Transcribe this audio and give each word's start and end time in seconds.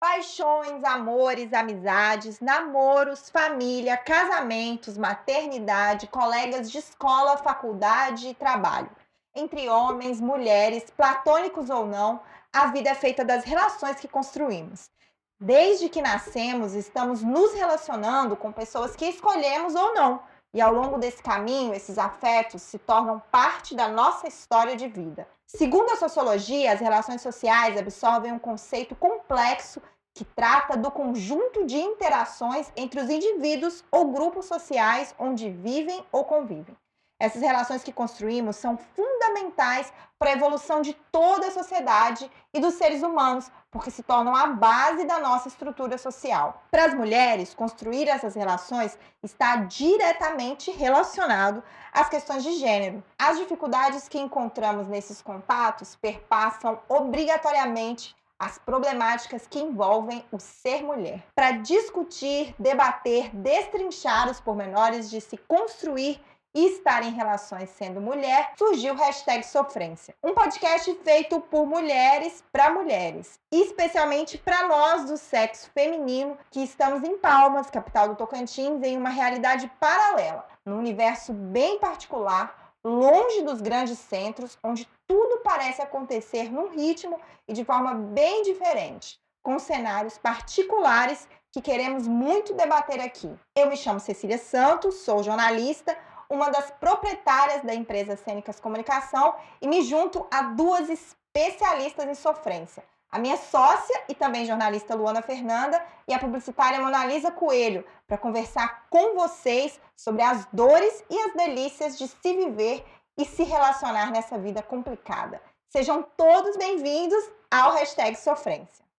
Paixões, 0.00 0.82
amores, 0.82 1.52
amizades, 1.52 2.40
namoros, 2.40 3.28
família, 3.28 3.98
casamentos, 3.98 4.96
maternidade, 4.96 6.06
colegas 6.06 6.70
de 6.70 6.78
escola, 6.78 7.36
faculdade 7.36 8.28
e 8.28 8.34
trabalho. 8.34 8.90
Entre 9.34 9.68
homens, 9.68 10.18
mulheres, 10.18 10.88
platônicos 10.88 11.68
ou 11.68 11.84
não, 11.84 12.22
a 12.50 12.68
vida 12.68 12.88
é 12.88 12.94
feita 12.94 13.22
das 13.22 13.44
relações 13.44 14.00
que 14.00 14.08
construímos. 14.08 14.90
Desde 15.38 15.90
que 15.90 16.00
nascemos, 16.00 16.72
estamos 16.72 17.22
nos 17.22 17.52
relacionando 17.52 18.36
com 18.36 18.50
pessoas 18.50 18.96
que 18.96 19.04
escolhemos 19.04 19.74
ou 19.74 19.92
não. 19.92 20.22
E 20.52 20.60
ao 20.60 20.74
longo 20.74 20.98
desse 20.98 21.22
caminho, 21.22 21.72
esses 21.72 21.96
afetos 21.96 22.62
se 22.62 22.76
tornam 22.78 23.22
parte 23.30 23.74
da 23.74 23.86
nossa 23.86 24.26
história 24.26 24.74
de 24.74 24.88
vida. 24.88 25.28
Segundo 25.46 25.90
a 25.90 25.96
sociologia, 25.96 26.72
as 26.72 26.80
relações 26.80 27.22
sociais 27.22 27.76
absorvem 27.76 28.32
um 28.32 28.38
conceito 28.38 28.96
complexo 28.96 29.80
que 30.12 30.24
trata 30.24 30.76
do 30.76 30.90
conjunto 30.90 31.64
de 31.64 31.76
interações 31.76 32.72
entre 32.76 33.00
os 33.00 33.08
indivíduos 33.08 33.84
ou 33.92 34.10
grupos 34.10 34.46
sociais 34.46 35.14
onde 35.18 35.48
vivem 35.48 36.04
ou 36.10 36.24
convivem. 36.24 36.76
Essas 37.20 37.42
relações 37.42 37.84
que 37.84 37.92
construímos 37.92 38.56
são 38.56 38.78
fundamentais 38.78 39.92
para 40.18 40.30
a 40.30 40.32
evolução 40.32 40.80
de 40.80 40.94
toda 41.12 41.48
a 41.48 41.50
sociedade 41.50 42.30
e 42.52 42.58
dos 42.60 42.74
seres 42.74 43.02
humanos, 43.02 43.50
porque 43.70 43.90
se 43.90 44.02
tornam 44.02 44.34
a 44.34 44.46
base 44.46 45.04
da 45.04 45.18
nossa 45.18 45.48
estrutura 45.48 45.98
social. 45.98 46.62
Para 46.70 46.86
as 46.86 46.94
mulheres, 46.94 47.52
construir 47.52 48.08
essas 48.08 48.34
relações 48.34 48.98
está 49.22 49.56
diretamente 49.56 50.70
relacionado 50.70 51.62
às 51.92 52.08
questões 52.08 52.42
de 52.42 52.54
gênero. 52.54 53.04
As 53.18 53.38
dificuldades 53.38 54.08
que 54.08 54.18
encontramos 54.18 54.88
nesses 54.88 55.20
contatos 55.20 55.94
perpassam 55.96 56.80
obrigatoriamente 56.88 58.16
as 58.38 58.56
problemáticas 58.56 59.46
que 59.46 59.60
envolvem 59.60 60.24
o 60.32 60.40
ser 60.40 60.82
mulher. 60.82 61.22
Para 61.34 61.52
discutir, 61.52 62.54
debater, 62.58 63.28
destrinchar 63.36 64.30
os 64.30 64.40
pormenores 64.40 65.10
de 65.10 65.20
se 65.20 65.36
construir 65.36 66.18
e 66.54 66.66
estar 66.66 67.02
em 67.02 67.12
relações 67.12 67.70
sendo 67.70 68.00
mulher, 68.00 68.52
surgiu 68.58 68.94
o 68.94 68.96
hashtag 68.96 69.44
Sofrência. 69.44 70.14
Um 70.22 70.34
podcast 70.34 70.92
feito 71.04 71.40
por 71.40 71.66
mulheres 71.66 72.42
para 72.52 72.70
mulheres, 72.70 73.38
especialmente 73.52 74.38
para 74.38 74.66
nós 74.66 75.04
do 75.04 75.16
sexo 75.16 75.70
feminino 75.72 76.36
que 76.50 76.62
estamos 76.62 77.04
em 77.04 77.18
Palmas, 77.18 77.70
capital 77.70 78.08
do 78.08 78.16
Tocantins, 78.16 78.82
em 78.82 78.96
uma 78.96 79.10
realidade 79.10 79.70
paralela, 79.78 80.46
num 80.64 80.78
universo 80.78 81.32
bem 81.32 81.78
particular, 81.78 82.72
longe 82.84 83.42
dos 83.42 83.60
grandes 83.60 83.98
centros, 83.98 84.58
onde 84.62 84.88
tudo 85.06 85.40
parece 85.42 85.82
acontecer 85.82 86.50
num 86.50 86.70
ritmo 86.70 87.20
e 87.46 87.52
de 87.52 87.64
forma 87.64 87.94
bem 87.94 88.42
diferente, 88.42 89.20
com 89.42 89.58
cenários 89.58 90.18
particulares 90.18 91.28
que 91.52 91.60
queremos 91.60 92.06
muito 92.06 92.54
debater 92.54 93.00
aqui. 93.00 93.32
Eu 93.56 93.68
me 93.68 93.76
chamo 93.76 93.98
Cecília 93.98 94.38
Santos, 94.38 94.96
sou 94.96 95.22
jornalista 95.22 95.96
uma 96.30 96.48
das 96.48 96.70
proprietárias 96.70 97.62
da 97.62 97.74
empresa 97.74 98.16
Cênicas 98.16 98.60
Comunicação 98.60 99.34
e 99.60 99.66
me 99.66 99.82
junto 99.82 100.24
a 100.30 100.42
duas 100.42 100.88
especialistas 100.88 102.06
em 102.06 102.14
sofrência. 102.14 102.84
A 103.10 103.18
minha 103.18 103.36
sócia 103.36 104.04
e 104.08 104.14
também 104.14 104.46
jornalista 104.46 104.94
Luana 104.94 105.20
Fernanda 105.20 105.84
e 106.06 106.14
a 106.14 106.18
publicitária 106.20 106.80
Monalisa 106.80 107.32
Coelho, 107.32 107.84
para 108.06 108.16
conversar 108.16 108.86
com 108.88 109.16
vocês 109.16 109.80
sobre 109.96 110.22
as 110.22 110.46
dores 110.52 111.04
e 111.10 111.18
as 111.18 111.34
delícias 111.34 111.98
de 111.98 112.06
se 112.06 112.36
viver 112.36 112.86
e 113.18 113.24
se 113.24 113.42
relacionar 113.42 114.12
nessa 114.12 114.38
vida 114.38 114.62
complicada. 114.62 115.42
Sejam 115.68 116.04
todos 116.16 116.56
bem-vindos 116.56 117.28
ao 117.50 117.72
hashtag 117.72 118.16
Sofrência. 118.16 118.89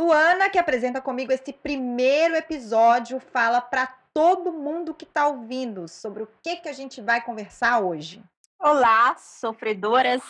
Luana, 0.00 0.48
que 0.48 0.58
apresenta 0.58 0.98
comigo 0.98 1.30
esse 1.30 1.52
primeiro 1.52 2.34
episódio, 2.34 3.20
fala 3.20 3.60
para 3.60 3.86
todo 4.14 4.50
mundo 4.50 4.94
que 4.94 5.04
está 5.04 5.28
ouvindo 5.28 5.86
sobre 5.88 6.22
o 6.22 6.28
que, 6.42 6.56
que 6.56 6.70
a 6.70 6.72
gente 6.72 7.02
vai 7.02 7.20
conversar 7.20 7.80
hoje. 7.80 8.24
Olá, 8.58 9.14
sofredoras 9.18 10.22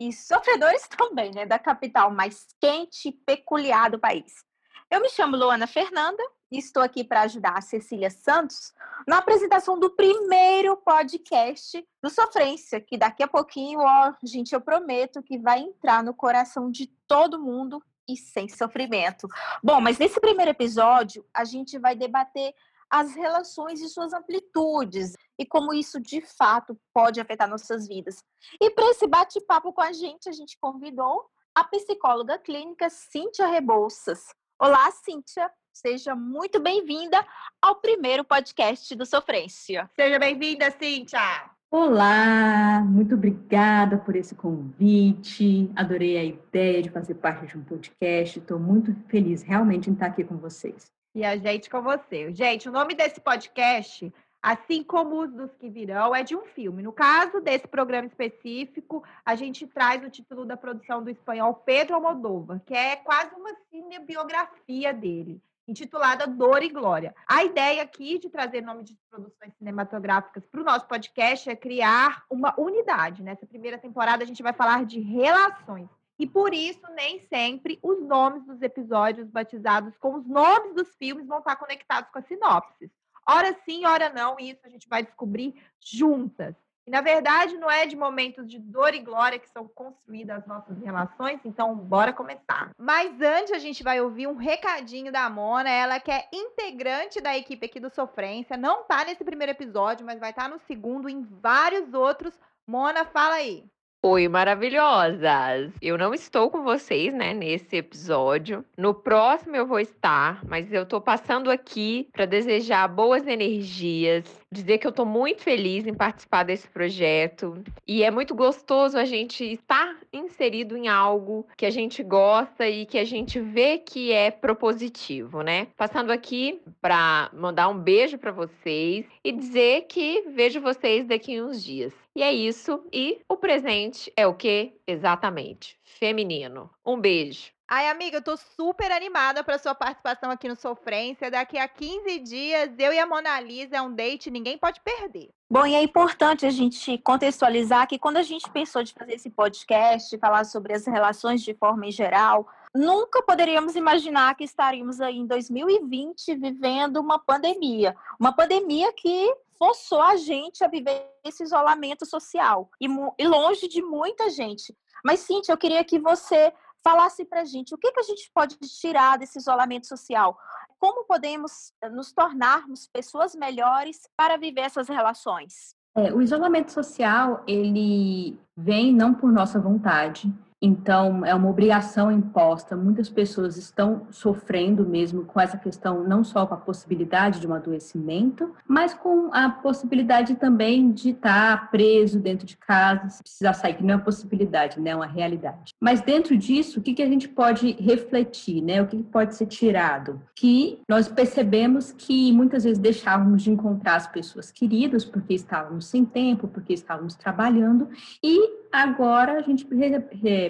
e 0.00 0.14
sofredores 0.14 0.88
também, 0.88 1.30
né, 1.30 1.44
da 1.44 1.58
capital 1.58 2.10
mais 2.10 2.46
quente 2.58 3.10
e 3.10 3.12
peculiar 3.12 3.90
do 3.90 3.98
país. 3.98 4.46
Eu 4.90 5.02
me 5.02 5.10
chamo 5.10 5.36
Luana 5.36 5.66
Fernanda 5.66 6.22
e 6.50 6.58
estou 6.58 6.82
aqui 6.82 7.04
para 7.04 7.20
ajudar 7.20 7.58
a 7.58 7.60
Cecília 7.60 8.08
Santos 8.08 8.72
na 9.06 9.18
apresentação 9.18 9.78
do 9.78 9.90
primeiro 9.90 10.74
podcast 10.78 11.86
do 12.02 12.08
Sofrência, 12.08 12.80
que 12.80 12.96
daqui 12.96 13.22
a 13.22 13.28
pouquinho, 13.28 13.80
ó, 13.80 14.14
gente, 14.24 14.54
eu 14.54 14.60
prometo 14.62 15.22
que 15.22 15.36
vai 15.36 15.60
entrar 15.60 16.02
no 16.02 16.14
coração 16.14 16.70
de 16.70 16.86
todo 17.06 17.38
mundo 17.38 17.82
e 18.08 18.16
sem 18.16 18.48
sofrimento. 18.48 19.28
Bom, 19.62 19.80
mas 19.80 19.98
nesse 19.98 20.20
primeiro 20.20 20.50
episódio, 20.50 21.24
a 21.32 21.44
gente 21.44 21.78
vai 21.78 21.94
debater 21.94 22.54
as 22.90 23.14
relações 23.14 23.80
e 23.80 23.88
suas 23.88 24.12
amplitudes 24.14 25.12
e 25.38 25.44
como 25.44 25.74
isso 25.74 26.00
de 26.00 26.20
fato 26.22 26.78
pode 26.92 27.20
afetar 27.20 27.48
nossas 27.48 27.86
vidas. 27.86 28.24
E 28.60 28.70
para 28.70 28.90
esse 28.90 29.06
bate-papo 29.06 29.72
com 29.72 29.82
a 29.82 29.92
gente, 29.92 30.28
a 30.28 30.32
gente 30.32 30.56
convidou 30.58 31.26
a 31.54 31.64
psicóloga 31.64 32.38
clínica 32.38 32.88
Cíntia 32.88 33.46
Rebouças. 33.46 34.28
Olá, 34.58 34.90
Cíntia, 34.90 35.50
seja 35.72 36.14
muito 36.14 36.58
bem-vinda 36.58 37.24
ao 37.60 37.76
primeiro 37.76 38.24
podcast 38.24 38.94
do 38.94 39.04
Sofrência. 39.04 39.88
Seja 39.94 40.18
bem-vinda, 40.18 40.70
Cíntia! 40.70 41.57
Olá, 41.70 42.82
muito 42.82 43.14
obrigada 43.14 43.98
por 43.98 44.16
esse 44.16 44.34
convite. 44.34 45.70
Adorei 45.76 46.16
a 46.16 46.24
ideia 46.24 46.80
de 46.80 46.88
fazer 46.88 47.16
parte 47.16 47.46
de 47.46 47.58
um 47.58 47.62
podcast. 47.62 48.38
Estou 48.38 48.58
muito 48.58 48.94
feliz 49.06 49.42
realmente 49.42 49.90
em 49.90 49.92
estar 49.92 50.06
aqui 50.06 50.24
com 50.24 50.38
vocês. 50.38 50.90
E 51.14 51.22
a 51.22 51.36
gente 51.36 51.68
com 51.68 51.82
você. 51.82 52.32
Gente, 52.32 52.70
o 52.70 52.72
nome 52.72 52.94
desse 52.94 53.20
podcast, 53.20 54.10
assim 54.42 54.82
como 54.82 55.20
os 55.20 55.30
dos 55.30 55.54
que 55.56 55.68
virão, 55.68 56.16
é 56.16 56.22
de 56.22 56.34
um 56.34 56.46
filme. 56.46 56.82
No 56.82 56.90
caso 56.90 57.38
desse 57.38 57.68
programa 57.68 58.06
específico, 58.06 59.04
a 59.22 59.34
gente 59.34 59.66
traz 59.66 60.02
o 60.02 60.08
título 60.08 60.46
da 60.46 60.56
produção 60.56 61.04
do 61.04 61.10
espanhol 61.10 61.52
Pedro 61.52 61.96
Almodóvar, 61.96 62.62
que 62.64 62.72
é 62.72 62.96
quase 62.96 63.34
uma 63.34 63.54
cinebiografia 63.70 64.94
dele 64.94 65.38
intitulada 65.68 66.26
Dor 66.26 66.62
e 66.62 66.70
Glória. 66.70 67.14
A 67.26 67.44
ideia 67.44 67.82
aqui 67.82 68.18
de 68.18 68.30
trazer 68.30 68.62
nome 68.62 68.82
de 68.82 68.96
produções 69.10 69.54
cinematográficas 69.58 70.46
para 70.46 70.60
o 70.60 70.64
nosso 70.64 70.88
podcast 70.88 71.48
é 71.48 71.54
criar 71.54 72.24
uma 72.30 72.58
unidade. 72.58 73.22
Nessa 73.22 73.46
primeira 73.46 73.76
temporada, 73.76 74.24
a 74.24 74.26
gente 74.26 74.42
vai 74.42 74.54
falar 74.54 74.86
de 74.86 74.98
relações. 74.98 75.88
E 76.18 76.26
por 76.26 76.52
isso, 76.52 76.82
nem 76.96 77.20
sempre 77.20 77.78
os 77.82 78.00
nomes 78.02 78.44
dos 78.44 78.60
episódios 78.62 79.28
batizados 79.28 79.96
com 79.98 80.16
os 80.16 80.26
nomes 80.26 80.74
dos 80.74 80.88
filmes 80.96 81.26
vão 81.26 81.38
estar 81.38 81.54
conectados 81.56 82.10
com 82.10 82.18
as 82.18 82.26
sinopses. 82.26 82.90
Ora 83.28 83.54
sim, 83.64 83.84
ora 83.84 84.08
não, 84.08 84.40
e 84.40 84.50
isso 84.50 84.62
a 84.64 84.70
gente 84.70 84.88
vai 84.88 85.02
descobrir 85.02 85.54
juntas. 85.80 86.56
E, 86.88 86.90
na 86.90 87.02
verdade, 87.02 87.58
não 87.58 87.70
é 87.70 87.84
de 87.84 87.94
momentos 87.94 88.48
de 88.48 88.58
dor 88.58 88.94
e 88.94 89.00
glória 89.00 89.38
que 89.38 89.50
são 89.50 89.68
construídas 89.68 90.38
as 90.38 90.46
nossas 90.46 90.78
relações, 90.78 91.38
então 91.44 91.76
bora 91.76 92.14
começar. 92.14 92.70
Mas 92.78 93.20
antes 93.20 93.52
a 93.52 93.58
gente 93.58 93.82
vai 93.82 94.00
ouvir 94.00 94.26
um 94.26 94.36
recadinho 94.36 95.12
da 95.12 95.28
Mona, 95.28 95.68
ela 95.68 96.00
que 96.00 96.10
é 96.10 96.26
integrante 96.32 97.20
da 97.20 97.36
equipe 97.36 97.66
aqui 97.66 97.78
do 97.78 97.90
Sofrência, 97.90 98.56
não 98.56 98.84
tá 98.84 99.04
nesse 99.04 99.22
primeiro 99.22 99.52
episódio, 99.52 100.06
mas 100.06 100.18
vai 100.18 100.30
estar 100.30 100.44
tá 100.44 100.48
no 100.48 100.58
segundo 100.60 101.10
e 101.10 101.12
em 101.12 101.24
vários 101.42 101.92
outros. 101.92 102.32
Mona, 102.66 103.04
fala 103.04 103.34
aí. 103.34 103.66
Oi, 104.00 104.28
maravilhosas! 104.28 105.72
Eu 105.82 105.98
não 105.98 106.14
estou 106.14 106.48
com 106.48 106.62
vocês, 106.62 107.12
né, 107.12 107.34
nesse 107.34 107.78
episódio. 107.78 108.64
No 108.76 108.94
próximo 108.94 109.56
eu 109.56 109.66
vou 109.66 109.80
estar, 109.80 110.40
mas 110.46 110.72
eu 110.72 110.86
tô 110.86 111.00
passando 111.00 111.50
aqui 111.50 112.08
para 112.12 112.24
desejar 112.24 112.86
boas 112.86 113.26
energias, 113.26 114.24
dizer 114.50 114.78
que 114.78 114.86
eu 114.86 114.92
tô 114.92 115.04
muito 115.04 115.42
feliz 115.42 115.86
em 115.86 115.94
participar 115.94 116.42
desse 116.42 116.68
projeto 116.68 117.62
e 117.86 118.02
é 118.02 118.10
muito 118.10 118.34
gostoso 118.34 118.96
a 118.96 119.04
gente 119.04 119.44
estar 119.44 119.98
inserido 120.12 120.76
em 120.76 120.88
algo 120.88 121.46
que 121.56 121.66
a 121.66 121.70
gente 121.70 122.02
gosta 122.02 122.68
e 122.68 122.86
que 122.86 122.98
a 122.98 123.04
gente 123.04 123.40
vê 123.40 123.78
que 123.78 124.12
é 124.12 124.30
propositivo, 124.30 125.42
né? 125.42 125.68
Passando 125.76 126.10
aqui 126.10 126.60
para 126.80 127.30
mandar 127.32 127.68
um 127.68 127.78
beijo 127.78 128.18
para 128.18 128.32
vocês 128.32 129.06
e 129.22 129.32
dizer 129.32 129.82
que 129.88 130.22
vejo 130.28 130.60
vocês 130.60 131.06
daqui 131.06 131.40
uns 131.40 131.62
dias. 131.62 131.92
E 132.16 132.22
é 132.22 132.32
isso. 132.32 132.82
E 132.92 133.20
o 133.28 133.36
presente 133.36 134.12
é 134.16 134.26
o 134.26 134.34
que? 134.34 134.72
Exatamente. 134.86 135.78
Feminino. 135.84 136.70
Um 136.84 136.98
beijo. 136.98 137.57
Ai, 137.70 137.86
amiga, 137.90 138.16
eu 138.16 138.22
tô 138.22 138.34
super 138.34 138.90
animada 138.90 139.44
para 139.44 139.58
sua 139.58 139.74
participação 139.74 140.30
aqui 140.30 140.48
no 140.48 140.56
Sofrência. 140.56 141.30
Daqui 141.30 141.58
a 141.58 141.68
15 141.68 142.18
dias, 142.20 142.70
eu 142.78 142.94
e 142.94 142.98
a 142.98 143.06
Mona 143.06 143.38
Lisa 143.40 143.76
é 143.76 143.82
um 143.82 143.94
date, 143.94 144.30
ninguém 144.30 144.56
pode 144.56 144.80
perder. 144.80 145.28
Bom, 145.50 145.66
e 145.66 145.74
é 145.74 145.82
importante 145.82 146.46
a 146.46 146.50
gente 146.50 146.96
contextualizar 146.96 147.86
que 147.86 147.98
quando 147.98 148.16
a 148.16 148.22
gente 148.22 148.50
pensou 148.50 148.82
de 148.82 148.94
fazer 148.94 149.16
esse 149.16 149.28
podcast, 149.28 150.16
falar 150.16 150.44
sobre 150.44 150.72
as 150.72 150.86
relações 150.86 151.42
de 151.42 151.52
forma 151.52 151.86
em 151.86 151.92
geral, 151.92 152.48
nunca 152.74 153.22
poderíamos 153.22 153.76
imaginar 153.76 154.34
que 154.34 154.44
estaríamos 154.44 154.98
aí 154.98 155.18
em 155.18 155.26
2020 155.26 156.36
vivendo 156.36 156.96
uma 156.96 157.18
pandemia. 157.18 157.94
Uma 158.18 158.32
pandemia 158.32 158.90
que 158.94 159.30
forçou 159.58 160.00
a 160.00 160.16
gente 160.16 160.64
a 160.64 160.68
viver 160.68 161.06
esse 161.22 161.42
isolamento 161.42 162.06
social 162.06 162.70
e, 162.80 162.86
e 163.18 163.28
longe 163.28 163.68
de 163.68 163.82
muita 163.82 164.30
gente. 164.30 164.74
Mas, 165.04 165.20
Cintia, 165.20 165.52
eu 165.52 165.58
queria 165.58 165.84
que 165.84 165.98
você 165.98 166.52
falasse 166.82 167.24
para 167.24 167.42
a 167.42 167.44
gente 167.44 167.74
o 167.74 167.78
que, 167.78 167.92
que 167.92 168.00
a 168.00 168.04
gente 168.04 168.30
pode 168.34 168.56
tirar 168.56 169.18
desse 169.18 169.38
isolamento 169.38 169.86
social. 169.86 170.38
Como 170.78 171.04
podemos 171.04 171.72
eh, 171.82 171.88
nos 171.88 172.12
tornarmos 172.12 172.88
pessoas 172.92 173.34
melhores 173.34 174.00
para 174.16 174.36
viver 174.36 174.62
essas 174.62 174.88
relações? 174.88 175.74
É, 175.96 176.12
o 176.12 176.22
isolamento 176.22 176.70
social, 176.70 177.42
ele 177.46 178.38
vem 178.56 178.94
não 178.94 179.12
por 179.12 179.32
nossa 179.32 179.58
vontade, 179.58 180.32
então, 180.60 181.24
é 181.24 181.34
uma 181.34 181.48
obrigação 181.48 182.10
imposta. 182.10 182.76
Muitas 182.76 183.08
pessoas 183.08 183.56
estão 183.56 184.06
sofrendo 184.10 184.84
mesmo 184.84 185.24
com 185.24 185.40
essa 185.40 185.56
questão, 185.56 186.02
não 186.02 186.24
só 186.24 186.46
com 186.46 186.54
a 186.54 186.58
possibilidade 186.58 187.40
de 187.40 187.46
um 187.46 187.54
adoecimento, 187.54 188.52
mas 188.66 188.92
com 188.92 189.32
a 189.32 189.48
possibilidade 189.48 190.34
também 190.34 190.90
de 190.90 191.10
estar 191.10 191.70
preso 191.70 192.18
dentro 192.18 192.46
de 192.46 192.56
casa, 192.56 193.08
se 193.08 193.22
precisar 193.22 193.52
sair, 193.52 193.74
que 193.74 193.84
não 193.84 193.94
é 193.94 193.96
uma 193.96 194.04
possibilidade, 194.04 194.80
né? 194.80 194.90
é 194.90 194.96
uma 194.96 195.06
realidade. 195.06 195.74
Mas 195.80 196.00
dentro 196.00 196.36
disso, 196.36 196.80
o 196.80 196.82
que, 196.82 196.94
que 196.94 197.02
a 197.02 197.08
gente 197.08 197.28
pode 197.28 197.72
refletir, 197.72 198.60
né? 198.62 198.82
O 198.82 198.86
que 198.86 199.02
pode 199.02 199.36
ser 199.36 199.46
tirado? 199.46 200.20
Que 200.34 200.80
nós 200.88 201.08
percebemos 201.08 201.92
que 201.92 202.32
muitas 202.32 202.64
vezes 202.64 202.78
deixávamos 202.78 203.42
de 203.42 203.50
encontrar 203.50 203.96
as 203.96 204.06
pessoas 204.08 204.50
queridas 204.50 205.04
porque 205.04 205.34
estávamos 205.34 205.86
sem 205.86 206.04
tempo, 206.04 206.48
porque 206.48 206.72
estávamos 206.72 207.14
trabalhando, 207.14 207.88
e 208.22 208.67
agora 208.72 209.38
a 209.38 209.42
gente 209.42 209.66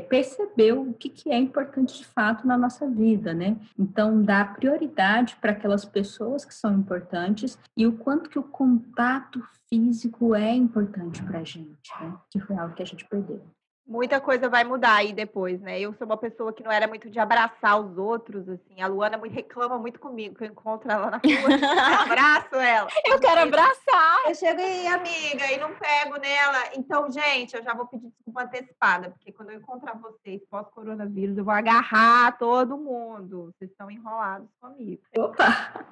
percebeu 0.08 0.82
o 0.82 0.94
que, 0.94 1.08
que 1.08 1.30
é 1.30 1.38
importante 1.38 1.98
de 1.98 2.06
fato 2.06 2.46
na 2.46 2.56
nossa 2.56 2.88
vida, 2.88 3.32
né? 3.32 3.56
Então, 3.78 4.22
dar 4.22 4.54
prioridade 4.54 5.36
para 5.40 5.52
aquelas 5.52 5.84
pessoas 5.84 6.44
que 6.44 6.54
são 6.54 6.74
importantes 6.74 7.58
e 7.76 7.86
o 7.86 7.92
quanto 7.92 8.30
que 8.30 8.38
o 8.38 8.42
contato 8.42 9.42
físico 9.68 10.34
é 10.34 10.54
importante 10.54 11.22
para 11.22 11.40
a 11.40 11.44
gente, 11.44 11.90
né? 12.00 12.16
Que 12.30 12.40
foi 12.40 12.56
algo 12.56 12.74
que 12.74 12.82
a 12.82 12.86
gente 12.86 13.04
perdeu 13.06 13.42
muita 13.88 14.20
coisa 14.20 14.50
vai 14.50 14.62
mudar 14.64 14.96
aí 14.96 15.14
depois, 15.14 15.58
né? 15.60 15.80
Eu 15.80 15.94
sou 15.94 16.06
uma 16.06 16.18
pessoa 16.18 16.52
que 16.52 16.62
não 16.62 16.70
era 16.70 16.86
muito 16.86 17.08
de 17.08 17.18
abraçar 17.18 17.80
os 17.80 17.96
outros, 17.96 18.46
assim. 18.46 18.82
A 18.82 18.86
Luana 18.86 19.18
reclama 19.24 19.78
muito 19.78 19.98
comigo, 19.98 20.34
que 20.34 20.44
eu 20.44 20.48
encontro 20.48 20.90
ela 20.90 21.10
na 21.10 21.16
rua, 21.16 21.22
abraço 22.04 22.54
ela. 22.56 22.88
Eu 23.06 23.18
quero 23.18 23.40
abraçar. 23.40 24.28
Eu 24.28 24.34
chego 24.34 24.60
e, 24.60 24.86
amiga, 24.86 25.50
e 25.50 25.58
não 25.58 25.74
pego 25.74 26.18
nela. 26.18 26.70
Então, 26.76 27.10
gente, 27.10 27.56
eu 27.56 27.62
já 27.62 27.72
vou 27.72 27.86
pedir 27.86 28.08
desculpa 28.08 28.42
antecipada, 28.42 29.10
porque 29.10 29.32
quando 29.32 29.50
eu 29.50 29.58
encontrar 29.58 29.96
vocês 29.96 30.42
pós-coronavírus, 30.50 31.38
eu 31.38 31.44
vou 31.44 31.54
agarrar 31.54 32.36
todo 32.38 32.76
mundo. 32.76 33.54
Vocês 33.56 33.70
estão 33.70 33.90
enrolados 33.90 34.48
comigo. 34.60 35.00
Opa! 35.16 35.46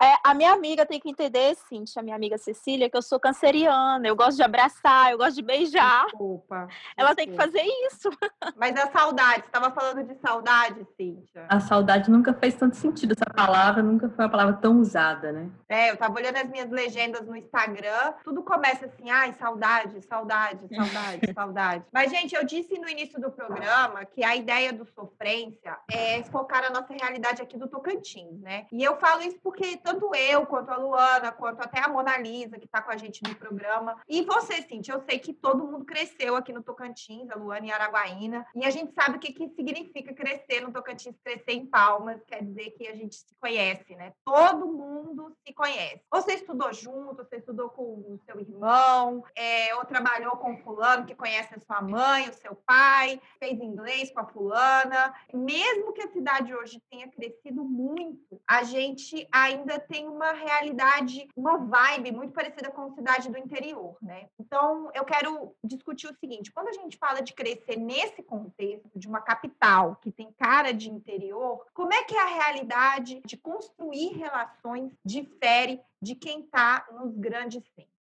É, 0.00 0.14
a 0.24 0.34
minha 0.34 0.52
amiga 0.52 0.86
tem 0.86 1.00
que 1.00 1.10
entender, 1.10 1.56
Cintia, 1.68 2.00
a 2.00 2.02
minha 2.02 2.14
amiga 2.14 2.38
Cecília, 2.38 2.88
que 2.88 2.96
eu 2.96 3.02
sou 3.02 3.18
canceriana. 3.18 4.06
Eu 4.06 4.14
gosto 4.14 4.36
de 4.36 4.42
abraçar, 4.42 5.10
eu 5.10 5.18
gosto 5.18 5.36
de 5.36 5.42
beijar. 5.42 6.04
Desculpa. 6.06 6.68
Ela 6.96 7.14
tem 7.18 7.30
que 7.30 7.36
fazer 7.36 7.62
isso. 7.62 8.08
Mas 8.56 8.76
a 8.76 8.90
saudade, 8.92 9.42
você 9.42 9.46
estava 9.46 9.70
falando 9.72 10.04
de 10.04 10.14
saudade, 10.20 10.86
Cíntia? 10.96 11.46
A 11.48 11.58
saudade 11.58 12.10
nunca 12.10 12.32
fez 12.32 12.54
tanto 12.54 12.76
sentido. 12.76 13.12
Essa 13.12 13.34
palavra 13.34 13.82
nunca 13.82 14.08
foi 14.08 14.24
uma 14.24 14.30
palavra 14.30 14.54
tão 14.54 14.78
usada, 14.78 15.32
né? 15.32 15.50
É, 15.68 15.90
eu 15.90 15.94
estava 15.94 16.14
olhando 16.14 16.36
as 16.36 16.48
minhas 16.48 16.70
legendas 16.70 17.26
no 17.26 17.34
Instagram, 17.34 18.14
tudo 18.22 18.42
começa 18.42 18.86
assim, 18.86 19.10
ai, 19.10 19.32
saudade, 19.32 20.00
saudade, 20.02 20.68
saudade, 20.72 21.32
saudade. 21.34 21.84
Mas, 21.92 22.10
gente, 22.10 22.34
eu 22.36 22.44
disse 22.44 22.78
no 22.78 22.88
início 22.88 23.20
do 23.20 23.30
programa 23.30 24.04
que 24.04 24.22
a 24.22 24.36
ideia 24.36 24.72
do 24.72 24.86
Sofrência 24.86 25.76
é 25.90 26.22
focar 26.24 26.62
na 26.62 26.70
nossa 26.70 26.94
realidade 26.94 27.42
aqui 27.42 27.58
do 27.58 27.66
Tocantins, 27.66 28.40
né? 28.40 28.66
E 28.70 28.84
eu 28.84 28.96
falo 28.98 29.22
isso 29.22 29.38
porque 29.42 29.76
tanto 29.78 30.14
eu, 30.14 30.46
quanto 30.46 30.70
a 30.70 30.76
Luana, 30.76 31.32
quanto 31.32 31.60
até 31.60 31.80
a 31.80 31.88
Mona 31.88 32.16
Lisa, 32.16 32.58
que 32.58 32.66
está 32.66 32.80
com 32.80 32.92
a 32.92 32.96
gente 32.96 33.22
no 33.24 33.34
programa, 33.34 33.96
e 34.08 34.22
você, 34.22 34.62
Cíntia, 34.62 34.92
eu 34.92 35.00
sei 35.00 35.18
que 35.18 35.32
todo 35.32 35.66
mundo 35.66 35.84
cresceu 35.84 36.36
aqui 36.36 36.52
no 36.52 36.62
Tocantins 36.62 37.07
Tocantins, 37.08 37.30
a 37.30 37.36
Luana 37.36 37.66
em 37.66 37.70
Araguaína, 37.70 38.46
e 38.54 38.64
a 38.64 38.70
gente 38.70 38.92
sabe 38.92 39.16
o 39.16 39.20
que, 39.20 39.32
que 39.32 39.48
significa 39.48 40.12
crescer 40.12 40.60
no 40.60 40.72
Tocantins, 40.72 41.16
crescer 41.24 41.52
em 41.52 41.66
Palmas, 41.66 42.22
quer 42.26 42.44
dizer 42.44 42.70
que 42.72 42.86
a 42.86 42.94
gente 42.94 43.16
se 43.16 43.34
conhece, 43.40 43.96
né? 43.96 44.12
Todo 44.24 44.66
mundo 44.66 45.34
se 45.46 45.54
conhece. 45.54 46.02
Você 46.10 46.34
estudou 46.34 46.72
junto, 46.72 47.16
você 47.16 47.36
estudou 47.36 47.70
com 47.70 47.82
o 47.82 48.20
seu 48.26 48.38
irmão, 48.38 49.24
é, 49.34 49.74
ou 49.76 49.84
trabalhou 49.84 50.32
com 50.32 50.58
fulano 50.58 51.06
que 51.06 51.14
conhece 51.14 51.54
a 51.54 51.60
sua 51.60 51.80
mãe, 51.80 52.28
o 52.28 52.34
seu 52.34 52.54
pai, 52.66 53.20
fez 53.38 53.58
inglês 53.58 54.10
com 54.10 54.20
a 54.20 54.26
fulana. 54.26 55.14
Mesmo 55.32 55.92
que 55.92 56.02
a 56.02 56.12
cidade 56.12 56.54
hoje 56.54 56.82
tenha 56.90 57.08
crescido 57.08 57.64
muito, 57.64 58.40
a 58.46 58.62
gente 58.64 59.26
ainda 59.32 59.80
tem 59.80 60.06
uma 60.06 60.32
realidade, 60.32 61.26
uma 61.34 61.56
vibe 61.56 62.12
muito 62.12 62.32
parecida 62.32 62.70
com 62.70 62.82
a 62.82 62.90
cidade 62.90 63.30
do 63.30 63.38
interior, 63.38 63.96
né? 64.02 64.28
Então, 64.38 64.90
eu 64.94 65.04
quero 65.04 65.54
discutir 65.64 66.08
o 66.08 66.14
seguinte: 66.14 66.52
quando 66.52 66.68
a 66.68 66.72
gente 66.72 66.97
fala 66.98 67.20
de 67.20 67.32
crescer 67.32 67.76
nesse 67.76 68.22
contexto 68.22 68.98
de 68.98 69.08
uma 69.08 69.20
capital 69.20 69.96
que 69.96 70.10
tem 70.10 70.32
cara 70.32 70.72
de 70.72 70.90
interior, 70.90 71.64
como 71.72 71.92
é 71.92 72.02
que 72.04 72.14
é 72.14 72.22
a 72.22 72.26
realidade 72.26 73.20
de 73.24 73.36
construir 73.36 74.16
relações 74.16 74.92
difere 75.04 75.80
de 76.00 76.14
quem 76.14 76.40
está 76.40 76.86
nos 76.92 77.16
grandes 77.16 77.62
centros? 77.74 77.97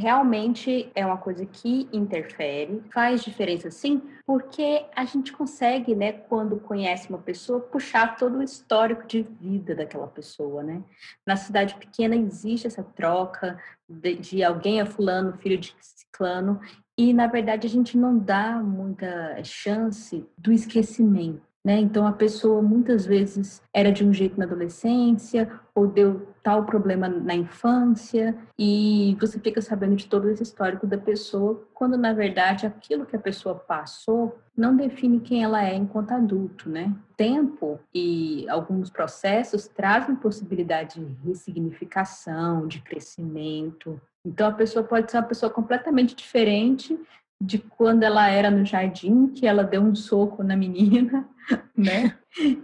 Realmente 0.00 0.90
é 0.94 1.04
uma 1.04 1.18
coisa 1.18 1.44
que 1.44 1.86
interfere, 1.92 2.82
faz 2.90 3.22
diferença 3.22 3.70
sim, 3.70 4.00
porque 4.26 4.86
a 4.96 5.04
gente 5.04 5.30
consegue, 5.30 5.94
né, 5.94 6.12
quando 6.12 6.58
conhece 6.58 7.10
uma 7.10 7.18
pessoa, 7.18 7.60
puxar 7.60 8.16
todo 8.16 8.38
o 8.38 8.42
histórico 8.42 9.06
de 9.06 9.22
vida 9.22 9.74
daquela 9.74 10.06
pessoa, 10.06 10.62
né? 10.62 10.82
Na 11.26 11.36
cidade 11.36 11.74
pequena 11.74 12.16
existe 12.16 12.66
essa 12.66 12.82
troca 12.82 13.60
de, 13.86 14.14
de 14.14 14.42
alguém 14.42 14.80
é 14.80 14.86
fulano, 14.86 15.36
filho 15.36 15.58
de 15.58 15.74
ciclano, 15.80 16.60
e, 16.96 17.12
na 17.12 17.26
verdade, 17.26 17.66
a 17.66 17.70
gente 17.70 17.96
não 17.96 18.18
dá 18.18 18.62
muita 18.62 19.42
chance 19.44 20.26
do 20.36 20.52
esquecimento. 20.52 21.49
Né? 21.64 21.78
Então, 21.78 22.06
a 22.06 22.12
pessoa 22.12 22.62
muitas 22.62 23.04
vezes 23.04 23.62
era 23.74 23.92
de 23.92 24.02
um 24.04 24.14
jeito 24.14 24.38
na 24.38 24.46
adolescência, 24.46 25.50
ou 25.74 25.86
deu 25.86 26.26
tal 26.42 26.64
problema 26.64 27.06
na 27.06 27.34
infância, 27.34 28.34
e 28.58 29.14
você 29.20 29.38
fica 29.38 29.60
sabendo 29.60 29.94
de 29.94 30.06
todo 30.06 30.30
esse 30.30 30.42
histórico 30.42 30.86
da 30.86 30.96
pessoa, 30.96 31.62
quando 31.74 31.98
na 31.98 32.14
verdade 32.14 32.66
aquilo 32.66 33.04
que 33.04 33.14
a 33.14 33.20
pessoa 33.20 33.54
passou 33.54 34.38
não 34.56 34.74
define 34.74 35.20
quem 35.20 35.44
ela 35.44 35.62
é 35.62 35.74
enquanto 35.74 36.12
adulto, 36.12 36.68
né? 36.68 36.94
Tempo 37.14 37.78
e 37.94 38.46
alguns 38.48 38.88
processos 38.88 39.68
trazem 39.68 40.16
possibilidade 40.16 40.98
de 40.98 41.28
ressignificação, 41.28 42.66
de 42.66 42.80
crescimento, 42.80 44.00
então 44.24 44.48
a 44.48 44.52
pessoa 44.52 44.84
pode 44.84 45.10
ser 45.10 45.16
uma 45.16 45.24
pessoa 45.24 45.50
completamente 45.50 46.14
diferente 46.14 46.98
de 47.40 47.58
quando 47.58 48.02
ela 48.02 48.28
era 48.28 48.50
no 48.50 48.64
jardim, 48.64 49.28
que 49.28 49.46
ela 49.46 49.64
deu 49.64 49.82
um 49.82 49.94
soco 49.94 50.42
na 50.42 50.56
menina, 50.56 51.26
né? 51.76 52.16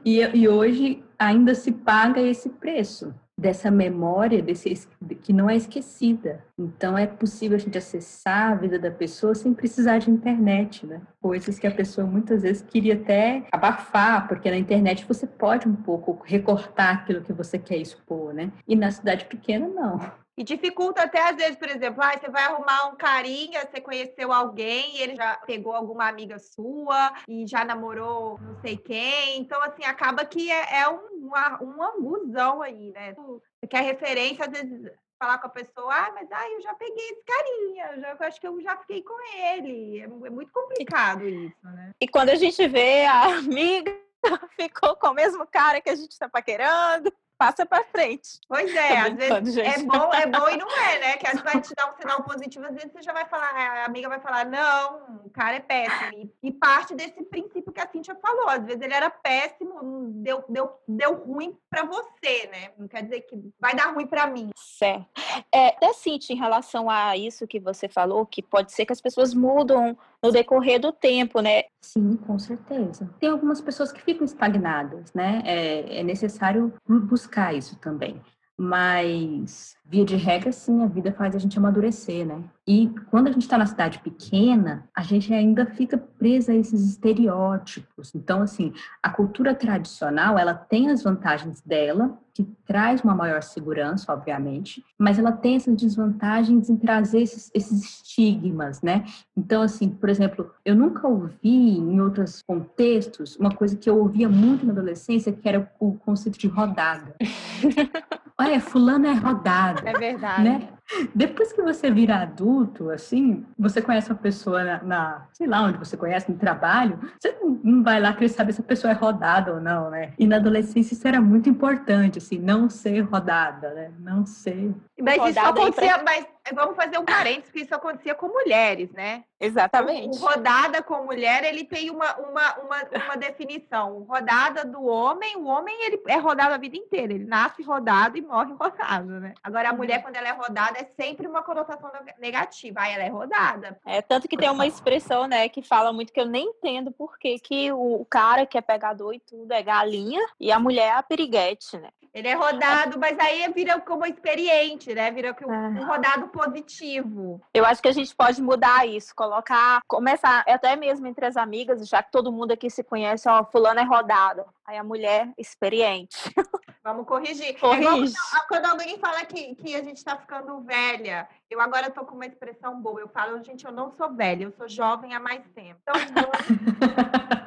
E, 0.05 0.21
e 0.21 0.49
hoje 0.49 1.03
ainda 1.19 1.55
se 1.55 1.73
paga 1.73 2.21
esse 2.21 2.51
preço 2.51 3.15
dessa 3.39 3.71
memória 3.71 4.43
desse 4.43 4.89
que 5.23 5.33
não 5.33 5.49
é 5.49 5.57
esquecida. 5.57 6.43
Então 6.59 6.97
é 6.97 7.07
possível 7.07 7.57
a 7.57 7.61
gente 7.61 7.77
acessar 7.77 8.53
a 8.53 8.55
vida 8.55 8.79
da 8.79 8.91
pessoa 8.91 9.35
sem 9.35 9.53
precisar 9.53 9.99
de 9.99 10.11
internet, 10.11 10.87
né? 10.87 11.03
Coisas 11.27 11.59
que 11.59 11.67
a 11.67 11.75
pessoa 11.75 12.07
muitas 12.07 12.43
vezes 12.43 12.63
queria 12.63 12.95
até 12.95 13.43
abafar, 13.51 14.29
porque 14.29 14.49
na 14.49 14.57
internet 14.57 15.05
você 15.05 15.27
pode 15.27 15.69
um 15.69 15.75
pouco 15.75 16.23
recortar 16.25 16.99
aquilo 16.99 17.21
que 17.21 17.33
você 17.33 17.59
quer 17.59 17.79
expor, 17.79 18.33
né? 18.33 18.53
E 18.65 18.77
na 18.77 18.93
cidade 18.93 19.25
pequena 19.25 19.67
não. 19.67 19.99
E 20.39 20.45
dificulta 20.45 21.03
até 21.03 21.31
às 21.31 21.35
vezes, 21.35 21.57
por 21.57 21.69
exemplo, 21.69 22.01
ah, 22.01 22.17
você 22.17 22.31
vai 22.31 22.45
arrumar 22.45 22.87
um 22.87 22.97
carinha, 22.97 23.67
você 23.67 23.81
conheceu 23.81 24.33
alguém 24.33 24.97
e 24.97 25.03
ele 25.03 25.17
já 25.17 25.35
pegou 25.39 25.73
alguma 25.73 26.07
amiga 26.07 26.39
sua 26.39 27.13
e 27.27 27.45
já 27.45 27.65
namorou 27.65 28.39
não 28.41 28.55
sei 28.61 28.77
quem. 28.77 29.41
Então, 29.41 29.61
assim, 29.63 29.83
acaba 29.83 30.25
que 30.25 30.49
é, 30.49 30.83
é 30.83 30.89
um, 30.89 31.29
um 31.61 31.83
anguzão 31.83 32.63
aí, 32.63 32.93
né? 32.93 33.15
Você 33.15 33.67
quer 33.67 33.83
referência, 33.83 34.45
às 34.45 34.53
vezes 34.53 34.93
falar 35.19 35.39
com 35.39 35.47
a 35.47 35.51
pessoa, 35.51 35.93
ah, 35.95 36.13
mas 36.15 36.31
ah, 36.31 36.51
eu 36.51 36.61
já 36.61 36.75
peguei 36.75 37.05
esse 37.11 37.23
carinha, 37.25 38.01
já, 38.01 38.11
eu 38.13 38.27
acho 38.27 38.41
que 38.41 38.47
eu 38.47 38.61
já 38.61 38.77
fiquei 38.77 39.03
com 39.03 39.17
ele. 39.35 40.01
É, 40.01 40.05
é 40.05 40.31
muito 40.31 40.53
complicado 40.53 41.27
isso, 41.29 41.65
né? 41.65 41.93
E 42.01 42.09
quando 42.09 42.31
a 42.31 42.37
gente 42.37 42.67
vê 42.69 43.05
a 43.07 43.25
amiga 43.25 43.95
ficou 44.59 44.97
com 44.97 45.09
o 45.09 45.15
mesmo 45.15 45.47
cara 45.47 45.81
que 45.81 45.91
a 45.91 45.97
gente 45.97 46.19
tá 46.19 46.29
paquerando 46.29 47.13
passa 47.39 47.67
para 47.67 47.85
frente. 47.85 48.41
Pois 48.49 48.75
é, 48.75 48.99
às 48.99 49.15
vezes 49.15 49.57
é 49.59 49.83
bom, 49.83 50.13
é 50.13 50.27
bom 50.27 50.49
e 50.49 50.57
não 50.57 50.71
é, 50.71 50.99
né? 50.99 51.17
Que 51.17 51.27
às 51.27 51.33
vezes 51.33 51.45
vai 51.45 51.61
te 51.61 51.75
dar 51.75 51.93
um 51.93 51.97
sinal 51.97 52.23
positivo, 52.23 52.65
às 52.65 52.75
vezes 52.75 52.91
você 52.93 53.03
já 53.03 53.13
vai 53.13 53.27
falar, 53.27 53.51
a 53.55 53.85
amiga 53.85 54.09
vai 54.09 54.21
falar, 54.21 54.47
não, 54.47 55.21
o 55.25 55.31
cara 55.31 55.57
é 55.57 55.61
péssimo. 55.61 56.33
E 56.43 56.53
parte 56.53 56.95
desse 56.95 57.23
princípio 57.25 57.66
que 57.77 57.81
a 57.81 57.87
Cintia 57.87 58.15
falou. 58.15 58.49
Às 58.49 58.65
vezes 58.65 58.81
ele 58.81 58.95
era 58.95 59.11
péssimo, 59.11 60.11
deu, 60.15 60.43
deu, 60.49 60.71
deu 60.89 61.15
ruim 61.15 61.55
para 61.69 61.85
você, 61.85 62.49
né? 62.51 62.71
Não 62.79 62.89
quer 62.89 63.03
dizer 63.03 63.21
que 63.23 63.39
vai 63.61 63.77
dar 63.77 63.93
ruim 63.93 64.07
para 64.07 64.27
mim. 64.27 64.49
Certo. 64.57 65.07
É, 65.53 65.69
até 65.69 65.93
Cintia, 65.93 66.35
em 66.35 66.39
relação 66.39 66.89
a 66.89 67.17
isso 67.17 67.47
que 67.47 67.61
você 67.61 67.87
falou, 67.87 68.25
que 68.25 68.43
pode 68.43 68.73
ser 68.73 68.87
que 68.87 68.93
as 68.93 69.01
pessoas 69.01 69.35
mudam 69.35 69.97
no 70.23 70.33
decorrer 70.33 70.81
do 70.81 70.91
tempo, 70.91 71.41
né? 71.41 71.65
Sim, 71.83 72.17
com 72.17 72.39
certeza. 72.39 73.11
Tem 73.21 73.29
algumas 73.29 73.61
pessoas 73.61 73.93
que 73.93 74.01
ficam 74.01 74.25
estagnadas, 74.25 75.13
né? 75.13 75.43
É, 75.45 76.01
é 76.01 76.03
necessário 76.03 76.73
buscar 76.89 77.55
isso 77.55 77.77
também. 77.79 78.21
Mas, 78.59 79.77
via 79.85 80.03
de 80.03 80.17
regra, 80.17 80.51
sim, 80.51 80.83
a 80.83 80.87
vida 80.87 81.13
faz 81.13 81.37
a 81.37 81.39
gente 81.39 81.59
amadurecer, 81.59 82.27
né? 82.27 82.43
E 82.67 82.91
quando 83.11 83.29
a 83.29 83.31
gente 83.31 83.43
está 83.43 83.59
na 83.59 83.67
cidade 83.67 83.99
pequena, 83.99 84.89
a 84.97 85.03
gente 85.03 85.33
ainda 85.33 85.67
fica 85.67 85.99
presa 85.99 86.53
a 86.53 86.55
esses 86.55 86.83
estereótipos. 86.83 88.15
Então, 88.15 88.41
assim, 88.41 88.73
a 89.03 89.11
cultura 89.11 89.55
tradicional, 89.55 90.39
ela 90.39 90.55
tem 90.55 90.91
as 90.91 91.03
vantagens 91.03 91.61
dela, 91.61 92.19
que 92.33 92.45
traz 92.67 93.03
uma 93.03 93.15
maior 93.15 93.43
segurança, 93.43 94.13
obviamente, 94.13 94.83
mas 94.99 95.19
ela 95.19 95.33
tem 95.33 95.57
essas 95.57 95.77
desvantagens 95.77 96.71
em 96.71 96.77
trazer 96.77 97.21
esses, 97.23 97.51
esses 97.55 97.83
estigmas, 97.83 98.81
né? 98.81 99.05
Então, 99.37 99.63
assim, 99.63 99.89
por 99.89 100.09
exemplo, 100.09 100.51
eu 100.65 100.75
nunca 100.75 101.07
ouvi 101.07 101.79
em 101.79 102.01
outros 102.01 102.43
contextos 102.43 103.37
uma 103.37 103.55
coisa 103.55 103.77
que 103.77 103.89
eu 103.89 103.99
ouvia 103.99 104.29
muito 104.29 104.65
na 104.65 104.73
adolescência, 104.73 105.33
que 105.33 105.47
era 105.47 105.71
o 105.79 105.93
conceito 105.95 106.39
de 106.39 106.47
rodada. 106.47 107.15
Olha, 108.39 108.61
fulano 108.61 109.07
é 109.07 109.15
rodada. 109.15 109.89
É 109.89 109.93
verdade. 109.95 110.43
Né? 110.43 110.76
Depois 111.15 111.53
que 111.53 111.63
você 111.63 111.91
vira 111.91 112.17
adulto, 112.23 112.91
assim, 112.91 113.45
você 113.59 113.83
conhece 113.83 114.11
uma 114.11 114.19
pessoa 114.19 114.63
na, 114.63 114.83
na, 114.83 115.27
sei 115.33 115.47
lá 115.47 115.63
onde 115.63 115.79
você 115.79 115.97
conhece, 115.97 116.31
no 116.31 116.39
trabalho, 116.39 116.99
você 117.19 117.37
não 117.63 117.83
vai 117.83 118.01
lá 118.01 118.13
querer 118.13 118.29
saber 118.29 118.53
se 118.53 118.61
a 118.61 118.65
pessoa 118.65 118.93
é 118.93 118.95
rodada 118.95 119.55
ou 119.55 119.61
não, 119.61 119.91
né? 119.91 120.13
E 120.19 120.27
na 120.27 120.37
adolescência 120.37 120.95
isso 120.95 121.07
era 121.07 121.21
muito 121.21 121.49
importante, 121.49 122.19
assim, 122.19 122.39
não 122.39 122.71
ser 122.71 123.01
rodada, 123.01 123.75
né? 123.75 123.93
Não 123.99 124.25
ser. 124.25 124.75
Mas 125.01 125.19
rodada 125.19 125.31
isso 125.31 125.41
acontecia, 125.41 125.95
pra... 125.99 126.03
mas 126.05 126.27
vamos 126.55 126.77
fazer 126.77 126.99
um 126.99 127.05
parênteses, 127.05 127.45
porque 127.47 127.63
isso 127.63 127.75
acontecia 127.75 128.15
com 128.15 128.29
mulheres, 128.29 128.91
né? 128.93 129.25
Exatamente. 129.39 130.17
O, 130.17 130.21
rodada 130.21 130.83
com 130.83 131.05
mulher, 131.05 131.45
ele 131.45 131.65
tem 131.65 131.91
uma, 131.91 132.17
uma, 132.17 132.55
uma, 132.59 132.83
uma 133.05 133.17
definição. 133.17 134.07
Rodada 134.09 134.65
do 134.65 134.85
homem, 134.85 135.37
o 135.37 135.45
homem 135.45 135.75
ele 135.85 136.01
é 136.07 136.17
rodado 136.17 136.55
a 136.55 136.59
vida 136.59 136.77
inteira, 136.77 137.13
ele 137.13 137.25
nasce 137.25 137.63
rodado 137.63 138.17
e 138.17 138.23
morre 138.23 138.55
rodado, 138.55 139.21
né? 139.21 139.35
Agora 139.43 139.71
a 139.71 139.73
mulher, 139.73 140.03
quando 140.03 140.17
ela 140.17 140.29
é 140.29 140.33
rodada, 140.33 140.76
é 140.77 140.85
sempre 140.85 141.27
uma 141.27 141.43
conotação 141.43 141.91
negativa. 142.19 142.81
Aí 142.81 142.95
ela 142.95 143.05
é 143.05 143.09
rodada. 143.09 143.79
É, 143.85 144.03
tanto 144.03 144.29
que 144.29 144.37
tem 144.37 144.51
uma 144.51 144.67
expressão, 144.67 145.27
né, 145.27 145.49
que 145.49 145.63
fala 145.63 145.93
muito 145.93 146.13
que 146.13 146.21
eu 146.21 146.27
nem 146.27 146.49
entendo 146.49 146.93
por 146.93 147.19
que, 147.19 147.39
que 147.39 147.73
o 147.73 148.05
cara 148.09 148.47
que 148.47 148.59
é 148.59 148.61
pegador 148.61 149.15
e 149.15 149.21
tudo 149.21 149.53
é 149.53 149.63
galinha 149.63 150.21
e 150.39 150.53
a 150.53 150.59
mulher 150.59 150.87
é 150.87 150.93
a 150.93 151.03
piriguete, 151.03 151.79
né? 151.79 151.89
Ele 152.13 152.29
é 152.29 152.35
rodado, 152.35 152.99
mas 152.99 153.19
aí 153.19 153.47
vira 153.53 153.79
como 153.79 154.07
experiente, 154.07 154.95
né? 154.95 155.11
Vira 155.11 155.37
um, 155.47 155.51
um 155.51 155.83
ah. 155.83 155.87
rodado 155.87 156.29
positivo. 156.29 157.43
Eu 157.53 157.67
acho 157.67 157.83
que 157.83 157.89
a 157.89 157.93
gente 157.93 158.15
pode 158.17 158.41
mudar 158.41 158.89
isso, 158.89 159.15
colocar, 159.15 159.83
começar 159.87 160.43
até 160.49 160.75
mesmo 160.77 161.07
entre 161.07 161.27
as 161.27 161.37
amigas, 161.37 161.87
já 161.87 162.03
que 162.03 162.11
todo 162.11 162.33
mundo 162.33 162.53
aqui 162.53 162.71
se 162.71 162.83
conhece, 162.83 163.29
ó, 163.29 163.45
fulano 163.45 163.81
é 163.81 163.85
rodado. 163.85 164.47
Aí 164.65 164.79
a 164.79 164.85
mulher 164.85 165.31
experiente. 165.37 166.17
Vamos 166.87 167.05
corrigir. 167.05 167.59
Corrige. 167.59 168.15
É 168.15 168.47
quando 168.47 168.67
alguém 168.67 168.97
fala 168.99 169.25
que, 169.25 169.57
que 169.57 169.75
a 169.75 169.83
gente 169.83 169.97
está 169.97 170.17
ficando 170.17 170.61
velha, 170.61 171.29
eu 171.51 171.61
agora 171.61 171.89
estou 171.89 172.05
com 172.05 172.15
uma 172.15 172.27
expressão 172.27 172.81
boa. 172.81 173.01
Eu 173.01 173.09
falo, 173.09 173.43
gente, 173.43 173.65
eu 173.65 173.73
não 173.73 173.91
sou 173.91 174.15
velha, 174.15 174.45
eu 174.45 174.53
sou 174.53 174.69
jovem 174.69 175.13
há 175.13 175.19
mais 175.19 175.43
tempo. 175.49 175.81
Então, 175.83 175.95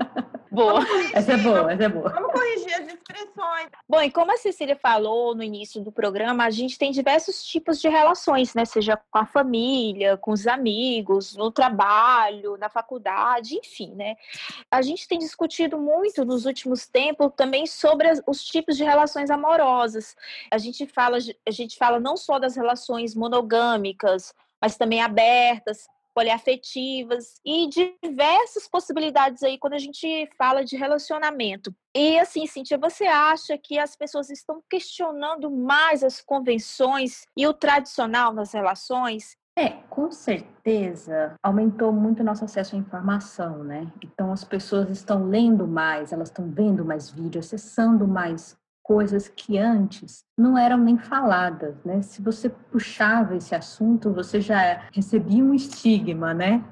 Boa. 0.52 0.82
Essa 1.14 1.34
é 1.34 1.38
boa, 1.38 1.72
essa 1.72 1.84
é 1.84 1.90
boa. 1.90 2.10
Vamos 2.10 2.32
corrigir 2.32 2.74
as 2.74 2.88
expressões. 2.88 3.70
Bom, 3.88 4.02
e 4.02 4.12
como 4.12 4.32
a 4.32 4.38
Cecília 4.38 4.76
falou 4.76 5.36
no 5.36 5.44
início 5.44 5.82
do 5.82 5.92
programa, 5.92 6.46
a 6.46 6.50
gente 6.50 6.78
tem 6.78 6.92
diversos 6.92 7.44
tipos 7.46 7.80
de 7.80 7.88
relações, 7.88 8.54
né? 8.56 8.66
Seja 8.66 9.00
com 9.12 9.20
a 9.20 9.26
família, 9.26 10.18
com 10.18 10.32
os 10.32 10.48
amigos, 10.48 11.36
no 11.36 11.52
trabalho, 11.52 12.58
na 12.58 12.70
faculdade, 12.70 13.56
enfim, 13.56 13.94
né? 13.96 14.16
A 14.72 14.82
gente 14.82 15.08
tem 15.08 15.20
discutido 15.20 15.78
muito 15.78 16.26
nos 16.26 16.46
últimos 16.46 16.88
tempos 16.88 17.32
também 17.36 17.68
sobre 17.68 18.10
os 18.26 18.44
tipos 18.44 18.76
de 18.76 18.84
relações 18.84 19.30
amorosas. 19.30 20.16
A 20.50 20.58
gente 20.58 20.86
fala, 20.88 21.18
a 21.48 21.52
gente 21.52 21.78
fala 21.78 22.00
não 22.00 22.18
só 22.18 22.40
das 22.40 22.56
relações 22.56 23.14
monogâmicas, 23.14 24.34
mas 24.62 24.78
também 24.78 25.02
abertas, 25.02 25.88
poliafetivas 26.14 27.40
e 27.46 27.68
diversas 27.70 28.68
possibilidades 28.68 29.44
aí 29.44 29.58
quando 29.58 29.74
a 29.74 29.80
gente 29.80 30.30
fala 30.38 30.64
de 30.64 30.76
relacionamento. 30.76 31.74
E 31.96 32.20
assim, 32.20 32.46
Cíntia, 32.46 32.78
você 32.78 33.06
acha 33.06 33.58
que 33.58 33.80
as 33.80 33.96
pessoas 33.96 34.30
estão 34.30 34.62
questionando 34.70 35.50
mais 35.50 36.04
as 36.04 36.22
convenções 36.22 37.26
e 37.36 37.48
o 37.48 37.54
tradicional 37.54 38.34
nas 38.34 38.54
relações? 38.54 39.38
É, 39.58 39.72
com 39.90 40.10
certeza 40.10 41.36
aumentou 41.44 41.92
muito 41.92 42.24
nosso 42.24 42.46
acesso 42.46 42.76
à 42.76 42.80
informação, 42.80 43.64
né? 43.64 43.92
Então 44.02 44.32
as 44.32 44.44
pessoas 44.44 44.90
estão 44.90 45.26
lendo 45.28 45.68
mais, 45.68 46.14
elas 46.14 46.30
estão 46.30 46.50
vendo 46.50 46.86
mais 46.86 47.10
vídeos, 47.10 47.48
acessando 47.48 48.08
mais 48.08 48.58
coisas 48.90 49.28
que 49.28 49.56
antes 49.56 50.24
não 50.36 50.58
eram 50.58 50.80
nem 50.80 50.98
faladas, 50.98 51.76
né? 51.86 52.02
Se 52.02 52.24
você 52.24 52.50
puxava 52.50 53.36
esse 53.36 53.54
assunto, 53.54 54.12
você 54.12 54.42
já 54.42 54.82
recebia 54.92 55.44
um 55.44 55.54
estigma, 55.54 56.34
né? 56.34 56.66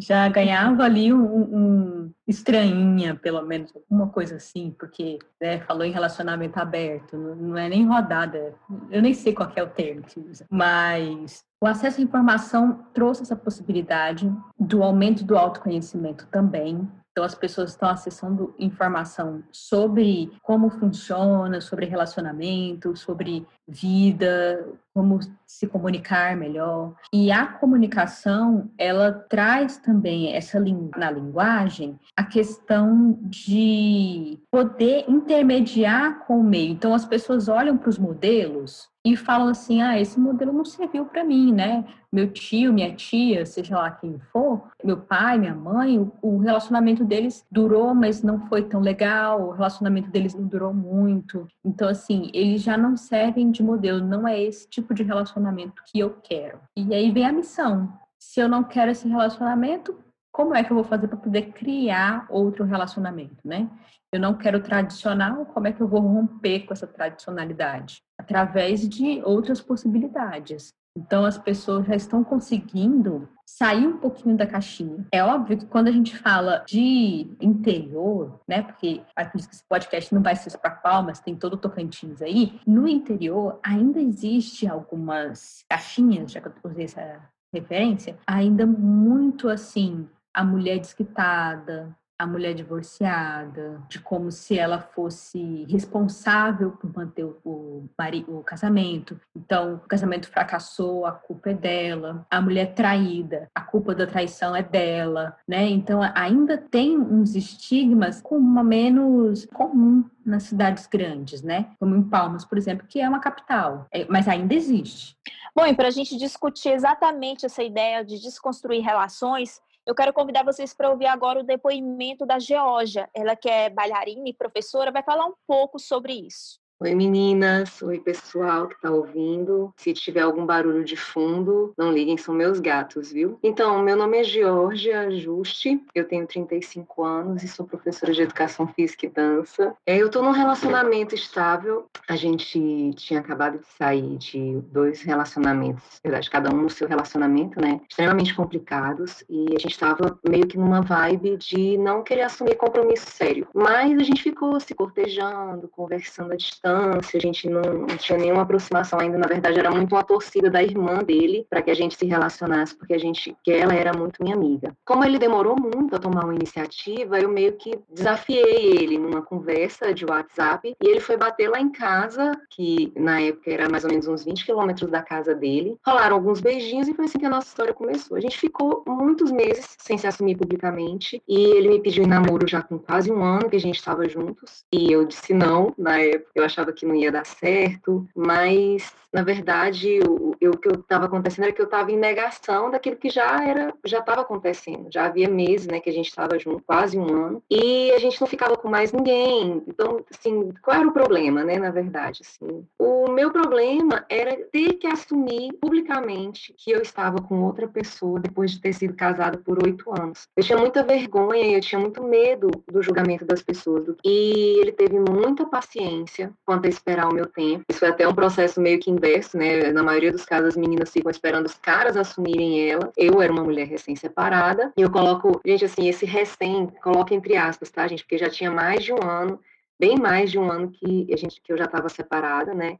Já 0.00 0.26
ganhava 0.30 0.84
ali 0.84 1.12
um, 1.12 1.26
um 1.26 2.10
estranhinha, 2.26 3.14
pelo 3.16 3.42
menos, 3.42 3.70
alguma 3.76 4.08
coisa 4.08 4.36
assim, 4.36 4.74
porque 4.78 5.18
né, 5.38 5.60
falou 5.60 5.84
em 5.84 5.92
relacionamento 5.92 6.56
aberto, 6.58 7.18
não, 7.18 7.58
é 7.58 7.68
nem 7.68 7.86
rodada, 7.86 8.54
eu 8.90 9.02
nem 9.02 9.12
sei 9.12 9.34
qual 9.34 9.52
é 9.54 9.62
o 9.62 9.68
termo 9.68 10.00
que 10.02 10.18
usa, 10.20 10.46
mas 10.48 11.44
o 11.60 11.66
acesso 11.66 12.00
à 12.00 12.04
informação 12.04 12.86
trouxe 12.94 13.24
essa 13.24 13.36
possibilidade 13.36 14.32
do 14.58 14.82
aumento 14.82 15.22
do 15.22 15.36
autoconhecimento 15.36 16.26
também, 16.30 16.88
então, 17.18 17.26
as 17.26 17.34
pessoas 17.34 17.70
estão 17.70 17.88
acessando 17.88 18.54
informação 18.60 19.42
sobre 19.50 20.30
como 20.40 20.70
funciona, 20.70 21.60
sobre 21.60 21.84
relacionamento, 21.84 22.96
sobre 22.96 23.44
vida, 23.66 24.64
como 24.94 25.18
se 25.48 25.66
comunicar 25.66 26.36
melhor. 26.36 26.94
E 27.10 27.32
a 27.32 27.46
comunicação, 27.46 28.70
ela 28.76 29.10
traz 29.10 29.78
também 29.78 30.34
essa 30.34 30.60
na 30.60 31.10
linguagem 31.10 31.98
a 32.14 32.22
questão 32.22 33.18
de 33.22 34.38
poder 34.50 35.06
intermediar 35.08 36.26
com 36.26 36.40
o 36.40 36.44
meio. 36.44 36.72
Então, 36.72 36.92
as 36.92 37.06
pessoas 37.06 37.48
olham 37.48 37.78
para 37.78 37.88
os 37.88 37.98
modelos 37.98 38.90
e 39.04 39.16
falam 39.16 39.48
assim: 39.48 39.80
ah, 39.80 39.98
esse 39.98 40.20
modelo 40.20 40.52
não 40.52 40.64
serviu 40.64 41.06
para 41.06 41.24
mim, 41.24 41.52
né? 41.52 41.84
Meu 42.10 42.30
tio, 42.30 42.72
minha 42.72 42.94
tia, 42.94 43.44
seja 43.44 43.76
lá 43.76 43.90
quem 43.90 44.18
for, 44.32 44.62
meu 44.82 44.96
pai, 44.96 45.38
minha 45.38 45.54
mãe, 45.54 46.10
o 46.22 46.38
relacionamento 46.38 47.04
deles 47.04 47.44
durou, 47.50 47.94
mas 47.94 48.22
não 48.22 48.40
foi 48.48 48.62
tão 48.62 48.80
legal, 48.80 49.42
o 49.42 49.50
relacionamento 49.50 50.10
deles 50.10 50.34
não 50.34 50.44
durou 50.44 50.72
muito. 50.72 51.46
Então, 51.62 51.86
assim, 51.86 52.30
eles 52.32 52.62
já 52.62 52.78
não 52.78 52.96
servem 52.96 53.50
de 53.50 53.62
modelo, 53.62 54.00
não 54.00 54.26
é 54.26 54.42
esse 54.42 54.68
tipo 54.68 54.94
de 54.94 55.02
relacionamento 55.02 55.37
que 55.86 55.98
eu 55.98 56.18
quero. 56.22 56.60
E 56.76 56.94
aí 56.94 57.10
vem 57.10 57.26
a 57.26 57.32
missão. 57.32 57.92
Se 58.18 58.40
eu 58.40 58.48
não 58.48 58.64
quero 58.64 58.90
esse 58.90 59.08
relacionamento, 59.08 59.98
como 60.32 60.54
é 60.54 60.62
que 60.62 60.70
eu 60.70 60.76
vou 60.76 60.84
fazer 60.84 61.08
para 61.08 61.16
poder 61.16 61.52
criar 61.52 62.26
outro 62.30 62.64
relacionamento, 62.64 63.36
né? 63.44 63.68
Eu 64.12 64.20
não 64.20 64.34
quero 64.34 64.62
tradicional, 64.62 65.44
como 65.46 65.66
é 65.66 65.72
que 65.72 65.80
eu 65.80 65.88
vou 65.88 66.00
romper 66.00 66.60
com 66.60 66.72
essa 66.72 66.86
tradicionalidade? 66.86 68.02
Através 68.18 68.88
de 68.88 69.22
outras 69.22 69.60
possibilidades. 69.60 70.72
Então, 70.98 71.24
as 71.24 71.38
pessoas 71.38 71.86
já 71.86 71.94
estão 71.94 72.24
conseguindo 72.24 73.28
sair 73.46 73.86
um 73.86 73.98
pouquinho 73.98 74.36
da 74.36 74.46
caixinha. 74.46 75.06
É 75.12 75.22
óbvio 75.22 75.58
que 75.58 75.66
quando 75.66 75.86
a 75.86 75.92
gente 75.92 76.18
fala 76.18 76.64
de 76.66 77.30
interior, 77.40 78.40
né, 78.48 78.62
porque 78.62 79.00
que 79.30 79.38
esse 79.38 79.64
podcast 79.68 80.12
não 80.12 80.22
vai 80.22 80.34
ser 80.34 80.56
para 80.58 80.70
palmas, 80.70 81.20
tem 81.20 81.36
todo 81.36 81.54
o 81.54 81.56
Tocantins 81.56 82.20
aí, 82.20 82.60
no 82.66 82.88
interior 82.88 83.60
ainda 83.62 84.00
existe 84.00 84.66
algumas 84.66 85.64
caixinhas, 85.70 86.32
já 86.32 86.40
que 86.40 86.48
eu 86.48 86.52
usei 86.64 86.86
essa 86.86 87.20
referência, 87.54 88.18
ainda 88.26 88.66
muito 88.66 89.48
assim, 89.48 90.08
a 90.34 90.44
mulher 90.44 90.78
desquitada, 90.78 91.96
a 92.18 92.26
mulher 92.26 92.52
divorciada, 92.52 93.80
de 93.88 94.00
como 94.00 94.32
se 94.32 94.58
ela 94.58 94.80
fosse 94.80 95.64
responsável 95.70 96.72
por 96.72 96.92
manter 96.92 97.24
o, 97.24 97.88
o, 97.94 98.42
casamento. 98.44 99.20
Então, 99.36 99.74
o 99.74 99.88
casamento 99.88 100.28
fracassou, 100.28 101.06
a 101.06 101.12
culpa 101.12 101.50
é 101.50 101.54
dela. 101.54 102.26
A 102.28 102.40
mulher 102.40 102.74
traída, 102.74 103.48
a 103.54 103.60
culpa 103.60 103.94
da 103.94 104.06
traição 104.06 104.56
é 104.56 104.62
dela, 104.62 105.36
né? 105.46 105.68
Então, 105.68 106.00
ainda 106.14 106.58
tem 106.58 106.98
uns 106.98 107.36
estigmas 107.36 108.20
com 108.20 108.36
uma 108.36 108.64
menos 108.64 109.46
comum 109.46 110.04
nas 110.26 110.42
cidades 110.42 110.86
grandes, 110.86 111.40
né? 111.42 111.70
Como 111.78 111.94
em 111.94 112.02
Palmas, 112.02 112.44
por 112.44 112.58
exemplo, 112.58 112.86
que 112.88 113.00
é 113.00 113.08
uma 113.08 113.20
capital, 113.20 113.86
é, 113.92 114.04
mas 114.06 114.26
ainda 114.26 114.54
existe. 114.54 115.16
Bom, 115.54 115.66
e 115.66 115.74
para 115.74 115.88
a 115.88 115.90
gente 115.92 116.16
discutir 116.16 116.70
exatamente 116.70 117.46
essa 117.46 117.62
ideia 117.62 118.04
de 118.04 118.20
desconstruir 118.20 118.82
relações, 118.82 119.60
Eu 119.88 119.94
quero 119.94 120.12
convidar 120.12 120.44
vocês 120.44 120.74
para 120.74 120.90
ouvir 120.90 121.06
agora 121.06 121.40
o 121.40 121.42
depoimento 121.42 122.26
da 122.26 122.38
Georgia. 122.38 123.08
Ela 123.14 123.34
que 123.34 123.48
é 123.48 123.70
bailarina 123.70 124.28
e 124.28 124.34
professora, 124.34 124.92
vai 124.92 125.02
falar 125.02 125.24
um 125.24 125.32
pouco 125.46 125.78
sobre 125.78 126.12
isso. 126.12 126.60
Oi 126.80 126.94
meninas, 126.94 127.82
oi 127.82 127.98
pessoal 127.98 128.68
que 128.68 128.76
está 128.76 128.88
ouvindo. 128.88 129.74
Se 129.76 129.92
tiver 129.92 130.20
algum 130.20 130.46
barulho 130.46 130.84
de 130.84 130.96
fundo, 130.96 131.74
não 131.76 131.90
liguem, 131.90 132.16
são 132.16 132.32
meus 132.32 132.60
gatos, 132.60 133.10
viu? 133.10 133.36
Então, 133.42 133.82
meu 133.82 133.96
nome 133.96 134.20
é 134.20 134.22
Georgia 134.22 135.10
Juste, 135.10 135.82
eu 135.92 136.06
tenho 136.06 136.24
35 136.24 137.02
anos 137.02 137.42
e 137.42 137.48
sou 137.48 137.66
professora 137.66 138.12
de 138.12 138.22
Educação 138.22 138.68
Física 138.68 139.06
e 139.06 139.08
Dança. 139.08 139.74
É, 139.84 139.96
eu 139.96 140.06
estou 140.06 140.22
num 140.22 140.30
relacionamento 140.30 141.16
estável, 141.16 141.88
a 142.08 142.14
gente 142.14 142.92
tinha 142.94 143.18
acabado 143.18 143.58
de 143.58 143.66
sair 143.76 144.16
de 144.16 144.60
dois 144.70 145.02
relacionamentos, 145.02 145.82
na 146.04 146.10
verdade, 146.10 146.30
cada 146.30 146.54
um 146.54 146.62
no 146.62 146.70
seu 146.70 146.86
relacionamento, 146.86 147.60
né? 147.60 147.80
Extremamente 147.90 148.32
complicados 148.36 149.24
e 149.28 149.46
a 149.48 149.58
gente 149.58 149.72
estava 149.72 150.16
meio 150.28 150.46
que 150.46 150.56
numa 150.56 150.80
vibe 150.80 151.38
de 151.38 151.76
não 151.76 152.04
querer 152.04 152.22
assumir 152.22 152.54
compromisso 152.54 153.10
sério. 153.10 153.48
Mas 153.52 153.98
a 153.98 154.04
gente 154.04 154.22
ficou 154.22 154.60
se 154.60 154.76
cortejando, 154.76 155.66
conversando 155.66 156.32
à 156.32 156.36
distância 156.36 156.67
a 156.68 157.18
gente 157.18 157.48
não, 157.48 157.62
não, 157.62 157.86
tinha 157.96 158.18
nenhuma 158.18 158.42
aproximação 158.42 158.98
ainda, 159.00 159.18
na 159.18 159.26
verdade 159.26 159.58
era 159.58 159.70
muito 159.70 159.94
uma 159.94 160.04
torcida 160.04 160.50
da 160.50 160.62
irmã 160.62 160.98
dele 161.02 161.46
para 161.48 161.62
que 161.62 161.70
a 161.70 161.74
gente 161.74 161.96
se 161.96 162.06
relacionasse, 162.06 162.76
porque 162.76 162.94
a 162.94 162.98
gente, 162.98 163.36
que 163.42 163.50
ela 163.50 163.74
era 163.74 163.92
muito 163.92 164.22
minha 164.22 164.34
amiga. 164.34 164.76
Como 164.84 165.04
ele 165.04 165.18
demorou 165.18 165.56
muito 165.56 165.94
a 165.94 165.98
tomar 165.98 166.24
uma 166.24 166.34
iniciativa, 166.34 167.18
eu 167.18 167.28
meio 167.28 167.52
que 167.52 167.78
desafiei 167.92 168.76
ele 168.78 168.98
numa 168.98 169.22
conversa 169.22 169.92
de 169.92 170.04
WhatsApp 170.04 170.74
e 170.80 170.88
ele 170.88 171.00
foi 171.00 171.16
bater 171.16 171.48
lá 171.48 171.60
em 171.60 171.70
casa, 171.70 172.32
que 172.50 172.92
na 172.96 173.20
época 173.20 173.50
era 173.50 173.68
mais 173.68 173.84
ou 173.84 173.90
menos 173.90 174.06
uns 174.06 174.24
20 174.24 174.44
quilômetros 174.44 174.90
da 174.90 175.02
casa 175.02 175.34
dele. 175.34 175.76
Rolaram 175.86 176.16
alguns 176.16 176.40
beijinhos 176.40 176.88
e 176.88 176.94
foi 176.94 177.04
assim 177.04 177.18
que 177.18 177.26
a 177.26 177.30
nossa 177.30 177.48
história 177.48 177.72
começou. 177.72 178.16
A 178.16 178.20
gente 178.20 178.38
ficou 178.38 178.82
muitos 178.86 179.30
meses 179.30 179.76
sem 179.78 179.96
se 179.96 180.06
assumir 180.06 180.36
publicamente 180.36 181.22
e 181.28 181.40
ele 181.40 181.68
me 181.68 181.80
pediu 181.80 182.06
namoro 182.06 182.46
já 182.46 182.62
com 182.62 182.78
quase 182.78 183.10
um 183.10 183.22
ano 183.22 183.48
que 183.48 183.56
a 183.56 183.60
gente 183.60 183.76
estava 183.76 184.08
juntos 184.08 184.64
e 184.72 184.90
eu 184.92 185.04
disse 185.04 185.32
não 185.32 185.74
na 185.78 185.98
época. 185.98 186.30
Eu 186.34 186.44
achava 186.44 186.57
achava 186.58 186.72
que 186.72 186.84
não 186.84 186.94
ia 186.94 187.12
dar 187.12 187.24
certo, 187.24 188.06
mas 188.14 188.92
na 189.12 189.22
verdade 189.22 190.00
o, 190.00 190.30
o 190.30 190.56
que 190.58 190.68
estava 190.68 191.06
acontecendo 191.06 191.44
era 191.44 191.52
que 191.52 191.60
eu 191.60 191.66
estava 191.66 191.90
em 191.90 191.96
negação 191.96 192.70
daquilo 192.70 192.96
que 192.96 193.08
já 193.08 193.42
era, 193.44 193.72
já 193.84 194.00
estava 194.00 194.22
acontecendo. 194.22 194.88
Já 194.92 195.06
havia 195.06 195.28
meses, 195.28 195.66
né, 195.66 195.80
que 195.80 195.88
a 195.88 195.92
gente 195.92 196.08
estava 196.08 196.38
junto, 196.38 196.62
quase 196.64 196.98
um 196.98 197.26
ano, 197.26 197.42
e 197.50 197.92
a 197.92 197.98
gente 197.98 198.20
não 198.20 198.26
ficava 198.26 198.56
com 198.56 198.68
mais 198.68 198.92
ninguém. 198.92 199.62
Então, 199.66 200.04
assim, 200.10 200.52
qual 200.62 200.76
era 200.76 200.88
o 200.88 200.92
problema, 200.92 201.44
né, 201.44 201.58
na 201.58 201.70
verdade, 201.70 202.22
assim? 202.22 202.66
O 202.78 203.10
meu 203.10 203.30
problema 203.30 204.04
era 204.08 204.36
ter 204.50 204.74
que 204.74 204.86
assumir 204.86 205.52
publicamente 205.60 206.54
que 206.56 206.70
eu 206.70 206.82
estava 206.82 207.20
com 207.20 207.42
outra 207.42 207.68
pessoa 207.68 208.20
depois 208.20 208.52
de 208.52 208.60
ter 208.60 208.72
sido 208.72 208.94
casada 208.94 209.38
por 209.38 209.62
oito 209.64 209.90
anos. 209.90 210.28
Eu 210.36 210.42
tinha 210.42 210.58
muita 210.58 210.82
vergonha 210.82 211.46
e 211.46 211.54
eu 211.54 211.60
tinha 211.60 211.80
muito 211.80 212.02
medo 212.02 212.50
do 212.70 212.82
julgamento 212.82 213.24
das 213.24 213.42
pessoas. 213.42 213.94
E 214.04 214.60
ele 214.60 214.72
teve 214.72 214.98
muita 214.98 215.46
paciência 215.46 216.32
quanto 216.48 216.64
a 216.64 216.68
esperar 216.70 217.06
o 217.06 217.14
meu 217.14 217.26
tempo. 217.26 217.62
Isso 217.68 217.80
foi 217.80 217.88
até 217.88 218.08
um 218.08 218.14
processo 218.14 218.58
meio 218.58 218.80
que 218.80 218.90
inverso, 218.90 219.36
né? 219.36 219.70
Na 219.70 219.82
maioria 219.82 220.10
dos 220.10 220.24
casos, 220.24 220.48
as 220.48 220.56
meninas 220.56 220.90
ficam 220.90 221.10
esperando 221.10 221.44
os 221.44 221.56
caras 221.56 221.94
assumirem 221.94 222.70
ela. 222.70 222.90
Eu 222.96 223.20
era 223.20 223.30
uma 223.30 223.44
mulher 223.44 223.66
recém-separada. 223.66 224.72
E 224.74 224.80
eu 224.80 224.90
coloco, 224.90 225.42
gente, 225.44 225.66
assim, 225.66 225.90
esse 225.90 226.06
recém, 226.06 226.68
coloco 226.82 227.12
entre 227.12 227.36
aspas, 227.36 227.70
tá, 227.70 227.86
gente? 227.86 228.02
Porque 228.02 228.16
já 228.16 228.30
tinha 228.30 228.50
mais 228.50 228.82
de 228.82 228.94
um 228.94 229.02
ano, 229.02 229.38
bem 229.78 229.98
mais 229.98 230.30
de 230.30 230.38
um 230.38 230.50
ano 230.50 230.70
que, 230.70 231.06
a 231.12 231.18
gente, 231.18 231.38
que 231.38 231.52
eu 231.52 231.58
já 231.58 231.66
estava 231.66 231.90
separada, 231.90 232.54
né? 232.54 232.78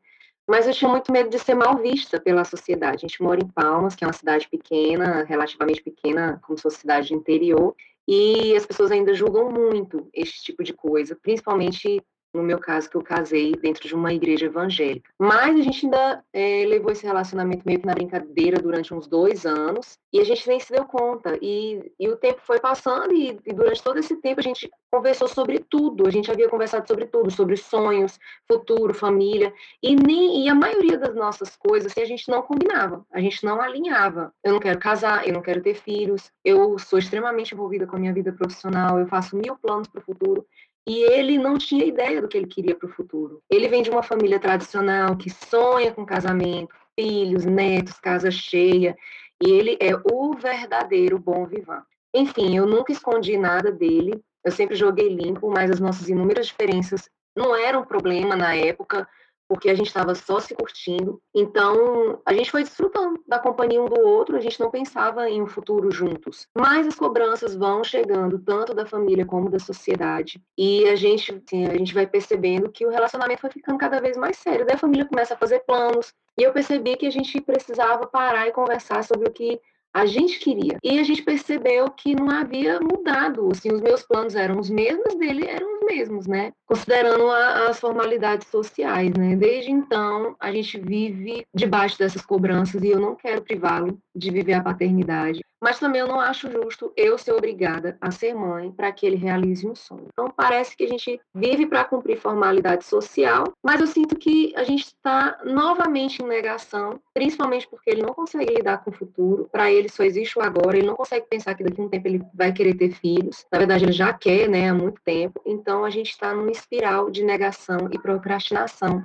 Mas 0.48 0.66
eu 0.66 0.72
tinha 0.72 0.90
muito 0.90 1.12
medo 1.12 1.28
de 1.28 1.38
ser 1.38 1.54
mal 1.54 1.76
vista 1.76 2.18
pela 2.18 2.44
sociedade. 2.44 3.04
A 3.04 3.06
gente 3.06 3.22
mora 3.22 3.38
em 3.38 3.48
Palmas, 3.48 3.94
que 3.94 4.02
é 4.02 4.06
uma 4.06 4.14
cidade 4.14 4.48
pequena, 4.48 5.25
relativamente 5.25 5.82
pequena, 5.82 6.40
como 6.42 6.56
se 6.56 6.62
fosse 6.62 6.78
cidade 6.78 7.12
interior, 7.12 7.76
e 8.08 8.56
as 8.56 8.64
pessoas 8.64 8.90
ainda 8.90 9.12
julgam 9.12 9.50
muito 9.50 10.08
esse 10.14 10.42
tipo 10.42 10.64
de 10.64 10.72
coisa, 10.72 11.14
principalmente 11.14 12.02
no 12.32 12.42
meu 12.42 12.58
caso, 12.58 12.88
que 12.88 12.97
eu 12.97 13.02
casei 13.02 13.52
dentro 13.52 13.87
de 13.87 13.94
uma 13.94 14.12
igreja 14.12 14.47
evangélica. 14.47 15.11
Mas 15.18 15.58
a 15.58 15.62
gente 15.62 15.87
ainda 15.87 16.25
é, 16.32 16.64
levou 16.66 16.92
esse 16.92 17.06
relacionamento 17.06 17.62
meio 17.64 17.80
que 17.80 17.87
na 17.87 17.94
brincadeira 17.94 18.61
durante 18.61 18.92
uns 18.92 19.06
dois 19.06 19.47
anos 19.47 19.99
e 20.12 20.20
a 20.20 20.25
gente 20.25 20.47
nem 20.49 20.61
se 20.61 20.73
deu 20.73 20.85
conta. 20.85 21.38
E, 21.40 21.92
e 21.99 22.08
o 22.08 22.16
tempo 22.16 22.40
foi 22.42 22.61
passando 22.61 23.12
e, 23.12 23.38
e, 23.44 23.52
durante 23.52 23.82
todo 23.82 23.99
esse 23.99 24.16
tempo 24.16 24.40
a 24.40 24.42
gente 24.42 24.70
conversou 24.90 25.28
sobre 25.28 25.58
tudo. 25.58 26.06
A 26.06 26.11
gente 26.11 26.30
havia 26.30 26.49
conversado 26.49 26.87
sobre 26.87 27.06
tudo, 27.06 27.30
sobre 27.30 27.56
sonhos, 27.56 28.18
futuro, 28.50 28.94
família. 28.94 29.52
E, 29.82 29.94
nem, 29.97 30.44
e 30.44 30.49
a 30.49 30.54
maioria 30.54 30.99
das 30.99 31.14
nossas 31.14 31.56
coisas 31.56 31.90
assim, 31.90 32.02
a 32.02 32.06
gente 32.06 32.28
não 32.28 32.42
combinava, 32.42 33.04
a 33.12 33.20
gente 33.20 33.44
não 33.44 33.61
alinhava. 33.61 34.32
Eu 34.44 34.52
não 34.52 34.61
quero 34.61 34.78
casar, 34.78 35.26
eu 35.26 35.32
não 35.32 35.42
quero 35.42 35.62
ter 35.62 35.75
filhos, 35.75 36.30
eu 36.44 36.78
sou 36.78 36.99
extremamente 36.99 37.54
envolvida 37.54 37.87
com 37.87 37.97
a 37.97 37.99
minha 37.99 38.12
vida 38.12 38.32
profissional, 38.32 38.99
eu 38.99 39.06
faço 39.06 39.37
mil 39.37 39.56
planos 39.56 39.88
para 39.88 40.00
o 40.00 40.04
futuro 40.04 40.47
e 40.87 41.02
ele 41.12 41.38
não 41.38 41.58
tinha 41.58 41.85
ideia 41.85 42.20
do 42.20 42.28
que 42.28 42.37
ele 42.37 42.47
queria 42.47 42.75
para 42.75 42.88
o 42.88 42.93
futuro. 42.93 43.43
Ele 43.50 43.69
vem 43.69 43.82
de 43.82 43.91
uma 43.91 44.02
família 44.02 44.38
tradicional 44.38 45.17
que 45.17 45.30
sonha 45.30 45.93
com 45.93 46.04
casamento, 46.04 46.75
filhos, 46.99 47.45
netos, 47.45 47.99
casa 47.99 48.30
cheia, 48.30 48.97
e 49.43 49.50
ele 49.50 49.78
é 49.80 49.95
o 50.12 50.34
verdadeiro 50.34 51.19
bom 51.19 51.47
vivant. 51.47 51.84
Enfim, 52.14 52.56
eu 52.56 52.67
nunca 52.67 52.91
escondi 52.91 53.36
nada 53.36 53.71
dele, 53.71 54.23
eu 54.45 54.50
sempre 54.50 54.75
joguei 54.76 55.08
limpo, 55.08 55.50
mas 55.50 55.71
as 55.71 55.80
nossas 55.80 56.08
inúmeras 56.08 56.47
diferenças 56.47 57.08
não 57.36 57.54
eram 57.54 57.84
problema 57.84 58.34
na 58.34 58.54
época, 58.54 59.06
porque 59.49 59.71
a 59.71 59.75
gente 59.75 59.87
estava 59.87 60.15
só 60.15 60.39
se 60.39 60.54
curtindo. 60.54 61.21
Então, 61.34 62.21
a 62.25 62.34
gente 62.34 62.50
foi 62.50 62.63
desfrutando 62.63 63.19
da 63.26 63.39
companhia 63.39 63.82
um 63.82 63.89
do 63.89 64.00
outro, 64.00 64.37
a 64.37 64.41
gente 64.41 64.61
não 64.61 64.71
pensava 64.71 65.28
em 65.28 65.43
um 65.43 65.47
futuro 65.47 65.91
juntos. 65.91 66.47
Mas 66.54 66.87
as 66.87 66.95
cobranças 66.95 67.56
vão 67.56 67.82
chegando, 67.82 68.39
tanto 68.39 68.75
da 68.75 68.84
família 68.84 69.25
como 69.25 69.49
da 69.49 69.58
sociedade, 69.58 70.41
e 70.56 70.87
a 70.89 70.95
gente, 70.95 71.32
assim, 71.32 71.67
a 71.67 71.75
gente 71.75 71.95
vai 71.95 72.06
percebendo 72.06 72.71
que 72.71 72.87
o 72.87 72.91
relacionamento 72.91 73.43
vai 73.43 73.50
ficando 73.50 73.78
cada 73.78 74.00
vez 74.00 74.17
mais 74.17 74.37
sério. 74.37 74.67
Daí 74.67 74.75
a 74.75 74.78
família 74.78 75.06
começa 75.06 75.32
a 75.32 75.39
fazer 75.39 75.61
planos, 75.61 76.13
e 76.39 76.43
eu 76.43 76.52
percebi 76.52 76.97
que 76.97 77.06
a 77.06 77.11
gente 77.11 77.41
precisava 77.41 78.06
parar 78.06 78.47
e 78.47 78.52
conversar 78.52 79.02
sobre 79.02 79.28
o 79.28 79.32
que 79.32 79.61
a 79.99 80.06
gente 80.06 80.39
queria. 80.39 80.78
E 80.82 80.99
a 80.99 81.02
gente 81.02 81.23
percebeu 81.23 81.91
que 81.91 82.15
não 82.15 82.30
havia 82.30 82.78
mudado, 82.80 83.49
assim, 83.50 83.73
os 83.73 83.80
meus 83.80 84.02
planos 84.02 84.34
eram 84.34 84.58
os 84.58 84.71
mesmos, 84.71 85.15
dele 85.17 85.47
eram 85.47 85.75
os 85.75 85.87
mesmos, 85.87 86.26
né? 86.26 86.52
Considerando 86.67 87.28
a, 87.28 87.69
as 87.69 87.80
formalidades 87.80 88.47
sociais, 88.49 89.13
né? 89.15 89.34
Desde 89.34 89.71
então, 89.71 90.37
a 90.39 90.52
gente 90.52 90.78
vive 90.78 91.45
debaixo 91.52 91.99
dessas 91.99 92.25
cobranças 92.25 92.82
e 92.82 92.89
eu 92.89 93.00
não 93.00 93.17
quero 93.17 93.43
privá-lo 93.43 93.99
de 94.15 94.30
viver 94.30 94.54
a 94.54 94.63
paternidade. 94.63 95.41
Mas 95.60 95.78
também 95.78 96.00
eu 96.00 96.06
não 96.06 96.21
acho 96.21 96.50
justo 96.50 96.92
eu 96.97 97.18
ser 97.18 97.32
obrigada 97.32 97.97
a 98.00 98.10
ser 98.10 98.34
mãe 98.34 98.71
para 98.71 98.92
que 98.92 99.06
ele 99.06 99.16
realize 99.16 99.66
um 99.66 99.75
sonho. 99.75 100.08
Então 100.12 100.30
parece 100.30 100.76
que 100.76 100.84
a 100.84 100.88
gente 100.88 101.21
vive 101.34 101.66
para 101.66 101.84
cumprir 101.84 102.16
formalidade 102.16 102.84
social, 102.84 103.44
mas 103.62 103.80
eu 103.80 103.86
sinto 103.86 104.16
que 104.16 104.52
a 104.56 104.64
gente 104.64 104.86
está 104.86 105.38
novamente 105.44 106.23
em 106.23 106.26
negação, 106.26 107.00
principalmente 107.12 107.66
porque 107.68 107.90
ele 107.90 108.02
não 108.02 108.14
consegue 108.14 108.54
lidar 108.54 108.78
com 108.84 108.90
o 108.90 108.94
futuro. 108.94 109.49
Para 109.50 109.71
ele 109.71 109.88
só 109.88 110.04
existe 110.04 110.38
o 110.38 110.42
agora. 110.42 110.78
Ele 110.78 110.86
não 110.86 110.97
consegue 110.97 111.26
pensar 111.26 111.54
que 111.54 111.64
daqui 111.64 111.80
a 111.80 111.84
um 111.84 111.88
tempo 111.88 112.06
ele 112.06 112.23
vai 112.32 112.52
querer 112.52 112.75
ter 112.75 112.90
filhos. 112.90 113.44
Na 113.50 113.58
verdade 113.58 113.84
ele 113.84 113.92
já 113.92 114.12
quer, 114.12 114.49
né, 114.49 114.68
há 114.68 114.75
muito 114.75 115.00
tempo. 115.02 115.40
Então 115.44 115.84
a 115.84 115.90
gente 115.90 116.10
está 116.10 116.34
numa 116.34 116.50
espiral 116.50 117.10
de 117.10 117.25
negação 117.25 117.88
e 117.90 117.99
procrastinação 117.99 119.02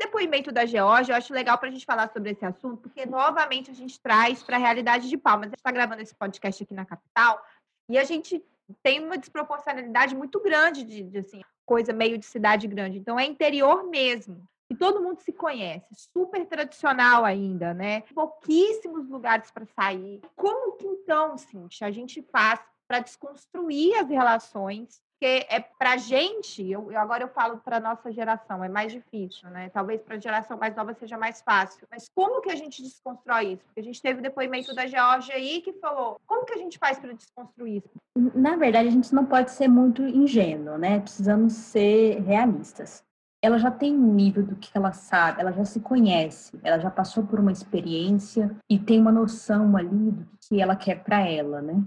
depoimento 0.00 0.50
da 0.50 0.64
Georgia, 0.64 1.12
eu 1.12 1.16
acho 1.16 1.32
legal 1.32 1.58
para 1.58 1.68
a 1.68 1.72
gente 1.72 1.84
falar 1.84 2.10
sobre 2.10 2.30
esse 2.30 2.44
assunto, 2.44 2.78
porque 2.78 3.04
novamente 3.04 3.70
a 3.70 3.74
gente 3.74 4.00
traz 4.00 4.42
para 4.42 4.56
a 4.56 4.58
realidade 4.58 5.08
de 5.08 5.16
Palmas. 5.16 5.46
A 5.46 5.50
gente 5.50 5.58
está 5.58 5.70
gravando 5.70 6.02
esse 6.02 6.14
podcast 6.14 6.62
aqui 6.62 6.74
na 6.74 6.86
capital 6.86 7.44
e 7.88 7.98
a 7.98 8.04
gente 8.04 8.42
tem 8.82 9.04
uma 9.04 9.18
desproporcionalidade 9.18 10.14
muito 10.14 10.40
grande 10.40 10.84
de, 10.84 11.02
de 11.02 11.18
assim, 11.18 11.42
coisa 11.66 11.92
meio 11.92 12.16
de 12.16 12.24
cidade 12.24 12.66
grande. 12.66 12.98
Então 12.98 13.20
é 13.20 13.26
interior 13.26 13.84
mesmo. 13.84 14.42
E 14.70 14.74
todo 14.74 15.02
mundo 15.02 15.20
se 15.20 15.32
conhece, 15.32 15.86
super 16.12 16.46
tradicional 16.46 17.24
ainda, 17.24 17.74
né? 17.74 18.02
Pouquíssimos 18.14 19.08
lugares 19.08 19.50
para 19.50 19.66
sair. 19.66 20.20
Como 20.36 20.76
que 20.76 20.86
então, 20.86 21.36
Cintia, 21.36 21.88
a 21.88 21.90
gente 21.90 22.22
faz 22.22 22.60
para 22.86 23.00
desconstruir 23.00 23.96
as 23.96 24.08
relações 24.08 25.02
porque 25.20 25.46
é 25.50 25.60
para 25.60 25.98
gente, 25.98 26.66
eu, 26.66 26.88
agora 26.96 27.24
eu 27.24 27.28
falo 27.28 27.58
para 27.58 27.78
nossa 27.78 28.10
geração, 28.10 28.64
é 28.64 28.70
mais 28.70 28.90
difícil, 28.90 29.50
né? 29.50 29.68
Talvez 29.68 30.00
para 30.00 30.16
a 30.16 30.18
geração 30.18 30.56
mais 30.56 30.74
nova 30.74 30.94
seja 30.94 31.18
mais 31.18 31.42
fácil. 31.42 31.86
Mas 31.90 32.08
como 32.14 32.40
que 32.40 32.50
a 32.50 32.56
gente 32.56 32.82
desconstrói 32.82 33.52
isso? 33.52 33.62
Porque 33.66 33.80
a 33.80 33.82
gente 33.84 34.00
teve 34.00 34.20
o 34.20 34.22
depoimento 34.22 34.74
da 34.74 34.86
Georgia 34.86 35.34
aí 35.34 35.60
que 35.60 35.74
falou, 35.74 36.18
como 36.26 36.46
que 36.46 36.54
a 36.54 36.56
gente 36.56 36.78
faz 36.78 36.98
para 36.98 37.12
desconstruir 37.12 37.82
isso? 37.84 37.90
Na 38.34 38.56
verdade, 38.56 38.88
a 38.88 38.92
gente 38.92 39.14
não 39.14 39.26
pode 39.26 39.50
ser 39.50 39.68
muito 39.68 40.02
ingênuo, 40.02 40.78
né? 40.78 41.00
Precisamos 41.00 41.52
ser 41.52 42.22
realistas. 42.22 43.04
Ela 43.42 43.58
já 43.58 43.70
tem 43.70 43.94
um 43.94 44.14
nível 44.14 44.42
do 44.42 44.56
que 44.56 44.70
ela 44.74 44.92
sabe, 44.92 45.42
ela 45.42 45.52
já 45.52 45.66
se 45.66 45.80
conhece, 45.80 46.58
ela 46.62 46.78
já 46.78 46.90
passou 46.90 47.26
por 47.26 47.38
uma 47.38 47.52
experiência 47.52 48.56
e 48.70 48.78
tem 48.78 48.98
uma 48.98 49.12
noção 49.12 49.76
ali 49.76 50.12
do 50.12 50.26
que 50.40 50.62
ela 50.62 50.76
quer 50.76 51.04
para 51.04 51.20
ela, 51.28 51.60
né? 51.60 51.84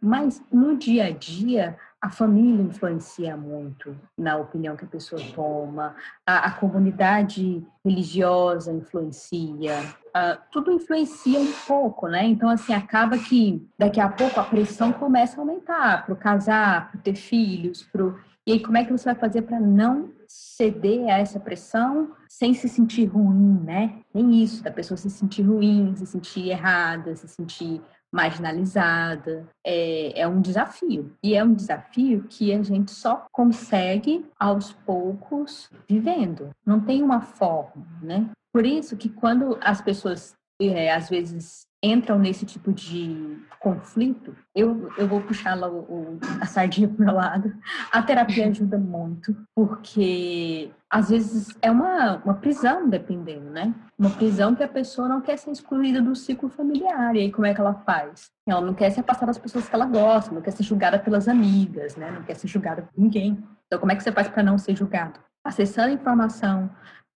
Mas 0.00 0.42
no 0.50 0.76
dia 0.76 1.06
a 1.06 1.10
dia, 1.10 1.78
a 2.00 2.08
família 2.08 2.62
influencia 2.62 3.36
muito 3.36 3.94
na 4.16 4.38
opinião 4.38 4.74
que 4.74 4.86
a 4.86 4.88
pessoa 4.88 5.20
toma, 5.34 5.94
a, 6.26 6.46
a 6.46 6.50
comunidade 6.52 7.62
religiosa 7.84 8.72
influencia, 8.72 9.78
uh, 10.08 10.40
tudo 10.50 10.72
influencia 10.72 11.38
um 11.38 11.52
pouco, 11.66 12.08
né? 12.08 12.24
Então, 12.24 12.48
assim, 12.48 12.72
acaba 12.72 13.18
que 13.18 13.68
daqui 13.78 14.00
a 14.00 14.08
pouco 14.08 14.40
a 14.40 14.44
pressão 14.44 14.92
começa 14.92 15.36
a 15.36 15.40
aumentar 15.40 16.06
para 16.06 16.16
casar, 16.16 16.90
para 16.90 17.00
ter 17.00 17.14
filhos, 17.14 17.82
pro... 17.82 18.18
e 18.46 18.52
aí 18.52 18.60
como 18.60 18.78
é 18.78 18.84
que 18.84 18.92
você 18.92 19.04
vai 19.04 19.14
fazer 19.14 19.42
para 19.42 19.60
não 19.60 20.10
ceder 20.26 21.06
a 21.08 21.18
essa 21.18 21.38
pressão 21.38 22.12
sem 22.28 22.54
se 22.54 22.68
sentir 22.68 23.06
ruim, 23.06 23.60
né? 23.62 24.00
Nem 24.14 24.42
isso, 24.42 24.62
da 24.62 24.70
pessoa 24.70 24.96
se 24.96 25.10
sentir 25.10 25.42
ruim, 25.42 25.94
se 25.96 26.06
sentir 26.06 26.48
errada, 26.48 27.14
se 27.14 27.28
sentir 27.28 27.82
marginalizada. 28.12 29.48
É, 29.64 30.20
é 30.20 30.28
um 30.28 30.40
desafio. 30.40 31.12
E 31.22 31.34
é 31.34 31.44
um 31.44 31.54
desafio 31.54 32.24
que 32.28 32.52
a 32.52 32.62
gente 32.62 32.90
só 32.90 33.26
consegue 33.32 34.26
aos 34.38 34.72
poucos 34.72 35.70
vivendo. 35.88 36.50
Não 36.64 36.80
tem 36.80 37.02
uma 37.02 37.20
forma, 37.20 37.86
né? 38.02 38.30
Por 38.52 38.66
isso 38.66 38.96
que 38.96 39.08
quando 39.08 39.58
as 39.60 39.80
pessoas 39.80 40.34
é, 40.60 40.92
às 40.92 41.08
vezes 41.08 41.62
entram 41.82 42.18
nesse 42.18 42.44
tipo 42.44 42.72
de 42.72 43.38
conflito, 43.58 44.34
eu, 44.54 44.90
eu 44.96 45.06
vou 45.06 45.20
puxar 45.20 45.54
lá 45.54 45.68
o, 45.68 45.80
o, 45.80 46.18
a 46.40 46.46
sardinha 46.46 46.88
para 46.88 47.02
o 47.02 47.06
meu 47.06 47.14
lado. 47.14 47.52
A 47.92 48.02
terapia 48.02 48.48
ajuda 48.48 48.78
muito, 48.78 49.36
porque 49.54 50.70
às 50.88 51.10
vezes 51.10 51.56
é 51.62 51.70
uma, 51.70 52.16
uma 52.24 52.34
prisão, 52.34 52.88
dependendo, 52.88 53.50
né? 53.50 53.74
Uma 53.98 54.10
prisão 54.10 54.54
que 54.54 54.62
a 54.62 54.68
pessoa 54.68 55.08
não 55.08 55.20
quer 55.20 55.36
ser 55.36 55.50
excluída 55.50 56.00
do 56.00 56.14
ciclo 56.16 56.48
familiar. 56.48 57.14
E 57.14 57.20
aí, 57.20 57.32
como 57.32 57.46
é 57.46 57.54
que 57.54 57.60
ela 57.60 57.74
faz? 57.74 58.30
Ela 58.46 58.60
não 58.60 58.74
quer 58.74 58.90
se 58.90 59.00
afastar 59.00 59.26
das 59.26 59.38
pessoas 59.38 59.68
que 59.68 59.74
ela 59.74 59.86
gosta, 59.86 60.34
não 60.34 60.42
quer 60.42 60.52
ser 60.52 60.62
julgada 60.62 60.98
pelas 60.98 61.28
amigas, 61.28 61.96
né? 61.96 62.10
Não 62.10 62.22
quer 62.22 62.34
ser 62.34 62.48
julgada 62.48 62.82
por 62.82 63.00
ninguém. 63.00 63.42
Então, 63.66 63.78
como 63.78 63.92
é 63.92 63.96
que 63.96 64.02
você 64.02 64.12
faz 64.12 64.28
para 64.28 64.42
não 64.42 64.58
ser 64.58 64.76
julgado? 64.76 65.20
Acessando 65.44 65.88
a 65.88 65.92
informação, 65.92 66.68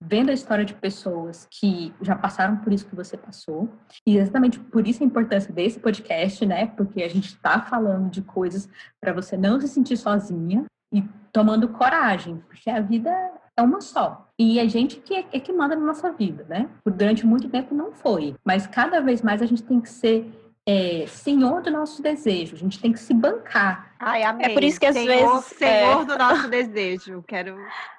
vendo 0.07 0.31
a 0.31 0.33
história 0.33 0.65
de 0.65 0.75
pessoas 0.75 1.47
que 1.51 1.95
já 2.03 2.15
passaram 2.15 2.59
por 2.59 2.73
isso 2.73 2.87
que 2.87 2.95
você 2.95 3.17
passou. 3.17 3.69
E 4.07 4.17
exatamente 4.17 4.59
por 4.59 4.87
isso 4.87 5.03
a 5.03 5.07
importância 5.07 5.53
desse 5.53 5.81
podcast, 5.81 6.45
né? 6.45 6.67
Porque 6.67 7.03
a 7.03 7.09
gente 7.09 7.29
está 7.29 7.61
falando 7.61 8.11
de 8.11 8.23
coisas 8.23 8.69
para 9.01 9.13
você 9.13 9.37
não 9.37 9.61
se 9.61 9.69
sentir 9.69 9.97
sozinha 9.97 10.65
e 10.93 11.03
tomando 11.33 11.69
coragem, 11.69 12.43
porque 12.47 12.71
a 12.71 12.81
vida 12.81 13.11
é 13.57 13.63
uma 13.63 13.81
só. 13.81 14.29
E 14.39 14.61
a 14.61 14.67
gente 14.67 14.97
que 15.01 15.15
é, 15.15 15.25
é 15.33 15.41
que 15.41 15.53
manda 15.53 15.75
na 15.75 15.85
nossa 15.85 16.13
vida, 16.13 16.45
né? 16.49 16.69
Durante 16.85 17.27
muito 17.27 17.49
tempo 17.49 17.75
não 17.75 17.93
foi, 17.93 18.35
mas 18.45 18.67
cada 18.67 19.01
vez 19.01 19.23
mais 19.23 19.43
a 19.43 19.47
gente 19.47 19.63
tem 19.63 19.81
que 19.81 19.89
ser 19.89 20.44
é, 20.67 21.07
senhor 21.07 21.61
do 21.63 21.71
nosso 21.71 22.03
desejo. 22.03 22.57
A 22.57 22.59
gente 22.59 22.81
tem 22.81 22.93
que 22.93 22.99
se 22.99 23.13
bancar. 23.13 23.95
Ai, 23.99 24.23
amei. 24.23 24.47
É 24.47 24.55
por 24.55 24.65
isso 24.65 24.81
que 24.81 24.87
às 24.87 24.95
senhor, 24.95 25.35
vezes. 25.35 25.45
Senhor 25.59 26.03
é... 26.03 26.05
do 26.05 26.19
nosso 26.19 26.49
desejo. 26.49 27.23
Quero 27.27 27.57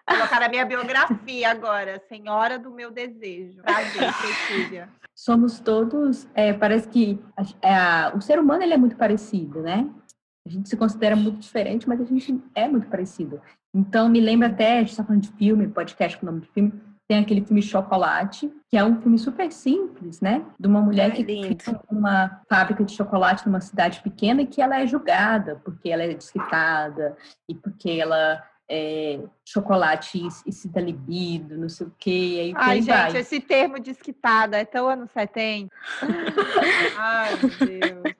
colocar 0.08 0.39
na 0.39 0.49
minha 0.49 0.65
biografia 0.65 1.51
agora. 1.51 2.01
Senhora 2.10 2.58
do 2.58 2.71
meu 2.71 2.91
desejo. 2.91 3.62
Prazer, 3.62 4.13
Cecília. 4.13 4.89
Somos 5.13 5.60
todos. 5.60 6.28
É, 6.34 6.54
parece 6.54 6.88
que 6.88 7.19
o 8.15 8.21
ser 8.21 8.39
humano 8.39 8.63
ele 8.63 8.73
é 8.73 8.78
muito 8.78 8.95
parecido, 8.95 9.62
né? 9.62 9.88
A 10.45 10.49
gente 10.49 10.69
se 10.69 10.78
considera 10.78 11.15
muito 11.15 11.39
diferente, 11.39 11.88
mas 11.88 11.99
a 12.01 12.06
gente 12.06 12.43
é 12.54 12.67
muito 12.67 12.88
parecido. 12.88 13.41
Então, 13.73 14.08
me 14.08 14.19
lembra 14.19 14.47
até, 14.47 14.78
a 14.78 14.80
gente 14.80 14.91
está 14.91 15.04
falando 15.04 15.23
de 15.23 15.32
filme, 15.34 15.67
podcast 15.67 16.17
com 16.17 16.25
o 16.25 16.30
nome 16.30 16.41
de 16.41 16.47
filme, 16.49 16.71
tem 17.08 17.20
aquele 17.20 17.41
filme 17.46 17.62
Chocolate, 17.62 18.52
que 18.70 18.78
é 18.78 18.84
um 18.84 19.00
filme 19.00 19.18
super 19.18 19.52
simples, 19.52 20.22
né? 20.22 20.44
De 20.60 20.68
uma 20.68 20.82
mulher 20.82 21.12
que 21.12 21.24
tem 21.24 21.58
uma 21.91 22.41
fábrica 22.50 22.84
de 22.84 22.94
chocolate 22.94 23.46
numa 23.46 23.62
cidade 23.62 24.02
pequena 24.02 24.41
e 24.41 24.48
que 24.48 24.62
ela 24.62 24.82
é 24.82 24.88
julgada 24.88 25.62
porque 25.63 25.89
ela 25.89 26.04
é 26.04 26.13
desquitada 26.13 27.15
e 27.48 27.54
porque 27.54 27.91
ela 27.91 28.44
é, 28.70 29.20
chocolate 29.48 30.28
e 30.46 30.52
cita 30.52 30.80
libido, 30.80 31.58
não 31.58 31.70
sei 31.70 31.88
o 31.88 31.94
quê. 31.98 32.38
Aí 32.41 32.54
Ai, 32.56 32.82
gente, 32.82 32.88
vai. 32.88 33.18
esse 33.18 33.39
termo 33.39 33.80
desquitada 33.80 34.58
é 34.58 34.65
tão 34.65 34.89
anos 34.89 35.12
70. 35.12 35.70
Ai, 36.98 37.36
meu 37.36 37.68
Deus. 37.68 38.15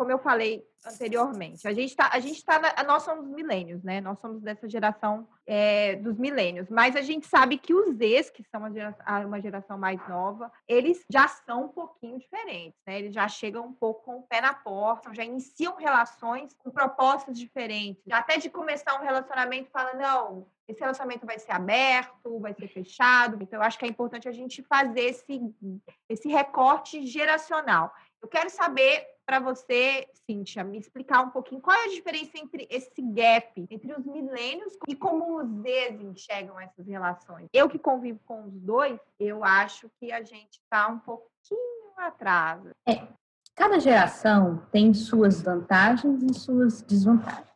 Como 0.00 0.10
eu 0.10 0.18
falei 0.18 0.66
anteriormente. 0.86 1.68
A 1.68 1.74
gente 1.74 1.94
tá, 1.94 2.08
a 2.10 2.18
gente 2.20 2.42
tá, 2.42 2.58
na, 2.58 2.84
nós 2.84 3.02
somos 3.02 3.28
milênios, 3.28 3.82
né? 3.82 4.00
Nós 4.00 4.18
somos 4.18 4.40
dessa 4.40 4.66
geração 4.66 5.28
é, 5.46 5.96
dos 5.96 6.16
milênios, 6.16 6.70
mas 6.70 6.96
a 6.96 7.02
gente 7.02 7.26
sabe 7.26 7.58
que 7.58 7.74
os 7.74 7.96
Zs, 7.96 8.30
que 8.30 8.42
são 8.44 8.72
geração, 8.72 9.26
uma 9.26 9.42
geração 9.42 9.76
mais 9.76 10.00
nova, 10.08 10.50
eles 10.66 11.04
já 11.10 11.28
são 11.28 11.64
um 11.64 11.68
pouquinho 11.68 12.18
diferentes, 12.18 12.80
né? 12.86 12.98
Eles 12.98 13.12
já 13.14 13.28
chegam 13.28 13.66
um 13.66 13.74
pouco 13.74 14.06
com 14.06 14.20
o 14.20 14.22
pé 14.22 14.40
na 14.40 14.54
porta, 14.54 15.12
já 15.12 15.22
iniciam 15.22 15.76
relações 15.76 16.54
com 16.54 16.70
propostas 16.70 17.38
diferentes. 17.38 18.02
Até 18.10 18.38
de 18.38 18.48
começar 18.48 18.98
um 18.98 19.04
relacionamento, 19.04 19.70
fala, 19.70 19.92
não, 19.92 20.46
esse 20.66 20.80
relacionamento 20.80 21.26
vai 21.26 21.38
ser 21.38 21.52
aberto, 21.52 22.38
vai 22.38 22.54
ser 22.54 22.68
fechado. 22.68 23.36
Então, 23.42 23.58
eu 23.58 23.62
acho 23.62 23.78
que 23.78 23.84
é 23.84 23.88
importante 23.88 24.28
a 24.28 24.32
gente 24.32 24.62
fazer 24.62 25.00
esse, 25.00 25.40
esse 26.08 26.28
recorte 26.28 27.04
geracional. 27.06 27.92
Eu 28.22 28.28
quero 28.28 28.50
saber 28.50 29.06
para 29.24 29.38
você, 29.38 30.08
Cíntia, 30.26 30.64
me 30.64 30.78
explicar 30.78 31.22
um 31.22 31.30
pouquinho 31.30 31.60
qual 31.60 31.76
é 31.76 31.84
a 31.84 31.90
diferença 31.90 32.32
entre 32.36 32.66
esse 32.68 33.00
gap 33.00 33.66
entre 33.70 33.92
os 33.94 34.04
milênios 34.04 34.76
e 34.88 34.94
como 34.94 35.40
os 35.40 35.48
Zs 35.62 36.00
enxergam 36.00 36.58
essas 36.58 36.86
relações. 36.86 37.48
Eu 37.52 37.68
que 37.68 37.78
convivo 37.78 38.20
com 38.26 38.44
os 38.44 38.60
dois, 38.60 38.98
eu 39.18 39.44
acho 39.44 39.88
que 40.00 40.10
a 40.12 40.22
gente 40.22 40.60
está 40.62 40.88
um 40.88 40.98
pouquinho 40.98 41.60
atrás. 41.96 42.62
É, 42.88 43.06
cada 43.54 43.78
geração 43.78 44.66
tem 44.72 44.92
suas 44.92 45.40
vantagens 45.42 46.22
e 46.22 46.34
suas 46.34 46.82
desvantagens. 46.82 47.49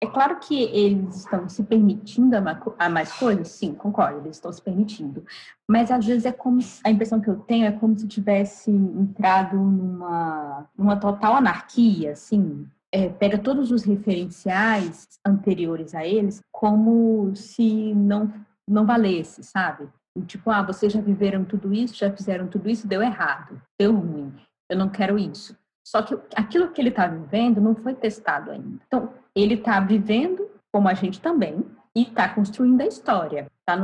É 0.00 0.06
claro 0.06 0.38
que 0.38 0.62
eles 0.62 1.16
estão 1.16 1.48
se 1.48 1.64
permitindo 1.64 2.36
a 2.78 2.88
mais 2.88 3.12
coisas, 3.12 3.48
sim, 3.48 3.74
concordo, 3.74 4.20
eles 4.20 4.36
estão 4.36 4.52
se 4.52 4.62
permitindo. 4.62 5.24
Mas 5.68 5.90
às 5.90 6.06
vezes 6.06 6.24
é 6.24 6.30
como 6.30 6.62
se, 6.62 6.80
a 6.84 6.90
impressão 6.90 7.20
que 7.20 7.28
eu 7.28 7.36
tenho 7.40 7.66
é 7.66 7.72
como 7.72 7.98
se 7.98 8.06
tivesse 8.06 8.70
entrado 8.70 9.56
numa, 9.56 10.68
numa 10.76 10.96
total 10.96 11.34
anarquia, 11.34 12.12
assim. 12.12 12.66
É, 12.92 13.08
pega 13.08 13.36
todos 13.36 13.72
os 13.72 13.82
referenciais 13.82 15.08
anteriores 15.26 15.94
a 15.94 16.06
eles 16.06 16.40
como 16.52 17.34
se 17.34 17.92
não, 17.94 18.32
não 18.66 18.86
valesse, 18.86 19.42
sabe? 19.42 19.88
Tipo, 20.26 20.50
ah, 20.50 20.62
vocês 20.62 20.92
já 20.92 21.00
viveram 21.00 21.44
tudo 21.44 21.74
isso, 21.74 21.94
já 21.94 22.10
fizeram 22.10 22.46
tudo 22.46 22.68
isso, 22.68 22.88
deu 22.88 23.02
errado, 23.02 23.60
deu 23.78 23.94
ruim, 23.94 24.32
eu 24.70 24.78
não 24.78 24.88
quero 24.88 25.18
isso. 25.18 25.56
Só 25.88 26.02
que 26.02 26.14
aquilo 26.36 26.68
que 26.68 26.82
ele 26.82 26.90
está 26.90 27.06
vivendo 27.06 27.62
não 27.62 27.74
foi 27.74 27.94
testado 27.94 28.50
ainda. 28.50 28.78
Então, 28.86 29.10
ele 29.34 29.54
está 29.54 29.80
vivendo, 29.80 30.46
como 30.70 30.86
a 30.86 30.92
gente 30.92 31.18
também, 31.18 31.64
e 31.96 32.02
está 32.02 32.28
construindo 32.28 32.82
a 32.82 32.86
história. 32.86 33.46
Está 33.60 33.78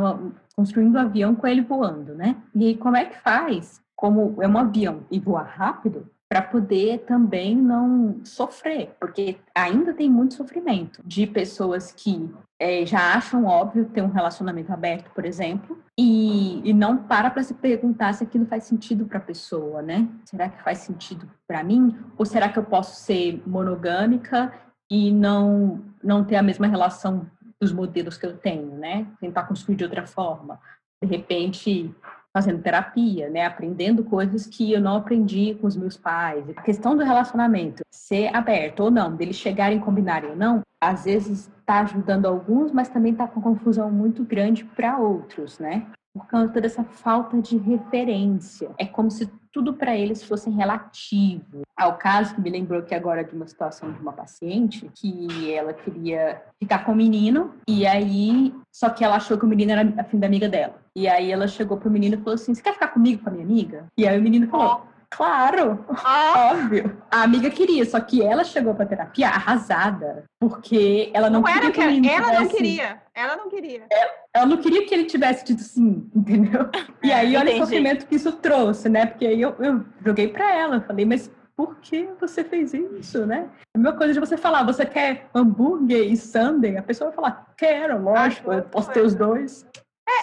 construindo 0.54 0.96
o 0.96 0.98
um 0.98 1.00
avião 1.00 1.34
com 1.34 1.46
ele 1.46 1.62
voando, 1.62 2.14
né? 2.14 2.36
E 2.54 2.66
aí, 2.66 2.76
como 2.76 2.94
é 2.94 3.06
que 3.06 3.18
faz? 3.20 3.80
Como 3.96 4.36
é 4.42 4.46
um 4.46 4.58
avião 4.58 5.06
e 5.10 5.18
voar 5.18 5.46
rápido, 5.46 6.06
para 6.28 6.42
poder 6.42 7.04
também 7.06 7.56
não 7.56 8.20
sofrer, 8.22 8.94
porque 9.00 9.38
ainda 9.54 9.94
tem 9.94 10.10
muito 10.10 10.34
sofrimento 10.34 11.00
de 11.06 11.26
pessoas 11.26 11.90
que 11.90 12.30
é, 12.60 12.84
já 12.84 13.14
acham 13.14 13.46
óbvio 13.46 13.86
ter 13.86 14.02
um 14.02 14.10
relacionamento 14.10 14.72
aberto, 14.72 15.10
por 15.14 15.24
exemplo, 15.24 15.78
e, 15.98 16.43
e 16.64 16.72
não 16.72 16.96
para 16.96 17.30
para 17.30 17.42
se 17.42 17.54
perguntar 17.54 18.14
se 18.14 18.24
aquilo 18.24 18.46
faz 18.46 18.64
sentido 18.64 19.04
para 19.04 19.18
a 19.18 19.22
pessoa, 19.22 19.82
né? 19.82 20.08
Será 20.24 20.48
que 20.48 20.62
faz 20.62 20.78
sentido 20.78 21.30
para 21.46 21.62
mim? 21.62 21.96
Ou 22.16 22.24
será 22.24 22.48
que 22.48 22.58
eu 22.58 22.64
posso 22.64 22.96
ser 22.96 23.42
monogâmica 23.46 24.52
e 24.90 25.12
não 25.12 25.84
não 26.02 26.24
ter 26.24 26.36
a 26.36 26.42
mesma 26.42 26.66
relação 26.66 27.30
dos 27.60 27.72
modelos 27.72 28.16
que 28.16 28.26
eu 28.26 28.36
tenho, 28.36 28.76
né? 28.76 29.06
Tentar 29.20 29.44
construir 29.44 29.76
de 29.76 29.84
outra 29.84 30.06
forma. 30.06 30.58
De 31.02 31.08
repente, 31.08 31.94
fazendo 32.36 32.62
terapia, 32.62 33.30
né, 33.30 33.46
aprendendo 33.46 34.02
coisas 34.02 34.46
que 34.46 34.72
eu 34.72 34.80
não 34.80 34.96
aprendi 34.96 35.54
com 35.60 35.68
os 35.68 35.76
meus 35.76 35.96
pais. 35.96 36.44
A 36.50 36.62
questão 36.62 36.96
do 36.96 37.04
relacionamento, 37.04 37.84
ser 37.88 38.34
aberto 38.34 38.80
ou 38.80 38.90
não, 38.90 39.14
deles 39.14 39.36
chegarem, 39.36 39.78
combinarem 39.78 40.30
ou 40.30 40.36
não, 40.36 40.62
às 40.80 41.04
vezes 41.04 41.48
está 41.60 41.80
ajudando 41.80 42.26
alguns, 42.26 42.72
mas 42.72 42.88
também 42.88 43.12
está 43.12 43.28
com 43.28 43.40
confusão 43.40 43.88
muito 43.88 44.24
grande 44.24 44.64
para 44.64 44.98
outros, 44.98 45.60
né? 45.60 45.86
Por 46.14 46.26
causa 46.26 46.60
dessa 46.60 46.84
falta 46.84 47.42
de 47.42 47.56
referência. 47.56 48.70
É 48.78 48.86
como 48.86 49.10
se 49.10 49.28
tudo 49.50 49.74
para 49.74 49.96
eles 49.96 50.22
fosse 50.22 50.48
relativo. 50.48 51.62
Ao 51.76 51.96
caso 51.96 52.34
que 52.34 52.40
me 52.40 52.50
lembrou 52.50 52.82
que 52.82 52.94
agora 52.94 53.24
de 53.24 53.34
uma 53.34 53.46
situação 53.46 53.92
de 53.92 54.00
uma 54.00 54.12
paciente 54.12 54.90
que 54.94 55.52
ela 55.52 55.72
queria 55.72 56.42
ficar 56.58 56.84
com 56.84 56.92
o 56.92 56.96
menino 56.96 57.54
e 57.68 57.86
aí 57.86 58.54
só 58.72 58.90
que 58.90 59.04
ela 59.04 59.16
achou 59.16 59.38
que 59.38 59.44
o 59.44 59.48
menino 59.48 59.72
era 59.72 59.92
afim 60.00 60.18
da 60.18 60.26
amiga 60.26 60.48
dela. 60.48 60.74
E 60.96 61.08
aí 61.08 61.30
ela 61.30 61.48
chegou 61.48 61.76
pro 61.76 61.90
menino 61.90 62.14
e 62.14 62.18
falou 62.18 62.34
assim: 62.34 62.54
"Você 62.54 62.62
quer 62.62 62.74
ficar 62.74 62.88
comigo 62.88 63.22
com 63.22 63.30
a 63.30 63.32
minha 63.32 63.44
amiga?" 63.44 63.86
E 63.96 64.06
aí 64.06 64.18
o 64.18 64.22
menino 64.22 64.48
falou: 64.48 64.86
Claro, 65.16 65.84
ah. 66.04 66.50
óbvio. 66.52 66.96
A 67.10 67.22
amiga 67.22 67.48
queria, 67.48 67.84
só 67.84 68.00
que 68.00 68.22
ela 68.22 68.42
chegou 68.42 68.74
para 68.74 68.86
terapia 68.86 69.28
arrasada, 69.28 70.24
porque 70.40 71.10
ela 71.14 71.30
não, 71.30 71.40
não 71.40 71.46
queria 71.46 71.62
era 71.62 71.72
que, 71.72 71.80
ele 71.80 72.08
ela 72.08 72.24
tivesse... 72.24 72.42
não 72.42 72.48
queria. 72.50 73.02
Ela 73.14 73.36
não 73.36 73.48
queria. 73.48 73.82
Ela, 73.90 74.10
ela, 74.34 74.46
não 74.46 74.56
queria 74.56 74.86
que 74.86 74.92
ele 74.92 75.04
tivesse 75.04 75.44
dito 75.44 75.62
sim, 75.62 76.10
entendeu? 76.14 76.68
E 77.02 77.12
aí 77.12 77.36
olha 77.36 77.44
Entendi. 77.44 77.60
o 77.60 77.64
sofrimento 77.64 78.06
que 78.06 78.16
isso 78.16 78.32
trouxe, 78.32 78.88
né? 78.88 79.06
Porque 79.06 79.26
aí 79.26 79.40
eu, 79.40 79.54
eu 79.60 79.84
joguei 80.04 80.28
para 80.28 80.52
ela, 80.52 80.80
falei, 80.80 81.04
mas 81.04 81.30
por 81.56 81.76
que 81.76 82.08
você 82.20 82.42
fez 82.42 82.74
isso, 82.74 83.24
né? 83.24 83.48
A 83.74 83.78
mesma 83.78 83.96
coisa 83.96 84.12
de 84.12 84.18
você 84.18 84.36
falar, 84.36 84.64
você 84.64 84.84
quer 84.84 85.28
hambúrguer 85.32 86.10
e 86.10 86.16
sundae? 86.16 86.76
A 86.76 86.82
pessoa 86.82 87.10
vai 87.10 87.16
falar, 87.16 87.54
quero, 87.56 88.02
lógico, 88.02 88.52
eu 88.52 88.62
posso 88.62 88.90
ter 88.90 89.02
os 89.02 89.14
dois. 89.14 89.64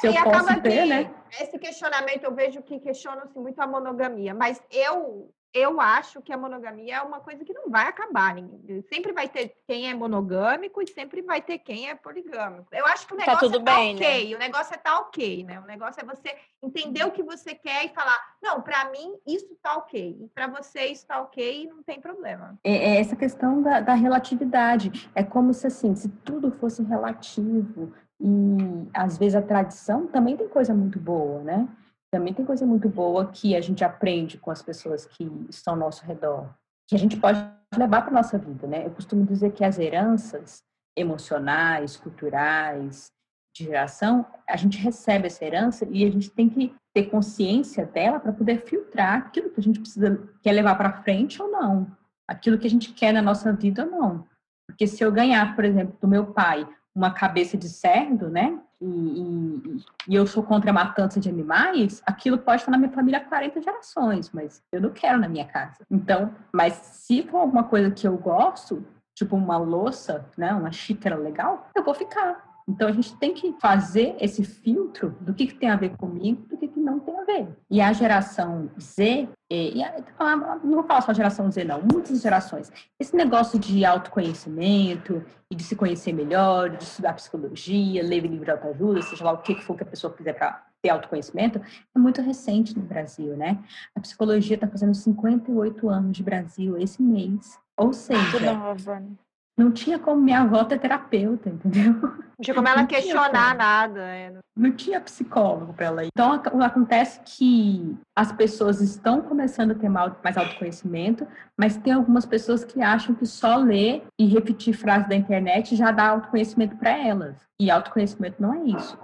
Se 0.02 0.08
eu 0.08 0.14
e 0.14 0.24
posso 0.24 0.30
acaba 0.50 0.60
ter, 0.62 0.86
né? 0.86 1.10
esse 1.40 1.58
questionamento 1.58 2.24
eu 2.24 2.34
vejo 2.34 2.62
que 2.62 2.80
questionam-se 2.80 3.38
muito 3.40 3.60
a 3.60 3.68
monogamia, 3.68 4.34
mas 4.34 4.62
eu 4.72 5.32
eu 5.54 5.82
acho 5.82 6.22
que 6.22 6.32
a 6.32 6.38
monogamia 6.38 6.96
é 6.96 7.02
uma 7.02 7.20
coisa 7.20 7.44
que 7.44 7.52
não 7.54 7.70
vai 7.70 7.86
acabar. 7.86 8.34
ninguém- 8.34 8.82
Sempre 8.84 9.12
vai 9.12 9.28
ter 9.28 9.54
quem 9.68 9.90
é 9.90 9.94
monogâmico 9.94 10.82
e 10.82 10.88
sempre 10.88 11.22
vai 11.22 11.42
ter 11.42 11.58
quem 11.58 11.90
é 11.90 11.94
poligâmico. 11.96 12.68
Eu 12.72 12.86
acho 12.86 13.06
que 13.06 13.14
o 13.14 13.18
Tá 13.18 13.26
negócio 13.26 13.48
é 13.58 13.60
tá 13.60 13.76
bem, 13.76 13.96
né? 13.96 14.00
ok. 14.08 14.36
O 14.36 14.40
negócio 14.40 14.74
é 14.74 14.78
tá 14.78 15.00
ok, 15.00 15.44
né? 15.44 15.60
O 15.60 15.66
negócio 15.66 16.02
é 16.02 16.06
você 16.06 16.38
entender 16.64 17.04
o 17.04 17.12
que 17.12 17.22
você 17.22 17.54
quer 17.54 17.84
e 17.86 17.90
falar, 17.90 18.18
não, 18.42 18.62
para 18.62 18.90
mim 18.92 19.14
isso 19.28 19.54
tá 19.62 19.76
ok. 19.76 20.20
E 20.22 20.28
para 20.30 20.48
você 20.48 20.86
isso 20.86 21.06
tá 21.06 21.22
ok 21.22 21.64
e 21.64 21.68
não 21.68 21.84
tem 21.84 22.00
problema. 22.00 22.58
É, 22.64 22.72
é 22.96 23.00
essa 23.02 23.18
questão 23.18 23.62
da, 23.62 23.82
da 23.82 23.94
relatividade. 23.94 25.12
É 25.14 25.22
como 25.22 25.54
se 25.54 25.68
assim, 25.68 25.94
se 25.98 26.08
tudo 26.24 26.50
fosse 26.54 26.82
relativo 26.82 27.92
e 28.22 28.90
às 28.94 29.18
vezes 29.18 29.36
a 29.36 29.42
tradição 29.42 30.06
também 30.08 30.38
tem 30.38 30.48
coisa 30.48 30.74
muito 30.74 31.00
boa, 31.00 31.42
né? 31.44 31.68
Também 32.14 32.34
tem 32.34 32.46
coisa 32.46 32.66
muito 32.66 32.88
boa 32.88 33.32
que 33.32 33.56
a 33.56 33.62
gente 33.62 33.84
aprende 33.84 34.38
com 34.38 34.52
as 34.52 34.62
pessoas 34.62 35.06
que 35.06 35.24
estão 35.50 35.74
ao 35.74 35.80
nosso 35.80 36.06
redor, 36.06 36.54
que 36.88 36.96
a 36.96 37.00
gente 37.00 37.18
pode 37.18 37.40
levar 37.76 38.02
para 38.02 38.12
nossa 38.12 38.38
vida, 38.38 38.68
né? 38.68 38.86
Eu 38.86 38.92
costumo 38.92 39.26
dizer 39.26 39.54
que 39.54 39.64
as 39.64 39.80
heranças 39.80 40.62
emocionais, 40.96 41.98
culturais, 41.98 43.12
de 43.56 43.66
geração, 43.66 44.26
a 44.48 44.56
gente 44.56 44.78
recebe 44.78 45.28
essa 45.28 45.44
herança 45.44 45.88
e 45.90 46.06
a 46.06 46.12
gente 46.12 46.30
tem 46.30 46.50
que 46.50 46.74
ter 46.94 47.10
consciência 47.10 47.86
dela 47.86 48.20
para 48.20 48.32
poder 48.32 48.66
filtrar 48.66 49.18
aquilo 49.18 49.50
que 49.50 49.60
a 49.60 49.64
gente 49.64 49.80
precisa 49.80 50.30
quer 50.42 50.52
levar 50.52 50.76
para 50.76 51.02
frente 51.02 51.42
ou 51.42 51.50
não, 51.50 51.88
aquilo 52.28 52.58
que 52.58 52.68
a 52.68 52.70
gente 52.70 52.94
quer 52.94 53.14
na 53.14 53.22
nossa 53.22 53.52
vida 53.52 53.86
ou 53.86 53.92
não. 53.92 54.28
Porque 54.68 54.88
se 54.88 55.04
eu 55.04 55.12
ganhar, 55.12 55.56
por 55.56 55.66
exemplo, 55.66 55.98
do 56.00 56.08
meu 56.08 56.28
pai 56.28 56.68
uma 56.94 57.12
cabeça 57.12 57.58
de 57.58 57.70
cerdo, 57.70 58.30
né? 58.30 58.60
E, 58.82 58.86
e- 58.86 59.86
e 60.10 60.16
eu 60.16 60.26
sou 60.28 60.44
contra 60.44 60.72
a 60.72 60.74
matança 60.74 61.20
de 61.20 61.30
animais, 61.30 62.02
aquilo 62.06 62.38
pode 62.38 62.62
estar 62.62 62.72
na 62.72 62.78
minha 62.78 62.92
família 62.92 63.20
há 63.20 63.24
40 63.24 63.62
gerações, 63.62 64.30
mas 64.34 64.62
eu 64.72 64.82
não 64.82 64.90
quero 64.90 65.20
na 65.20 65.30
minha 65.30 65.46
casa. 65.46 65.86
Então, 65.90 66.34
mas 66.52 66.74
se 66.74 67.24
for 67.24 67.38
alguma 67.40 67.64
coisa 67.64 67.92
que 67.92 68.08
eu 68.08 68.18
gosto, 68.18 68.86
tipo 69.16 69.36
uma 69.36 69.58
louça, 69.58 70.26
né, 70.38 70.54
uma 70.54 70.72
xícara 70.72 71.16
legal, 71.16 71.68
eu 71.76 71.84
vou 71.84 71.94
ficar. 71.94 72.51
Então 72.68 72.88
a 72.88 72.92
gente 72.92 73.16
tem 73.18 73.34
que 73.34 73.54
fazer 73.60 74.16
esse 74.20 74.44
filtro 74.44 75.16
do 75.22 75.34
que, 75.34 75.48
que 75.48 75.56
tem 75.56 75.70
a 75.70 75.76
ver 75.76 75.96
comigo, 75.98 76.46
do 76.48 76.58
que, 76.58 76.68
que 76.68 76.80
não 76.80 77.00
tem 77.00 77.18
a 77.20 77.24
ver. 77.24 77.48
E 77.70 77.82
a 77.82 77.92
geração 77.94 78.70
Z, 78.80 79.28
e, 79.52 79.78
e 79.80 79.84
a- 79.84 79.96
ah, 80.20 80.36
não 80.64 80.76
vou 80.76 80.84
falar 80.84 81.02
só 81.02 81.14
geração 81.14 81.52
Z, 81.52 81.64
não, 81.64 81.82
muitas 81.82 82.22
gerações. 82.22 82.72
Esse 83.00 83.16
negócio 83.16 83.60
de 83.60 83.84
autoconhecimento 83.86 85.24
e 85.50 85.56
de 85.56 85.64
se 85.64 85.76
conhecer 85.76 86.14
melhor, 86.14 86.70
de 86.70 86.84
estudar 86.84 87.14
psicologia, 87.14 88.04
ler 88.04 88.22
livro 88.22 88.46
de 88.46 88.52
autoajuda, 88.52 89.02
seja 89.02 89.24
lá 89.26 89.32
o 89.34 89.40
que 89.40 89.56
for 89.62 89.76
que 89.76 89.84
a 89.84 89.86
pessoa 89.86 90.14
quiser 90.14 90.34
para 90.34 90.64
ter 90.82 90.90
autoconhecimento, 90.90 91.62
é 91.96 92.00
muito 92.00 92.22
recente 92.22 92.76
no 92.78 92.84
Brasil, 92.84 93.36
né? 93.38 93.60
A 93.96 94.00
psicologia 94.00 94.56
está 94.56 94.68
fazendo 94.68 94.94
58 94.96 95.90
anos 95.90 96.18
de 96.18 96.24
Brasil 96.24 96.78
esse 96.78 97.02
mês. 97.04 97.60
Ou 97.78 97.90
Que 97.90 97.96
seja, 97.98 98.54
nova. 98.54 99.00
né? 99.00 99.08
Não 99.58 99.72
tinha 99.72 100.00
como 100.00 100.22
minha 100.22 100.42
avó 100.42 100.64
ter 100.64 100.80
terapeuta, 100.80 101.50
entendeu? 101.50 101.94
Não 101.94 102.44
tinha 102.44 102.56
como 102.56 102.68
ela 102.68 102.80
Não 102.82 102.88
questionar 102.88 103.56
nada. 103.56 104.00
é. 104.02 104.34
Não 104.58 104.72
tinha 104.72 105.00
psicólogo 105.00 105.74
para 105.74 105.86
ela 105.86 106.04
ir. 106.04 106.10
Então, 106.16 106.34
ac- 106.34 106.48
acontece 106.64 107.20
que 107.24 107.96
as 108.18 108.32
pessoas 108.32 108.82
estão 108.82 109.22
começando 109.22 109.72
a 109.72 109.76
ter 109.76 109.90
mais 109.90 110.38
autoconhecimento, 110.38 111.28
mas 111.60 111.78
tem 111.78 111.94
algumas 111.94 112.26
pessoas 112.26 112.64
que 112.64 112.82
acham 112.82 113.14
que 113.14 113.26
só 113.26 113.58
ler 113.58 114.04
e 114.20 114.26
repetir 114.26 114.74
frases 114.74 115.08
da 115.08 115.16
internet 115.16 115.76
já 115.76 115.92
dá 115.92 116.08
autoconhecimento 116.10 116.76
para 116.78 116.90
elas. 116.98 117.36
E 117.62 117.70
autoconhecimento 117.70 118.42
não 118.42 118.54
é 118.54 118.64
isso. 118.64 118.98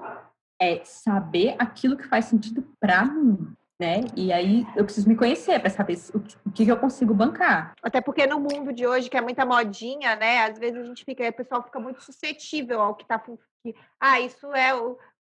É 0.60 0.82
saber 0.84 1.56
aquilo 1.60 1.96
que 1.96 2.08
faz 2.08 2.26
sentido 2.26 2.64
para 2.82 3.06
mim, 3.06 3.48
né? 3.80 4.02
E 4.16 4.34
aí 4.34 4.66
eu 4.76 4.84
preciso 4.84 5.08
me 5.08 5.16
conhecer 5.16 5.60
para 5.60 5.70
saber 5.70 5.98
o 6.14 6.20
que, 6.20 6.38
o 6.46 6.52
que 6.52 6.68
eu 6.68 6.78
consigo 6.78 7.14
bancar. 7.14 7.74
Até 7.82 8.02
porque 8.02 8.26
no 8.26 8.40
mundo 8.40 8.74
de 8.74 8.88
hoje, 8.88 9.10
que 9.10 9.18
é 9.18 9.22
muita 9.22 9.46
modinha, 9.46 10.16
né? 10.16 10.46
Às 10.46 10.58
vezes 10.58 10.82
a 10.82 10.84
gente 10.84 11.06
fica, 11.06 11.28
o 11.28 11.34
pessoal 11.34 11.64
fica 11.64 11.80
muito 11.80 12.02
suscetível 12.02 12.82
ao 12.82 12.96
que 12.96 13.06
tá. 13.06 13.20
que, 13.20 13.76
ah, 14.00 14.20
isso 14.20 14.52
é 14.54 14.74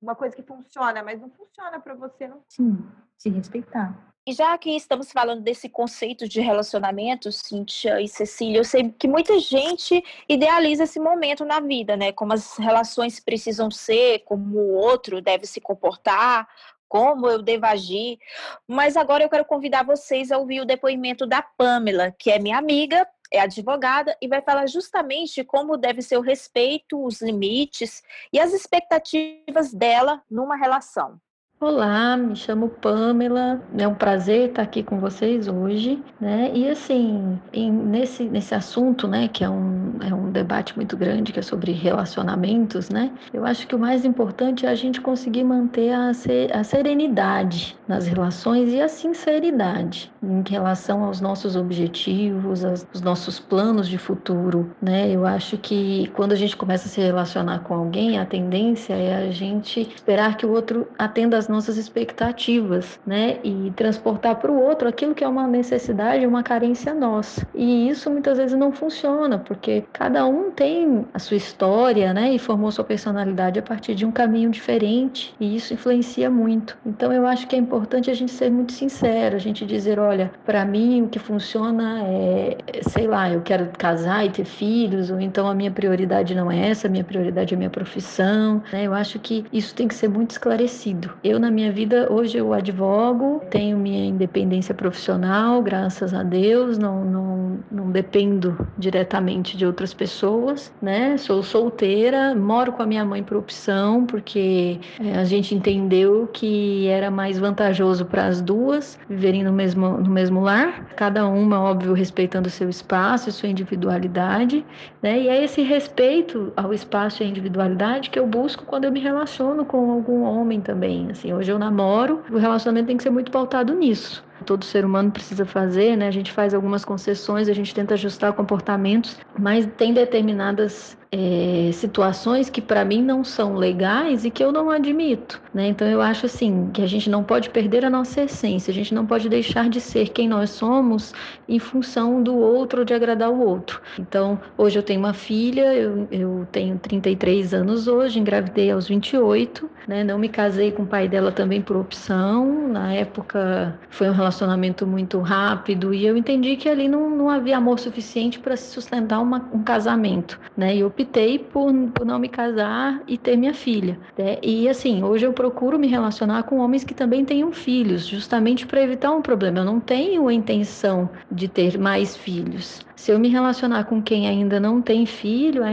uma 0.01 0.15
coisa 0.15 0.35
que 0.35 0.43
funciona, 0.43 1.01
mas 1.01 1.19
não 1.19 1.29
funciona 1.29 1.79
para 1.79 1.95
você, 1.95 2.27
não 2.27 2.43
Sim, 2.47 2.85
se 3.17 3.29
respeitar. 3.29 4.13
E 4.25 4.31
já 4.31 4.57
que 4.57 4.69
estamos 4.69 5.11
falando 5.11 5.41
desse 5.41 5.67
conceito 5.67 6.29
de 6.29 6.39
relacionamento, 6.39 7.29
Cíntia 7.29 7.99
e 7.99 8.07
Cecília, 8.07 8.57
eu 8.57 8.63
sei 8.63 8.89
que 8.89 9.05
muita 9.05 9.37
gente 9.37 10.01
idealiza 10.29 10.85
esse 10.85 10.97
momento 10.97 11.43
na 11.43 11.59
vida, 11.59 11.97
né? 11.97 12.13
Como 12.13 12.31
as 12.31 12.57
relações 12.57 13.19
precisam 13.19 13.69
ser, 13.69 14.19
como 14.19 14.57
o 14.57 14.75
outro 14.75 15.21
deve 15.21 15.45
se 15.45 15.59
comportar, 15.59 16.47
como 16.93 17.27
eu 17.27 17.41
devo 17.41 17.65
agir. 17.65 18.19
Mas 18.67 18.95
agora 18.95 19.23
eu 19.23 19.29
quero 19.29 19.43
convidar 19.43 19.83
vocês 19.83 20.31
a 20.31 20.37
ouvir 20.37 20.61
o 20.61 20.65
depoimento 20.65 21.25
da 21.25 21.41
Pamela, 21.41 22.13
que 22.19 22.29
é 22.29 22.37
minha 22.37 22.55
amiga, 22.55 23.07
é 23.31 23.39
advogada 23.39 24.15
e 24.21 24.27
vai 24.27 24.43
falar 24.43 24.67
justamente 24.67 25.43
como 25.43 25.75
deve 25.75 26.03
ser 26.03 26.17
o 26.17 26.21
respeito, 26.21 27.03
os 27.03 27.19
limites 27.19 28.03
e 28.31 28.39
as 28.39 28.53
expectativas 28.53 29.73
dela 29.73 30.21
numa 30.29 30.55
relação. 30.55 31.19
Olá, 31.65 32.17
me 32.17 32.35
chamo 32.35 32.67
Pamela. 32.67 33.61
É 33.77 33.87
um 33.87 33.95
prazer 33.95 34.49
estar 34.49 34.63
aqui 34.63 34.83
com 34.83 34.99
vocês 34.99 35.47
hoje, 35.47 35.97
né? 36.19 36.51
E 36.53 36.67
assim, 36.67 37.39
em- 37.53 37.71
nesse, 37.71 38.25
nesse 38.25 38.53
assunto, 38.53 39.07
né, 39.07 39.29
que 39.29 39.45
é 39.45 39.49
um, 39.49 39.93
é 40.05 40.13
um 40.13 40.29
debate 40.29 40.75
muito 40.75 40.97
grande, 40.97 41.31
que 41.31 41.39
é 41.39 41.41
sobre 41.41 41.71
relacionamentos, 41.71 42.89
né? 42.89 43.09
Eu 43.33 43.45
acho 43.45 43.65
que 43.65 43.73
o 43.73 43.79
mais 43.79 44.03
importante 44.03 44.65
é 44.65 44.69
a 44.69 44.75
gente 44.75 44.99
conseguir 44.99 45.45
manter 45.45 45.93
a, 45.93 46.09
a 46.53 46.63
serenidade 46.65 47.77
nas 47.87 48.07
relações 48.07 48.73
e 48.73 48.81
a 48.81 48.89
sinceridade 48.89 50.11
em 50.21 50.43
relação 50.45 51.05
aos 51.05 51.21
nossos 51.21 51.55
objetivos, 51.55 52.65
aos, 52.65 52.85
nossos 53.01 53.39
planos 53.39 53.87
de 53.87 53.97
futuro, 53.97 54.69
né? 54.81 55.09
Eu 55.09 55.25
acho 55.25 55.57
que 55.57 56.11
quando 56.13 56.33
a 56.33 56.35
gente 56.35 56.57
começa 56.57 56.89
a 56.89 56.91
se 56.91 56.99
relacionar 56.99 57.59
com 57.59 57.73
alguém, 57.73 58.19
a 58.19 58.25
tendência 58.25 58.93
é 58.93 59.15
a 59.29 59.31
gente 59.31 59.79
esperar 59.95 60.35
que 60.35 60.45
o 60.45 60.51
outro 60.51 60.85
atenda 60.99 61.37
às 61.37 61.52
nossas 61.53 61.77
expectativas, 61.77 62.99
né? 63.05 63.37
E 63.43 63.71
transportar 63.75 64.35
para 64.35 64.51
o 64.51 64.59
outro 64.59 64.87
aquilo 64.87 65.15
que 65.15 65.23
é 65.23 65.27
uma 65.27 65.47
necessidade, 65.47 66.25
uma 66.25 66.43
carência 66.43 66.93
nossa. 66.93 67.47
E 67.53 67.87
isso 67.87 68.09
muitas 68.09 68.37
vezes 68.37 68.57
não 68.57 68.71
funciona, 68.71 69.37
porque 69.37 69.83
cada 69.93 70.25
um 70.25 70.51
tem 70.51 71.05
a 71.13 71.19
sua 71.19 71.37
história, 71.37 72.13
né? 72.13 72.33
E 72.33 72.39
formou 72.39 72.71
sua 72.71 72.83
personalidade 72.83 73.59
a 73.59 73.61
partir 73.61 73.95
de 73.95 74.05
um 74.05 74.11
caminho 74.11 74.49
diferente, 74.49 75.33
e 75.39 75.55
isso 75.55 75.73
influencia 75.73 76.29
muito. 76.29 76.77
Então 76.85 77.13
eu 77.13 77.25
acho 77.27 77.47
que 77.47 77.55
é 77.55 77.59
importante 77.59 78.09
a 78.09 78.13
gente 78.13 78.31
ser 78.31 78.49
muito 78.51 78.73
sincero, 78.73 79.35
a 79.35 79.39
gente 79.39 79.65
dizer, 79.65 79.99
olha, 79.99 80.31
para 80.45 80.65
mim 80.65 81.03
o 81.03 81.07
que 81.07 81.19
funciona 81.19 82.01
é, 82.05 82.57
sei 82.89 83.07
lá, 83.07 83.29
eu 83.31 83.41
quero 83.41 83.69
casar 83.77 84.25
e 84.25 84.29
ter 84.29 84.45
filhos, 84.45 85.11
ou 85.11 85.19
então 85.19 85.47
a 85.47 85.53
minha 85.53 85.71
prioridade 85.71 86.33
não 86.33 86.51
é 86.51 86.69
essa, 86.69 86.87
a 86.87 86.89
minha 86.89 87.03
prioridade 87.03 87.53
é 87.53 87.55
a 87.55 87.57
minha 87.57 87.69
profissão, 87.69 88.61
né? 88.71 88.83
Eu 88.85 88.93
acho 88.93 89.19
que 89.19 89.45
isso 89.53 89.75
tem 89.75 89.87
que 89.87 89.95
ser 89.95 90.07
muito 90.07 90.31
esclarecido. 90.31 91.11
Eu 91.23 91.32
na 91.39 91.51
minha 91.51 91.71
vida 91.71 92.11
hoje 92.11 92.37
eu 92.37 92.53
advogo, 92.53 93.41
tenho 93.49 93.77
minha 93.77 94.05
independência 94.05 94.73
profissional, 94.73 95.61
graças 95.61 96.13
a 96.13 96.23
Deus, 96.23 96.77
não 96.77 97.03
não, 97.03 97.59
não 97.71 97.91
dependo 97.91 98.57
diretamente 98.77 99.55
de 99.57 99.65
outras 99.65 99.93
pessoas, 99.93 100.73
né? 100.81 101.17
Sou 101.17 101.43
solteira, 101.43 102.35
moro 102.35 102.71
com 102.71 102.83
a 102.83 102.85
minha 102.85 103.05
mãe 103.05 103.23
por 103.23 103.37
opção, 103.37 104.05
porque 104.05 104.79
é, 104.99 105.17
a 105.17 105.23
gente 105.23 105.55
entendeu 105.55 106.27
que 106.31 106.87
era 106.87 107.09
mais 107.09 107.37
vantajoso 107.37 108.05
para 108.05 108.25
as 108.25 108.41
duas 108.41 108.99
viverem 109.09 109.43
no 109.43 109.53
mesmo, 109.53 109.97
no 109.97 110.09
mesmo 110.09 110.41
lar, 110.41 110.87
cada 110.95 111.27
uma, 111.27 111.59
óbvio, 111.59 111.93
respeitando 111.93 112.47
o 112.47 112.51
seu 112.51 112.69
espaço 112.69 113.29
e 113.29 113.31
sua 113.31 113.49
individualidade, 113.49 114.65
né? 115.01 115.19
E 115.19 115.27
é 115.27 115.43
esse 115.43 115.61
respeito 115.61 116.51
ao 116.55 116.73
espaço 116.73 117.21
e 117.21 117.25
à 117.25 117.29
individualidade 117.29 118.09
que 118.09 118.19
eu 118.19 118.27
busco 118.27 118.65
quando 118.65 118.85
eu 118.85 118.91
me 118.91 118.99
relaciono 118.99 119.65
com 119.65 119.91
algum 119.91 120.23
homem 120.23 120.61
também. 120.61 121.07
Assim, 121.09 121.22
hoje 121.31 121.51
eu 121.51 121.59
namoro, 121.59 122.21
o 122.31 122.37
relacionamento 122.37 122.87
tem 122.87 122.97
que 122.97 123.03
ser 123.03 123.11
muito 123.11 123.31
pautado 123.31 123.73
nisso. 123.73 124.23
Todo 124.45 124.65
ser 124.65 124.83
humano 124.83 125.11
precisa 125.11 125.45
fazer, 125.45 125.95
né? 125.95 126.07
A 126.07 126.11
gente 126.11 126.31
faz 126.31 126.53
algumas 126.53 126.83
concessões, 126.83 127.47
a 127.47 127.53
gente 127.53 127.73
tenta 127.73 127.93
ajustar 127.93 128.33
comportamentos, 128.33 129.17
mas 129.39 129.65
tem 129.77 129.93
determinadas 129.93 130.97
é, 131.13 131.71
situações 131.71 132.49
que 132.49 132.59
para 132.59 132.83
mim 132.83 133.03
não 133.03 133.23
são 133.23 133.53
legais 133.53 134.25
e 134.25 134.31
que 134.31 134.43
eu 134.43 134.51
não 134.51 134.71
admito, 134.71 135.39
né? 135.53 135.67
Então 135.67 135.87
eu 135.87 136.01
acho 136.01 136.25
assim 136.25 136.71
que 136.73 136.81
a 136.81 136.87
gente 136.87 137.07
não 137.07 137.23
pode 137.23 137.51
perder 137.51 137.85
a 137.85 137.89
nossa 137.89 138.23
essência, 138.23 138.71
a 138.71 138.73
gente 138.73 138.95
não 138.95 139.05
pode 139.05 139.29
deixar 139.29 139.69
de 139.69 139.79
ser 139.79 140.09
quem 140.09 140.27
nós 140.27 140.49
somos 140.49 141.13
em 141.47 141.59
função 141.59 142.23
do 142.23 142.35
outro 142.35 142.79
ou 142.79 142.85
de 142.85 142.95
agradar 142.95 143.29
o 143.29 143.45
outro. 143.45 143.79
Então 143.99 144.39
hoje 144.57 144.79
eu 144.79 144.81
tenho 144.81 144.99
uma 144.99 145.13
filha, 145.13 145.75
eu, 145.75 146.07
eu 146.11 146.47
tenho 146.51 146.79
33 146.79 147.53
anos 147.53 147.87
hoje, 147.87 148.19
engravidei 148.19 148.71
aos 148.71 148.87
28, 148.87 149.69
né? 149.87 150.03
Não 150.03 150.17
me 150.17 150.29
casei 150.29 150.71
com 150.71 150.81
o 150.81 150.87
pai 150.87 151.07
dela 151.07 151.31
também 151.31 151.61
por 151.61 151.77
opção. 151.77 152.69
Na 152.69 152.91
época 152.91 153.77
foi 153.91 154.09
um 154.09 154.13
relacionamento 154.13 154.87
muito 154.87 155.19
rápido 155.19 155.93
e 155.93 156.07
eu 156.07 156.17
entendi 156.17 156.55
que 156.55 156.67
ali 156.67 156.87
não, 156.87 157.07
não 157.07 157.29
havia 157.29 157.57
amor 157.57 157.77
suficiente 157.77 158.39
para 158.39 158.57
sustentar 158.57 159.21
uma, 159.21 159.47
um 159.53 159.61
casamento, 159.61 160.39
né? 160.57 160.75
E 160.75 160.79
eu 160.79 160.89
optei 161.03 161.37
por, 161.37 161.71
por 161.93 162.05
não 162.05 162.17
me 162.17 162.27
casar 162.27 163.01
e 163.07 163.17
ter 163.17 163.37
minha 163.37 163.53
filha. 163.53 163.99
Né? 164.17 164.37
E 164.41 164.67
assim, 164.67 165.03
hoje 165.03 165.25
eu 165.25 165.33
procuro 165.33 165.77
me 165.77 165.87
relacionar 165.87 166.43
com 166.43 166.57
homens 166.57 166.83
que 166.83 166.93
também 166.93 167.23
tenham 167.23 167.51
filhos, 167.51 168.07
justamente 168.07 168.65
para 168.65 168.81
evitar 168.81 169.11
um 169.11 169.21
problema. 169.21 169.59
Eu 169.59 169.65
não 169.65 169.79
tenho 169.79 170.27
a 170.27 170.33
intenção 170.33 171.09
de 171.31 171.47
ter 171.47 171.77
mais 171.77 172.15
filhos. 172.15 172.81
Se 173.03 173.11
eu 173.11 173.19
me 173.19 173.27
relacionar 173.27 173.83
com 173.83 174.01
quem 174.01 174.29
ainda 174.29 174.61
não 174.61 174.81
tem 174.81 175.05
filho, 175.05 175.61
a, 175.61 175.67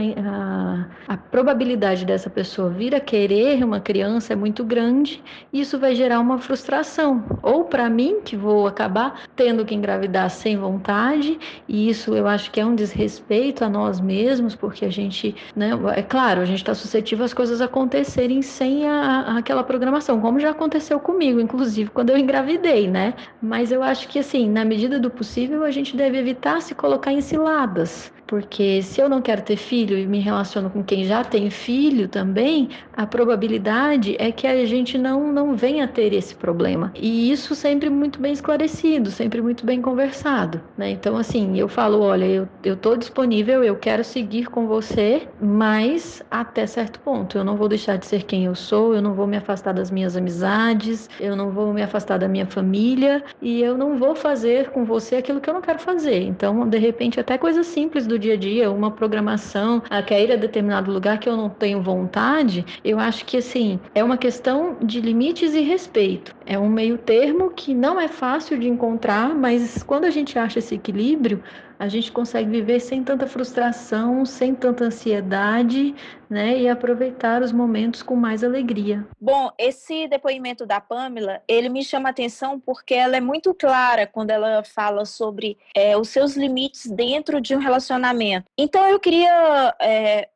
a, 1.07 1.13
a, 1.13 1.15
probabilidade 1.15 2.03
dessa 2.03 2.29
pessoa 2.29 2.69
vir 2.69 2.93
a 2.93 2.99
querer 2.99 3.63
uma 3.63 3.79
criança 3.79 4.33
é 4.33 4.35
muito 4.35 4.65
grande 4.65 5.23
e 5.53 5.61
isso 5.61 5.79
vai 5.79 5.95
gerar 5.95 6.19
uma 6.19 6.39
frustração. 6.39 7.23
Ou 7.41 7.63
para 7.63 7.89
mim, 7.89 8.19
que 8.19 8.35
vou 8.35 8.67
acabar 8.67 9.21
tendo 9.33 9.63
que 9.63 9.73
engravidar 9.73 10.29
sem 10.29 10.57
vontade, 10.57 11.39
e 11.69 11.89
isso 11.89 12.13
eu 12.13 12.27
acho 12.27 12.51
que 12.51 12.59
é 12.59 12.65
um 12.65 12.75
desrespeito 12.75 13.63
a 13.63 13.69
nós 13.69 14.01
mesmos, 14.01 14.53
porque 14.53 14.83
a 14.83 14.91
gente, 14.91 15.33
né, 15.55 15.69
é 15.95 16.01
claro, 16.01 16.41
a 16.41 16.45
gente 16.45 16.57
está 16.57 16.75
suscetível 16.75 17.23
às 17.23 17.33
coisas 17.33 17.61
acontecerem 17.61 18.41
sem 18.41 18.85
a, 18.85 19.37
aquela 19.37 19.63
programação, 19.63 20.19
como 20.19 20.37
já 20.37 20.49
aconteceu 20.49 20.99
comigo, 20.99 21.39
inclusive 21.39 21.91
quando 21.91 22.09
eu 22.09 22.17
engravidei, 22.17 22.89
né? 22.89 23.13
Mas 23.41 23.71
eu 23.71 23.81
acho 23.81 24.09
que, 24.09 24.19
assim, 24.19 24.49
na 24.49 24.65
medida 24.65 24.99
do 24.99 25.09
possível, 25.09 25.63
a 25.63 25.71
gente 25.71 25.95
deve 25.95 26.17
evitar 26.17 26.61
se 26.61 26.75
colocar 26.75 27.13
em 27.13 27.20
ciladas. 27.21 28.11
Porque 28.31 28.81
se 28.81 29.01
eu 29.01 29.09
não 29.09 29.21
quero 29.21 29.41
ter 29.41 29.57
filho 29.57 29.97
e 29.97 30.07
me 30.07 30.21
relaciono 30.21 30.69
com 30.69 30.81
quem 30.81 31.03
já 31.03 31.21
tem 31.21 31.49
filho 31.49 32.07
também, 32.07 32.69
a 32.95 33.05
probabilidade 33.05 34.15
é 34.17 34.31
que 34.31 34.47
a 34.47 34.65
gente 34.65 34.97
não, 34.97 35.33
não 35.33 35.53
venha 35.53 35.85
ter 35.85 36.13
esse 36.13 36.33
problema. 36.33 36.93
E 36.95 37.29
isso 37.29 37.53
sempre 37.53 37.89
muito 37.89 38.21
bem 38.21 38.31
esclarecido, 38.31 39.11
sempre 39.11 39.41
muito 39.41 39.65
bem 39.65 39.81
conversado. 39.81 40.61
Né? 40.77 40.91
Então, 40.91 41.17
assim, 41.17 41.59
eu 41.59 41.67
falo: 41.67 41.99
olha, 41.99 42.47
eu 42.63 42.73
estou 42.73 42.95
disponível, 42.95 43.65
eu 43.65 43.75
quero 43.75 44.01
seguir 44.01 44.45
com 44.45 44.65
você, 44.65 45.27
mas 45.41 46.23
até 46.31 46.65
certo 46.65 47.01
ponto. 47.01 47.37
Eu 47.37 47.43
não 47.43 47.57
vou 47.57 47.67
deixar 47.67 47.97
de 47.97 48.05
ser 48.05 48.23
quem 48.23 48.45
eu 48.45 48.55
sou, 48.55 48.95
eu 48.95 49.01
não 49.01 49.13
vou 49.13 49.27
me 49.27 49.35
afastar 49.35 49.73
das 49.73 49.91
minhas 49.91 50.15
amizades, 50.15 51.09
eu 51.19 51.35
não 51.35 51.51
vou 51.51 51.73
me 51.73 51.81
afastar 51.81 52.17
da 52.17 52.29
minha 52.29 52.45
família 52.45 53.21
e 53.41 53.61
eu 53.61 53.77
não 53.77 53.97
vou 53.97 54.15
fazer 54.15 54.69
com 54.69 54.85
você 54.85 55.17
aquilo 55.17 55.41
que 55.41 55.49
eu 55.49 55.53
não 55.53 55.61
quero 55.61 55.79
fazer. 55.79 56.21
Então, 56.21 56.65
de 56.65 56.77
repente, 56.77 57.19
até 57.19 57.37
coisas 57.37 57.67
simples 57.67 58.07
do 58.07 58.20
dia 58.21 58.35
a 58.35 58.37
dia, 58.37 58.71
uma 58.71 58.91
programação, 58.91 59.81
a 59.89 60.01
quer 60.01 60.23
ir 60.23 60.31
a 60.31 60.35
determinado 60.35 60.91
lugar 60.91 61.19
que 61.19 61.27
eu 61.27 61.35
não 61.35 61.49
tenho 61.49 61.81
vontade, 61.81 62.65
eu 62.85 62.99
acho 62.99 63.25
que 63.25 63.37
assim, 63.37 63.79
é 63.93 64.03
uma 64.03 64.17
questão 64.17 64.77
de 64.81 65.01
limites 65.01 65.53
e 65.53 65.61
respeito. 65.61 66.33
É 66.45 66.57
um 66.57 66.69
meio 66.69 66.97
termo 66.97 67.49
que 67.49 67.73
não 67.73 67.99
é 67.99 68.07
fácil 68.07 68.57
de 68.57 68.67
encontrar, 68.67 69.35
mas 69.35 69.83
quando 69.83 70.05
a 70.05 70.09
gente 70.09 70.37
acha 70.37 70.59
esse 70.59 70.75
equilíbrio, 70.75 71.43
a 71.81 71.87
gente 71.87 72.11
consegue 72.11 72.47
viver 72.47 72.79
sem 72.79 73.03
tanta 73.03 73.25
frustração, 73.25 74.23
sem 74.23 74.53
tanta 74.53 74.83
ansiedade, 74.83 75.95
né? 76.29 76.55
E 76.55 76.69
aproveitar 76.69 77.41
os 77.41 77.51
momentos 77.51 78.03
com 78.03 78.15
mais 78.15 78.43
alegria. 78.43 79.03
Bom, 79.19 79.49
esse 79.57 80.07
depoimento 80.07 80.63
da 80.63 80.79
Pamela, 80.79 81.41
ele 81.47 81.69
me 81.69 81.83
chama 81.83 82.09
a 82.09 82.11
atenção 82.11 82.59
porque 82.59 82.93
ela 82.93 83.17
é 83.17 83.19
muito 83.19 83.51
clara 83.55 84.05
quando 84.05 84.29
ela 84.29 84.63
fala 84.63 85.05
sobre 85.05 85.57
é, 85.75 85.97
os 85.97 86.09
seus 86.09 86.37
limites 86.37 86.85
dentro 86.85 87.41
de 87.41 87.55
um 87.55 87.59
relacionamento. 87.59 88.45
Então, 88.55 88.87
eu 88.87 88.99
queria 88.99 89.75
é, 89.81 90.29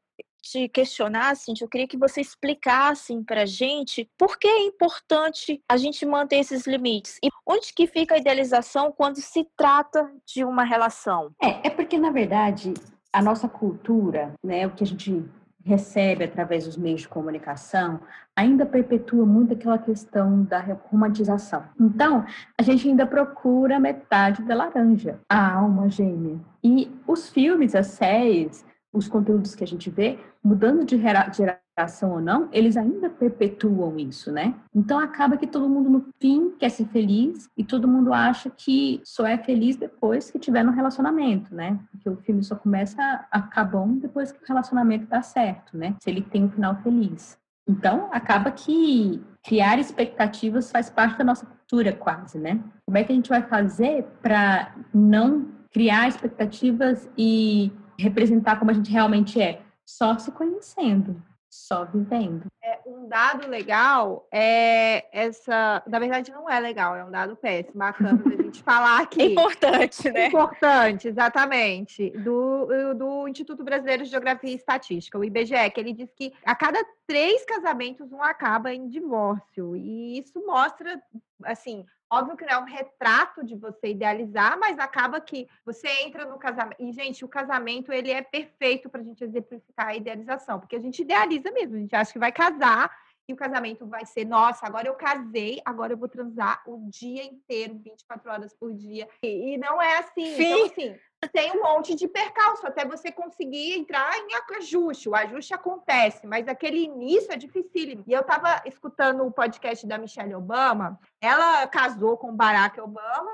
te 0.46 0.70
questionar, 0.70 1.32
assim, 1.32 1.54
eu 1.60 1.68
queria 1.68 1.88
que 1.88 1.98
você 1.98 2.22
explicasse 2.22 3.16
para 3.24 3.46
gente 3.48 4.08
por 4.16 4.38
que 4.38 4.48
é 4.48 4.66
importante 4.66 5.62
a 5.68 5.76
gente 5.76 6.06
manter 6.06 6.38
esses 6.38 6.68
limites 6.68 7.18
e 7.24 7.30
onde 7.46 7.74
que 7.74 7.88
fica 7.88 8.14
a 8.14 8.20
idealização 8.20 8.92
quando 8.92 9.18
se 9.18 9.48
trata 9.58 10.08
de 10.26 10.46
uma 10.46 10.64
relação. 10.64 11.32
É, 11.42 11.68
é 11.68 11.70
porque 11.70 11.98
na 11.98 12.12
verdade 12.12 12.74
a 13.12 13.22
nossa 13.22 13.48
cultura, 13.48 14.34
né, 14.44 14.68
o 14.68 14.72
que 14.72 14.84
a 14.84 14.88
gente 14.88 15.26
recebe 15.64 16.26
através 16.26 16.66
dos 16.66 16.78
meios 16.78 17.02
de 17.02 17.08
comunicação, 17.08 18.00
ainda 18.36 18.68
perpetua 18.68 19.26
muito 19.26 19.54
aquela 19.54 19.80
questão 19.80 20.44
da 20.44 20.60
romantização. 20.92 21.64
Então, 21.80 22.24
a 22.56 22.62
gente 22.62 22.88
ainda 22.88 23.08
procura 23.08 23.80
metade 23.80 24.44
da 24.44 24.54
laranja, 24.54 25.20
a 25.28 25.54
alma 25.56 25.90
gêmea. 25.90 26.38
E 26.64 26.92
os 27.08 27.30
filmes, 27.30 27.74
as 27.74 27.88
séries, 27.88 28.64
os 28.96 29.08
conteúdos 29.08 29.54
que 29.54 29.64
a 29.64 29.68
gente 29.68 29.90
vê, 29.90 30.18
mudando 30.44 30.86
de 30.86 30.98
geração 30.98 32.14
ou 32.14 32.22
não, 32.22 32.48
eles 32.52 32.78
ainda 32.78 33.10
perpetuam 33.10 34.00
isso, 34.00 34.32
né? 34.32 34.56
Então 34.74 34.98
acaba 34.98 35.38
que 35.38 35.46
todo 35.46 35.70
mundo 35.70 35.90
no 35.90 36.06
fim 36.20 36.52
quer 36.58 36.70
ser 36.70 36.86
feliz 36.86 37.50
e 37.58 37.64
todo 37.64 37.88
mundo 37.88 38.14
acha 38.14 38.50
que 38.50 39.02
só 39.04 39.28
é 39.28 39.38
feliz 39.38 39.76
depois 39.76 40.32
que 40.32 40.40
tiver 40.40 40.64
no 40.64 40.72
relacionamento, 40.72 41.54
né? 41.54 41.78
Porque 41.92 42.10
o 42.10 42.16
filme 42.18 42.44
só 42.44 42.56
começa 42.56 43.26
a 43.30 43.42
ficar 43.42 43.66
bom 43.66 43.98
depois 43.98 44.32
que 44.32 44.42
o 44.42 44.48
relacionamento 44.48 45.06
dá 45.08 45.22
certo, 45.22 45.78
né? 45.78 45.96
Se 46.02 46.10
ele 46.10 46.22
tem 46.22 46.46
um 46.46 46.50
final 46.50 46.76
feliz. 46.78 47.38
Então, 47.68 48.10
acaba 48.12 48.52
que 48.52 49.22
criar 49.44 49.80
expectativas 49.80 50.72
faz 50.72 50.90
parte 50.90 51.18
da 51.18 51.24
nossa 51.24 51.46
cultura, 51.46 51.92
quase, 51.92 52.38
né? 52.38 52.60
Como 52.86 52.98
é 52.98 53.04
que 53.04 53.12
a 53.12 53.16
gente 53.16 53.30
vai 53.30 53.42
fazer 53.42 54.06
para 54.22 54.74
não 54.94 55.48
criar 55.72 56.08
expectativas 56.08 57.10
e 57.18 57.72
representar 57.98 58.58
como 58.58 58.72
a 58.72 58.74
gente 58.74 58.92
realmente 58.92 59.42
é, 59.42 59.62
só 59.86 60.18
se 60.18 60.32
conhecendo, 60.32 61.22
só 61.50 61.86
vivendo. 61.86 62.46
É, 62.62 62.80
um 62.86 63.08
dado 63.08 63.48
legal 63.48 64.28
é 64.32 65.06
essa. 65.12 65.82
Na 65.88 66.00
verdade, 66.00 66.32
não 66.32 66.50
é 66.50 66.60
legal, 66.60 66.96
é 66.96 67.06
um 67.06 67.12
dado 67.12 67.36
péssimo, 67.36 67.78
bacana 67.78 68.18
da 68.18 68.44
gente 68.44 68.62
falar 68.64 69.02
aqui. 69.02 69.24
Importante, 69.24 70.12
né? 70.12 70.28
Importante, 70.28 71.08
exatamente. 71.08 72.10
Do, 72.10 72.94
do 72.94 73.28
Instituto 73.28 73.64
Brasileiro 73.64 74.04
de 74.04 74.10
Geografia 74.10 74.52
e 74.52 74.56
Estatística, 74.56 75.18
o 75.18 75.24
IBGE, 75.24 75.70
que 75.74 75.80
ele 75.80 75.94
diz 75.94 76.12
que 76.14 76.34
a 76.44 76.56
cada 76.56 76.84
três 77.08 77.46
casamentos 77.46 78.12
um 78.12 78.22
acaba 78.22 78.74
em 78.74 78.90
divórcio. 78.90 79.76
E 79.76 80.20
isso 80.20 80.44
mostra, 80.46 81.02
assim, 81.44 81.86
Óbvio 82.10 82.38
que 82.38 82.46
não 82.46 82.54
é 82.54 82.58
um 82.60 82.66
retrato 82.66 83.44
de 83.44 83.56
você 83.56 83.90
idealizar, 83.90 84.60
mas 84.60 84.78
acaba 84.78 85.20
que 85.20 85.48
você 85.66 85.88
entra 86.04 86.26
no 86.26 86.38
casamento. 86.38 86.80
E, 86.80 86.92
gente, 86.92 87.26
o 87.26 87.28
casamento 87.28 87.92
ele 87.92 88.12
é 88.12 88.22
perfeito 88.22 88.90
para 88.90 89.02
a 89.02 89.04
gente 89.04 89.24
exemplificar 89.24 89.88
a 89.88 89.96
idealização, 89.96 90.60
porque 90.60 90.76
a 90.76 90.82
gente 90.82 91.02
idealiza 91.02 91.52
mesmo, 91.52 91.76
a 91.76 91.80
gente 91.80 91.96
acha 91.96 92.14
que 92.14 92.20
vai 92.20 92.32
casar 92.32 92.92
e 93.28 93.34
o 93.34 93.36
casamento 93.36 93.86
vai 93.88 94.06
ser, 94.06 94.26
nossa, 94.26 94.66
agora 94.66 94.88
eu 94.88 94.94
casei, 94.94 95.62
agora 95.66 95.94
eu 95.94 95.98
vou 95.98 96.08
transar 96.08 96.62
o 96.66 96.88
dia 96.90 97.24
inteiro, 97.24 97.80
24 97.84 98.32
horas 98.32 98.54
por 98.54 98.74
dia. 98.74 99.08
E, 99.22 99.54
e 99.54 99.58
não 99.58 99.82
é 99.82 99.98
assim. 99.98 100.36
Então, 100.36 100.36
Sim. 100.36 100.46
Então, 100.46 100.66
assim, 100.66 101.00
tem 101.32 101.52
um 101.52 101.64
monte 101.64 101.96
de 101.96 102.08
percalço 102.08 102.68
até 102.68 102.86
você 102.86 103.12
conseguir 103.12 103.74
entrar 103.74 104.16
em 104.18 104.28
ajuste. 104.58 105.10
O 105.10 105.16
ajuste 105.16 105.54
acontece, 105.54 106.28
mas 106.28 106.48
aquele 106.48 106.80
início 106.80 107.32
é 107.32 107.36
dificílimo. 107.36 108.04
E 108.06 108.14
eu 108.14 108.22
estava 108.22 108.62
escutando 108.66 109.26
o 109.26 109.32
podcast 109.32 109.86
da 109.88 109.98
Michelle 109.98 110.36
Obama, 110.36 111.00
ela 111.20 111.66
casou 111.68 112.18
com 112.18 112.36
Barack 112.36 112.80
Obama 112.80 113.32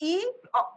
e, 0.00 0.20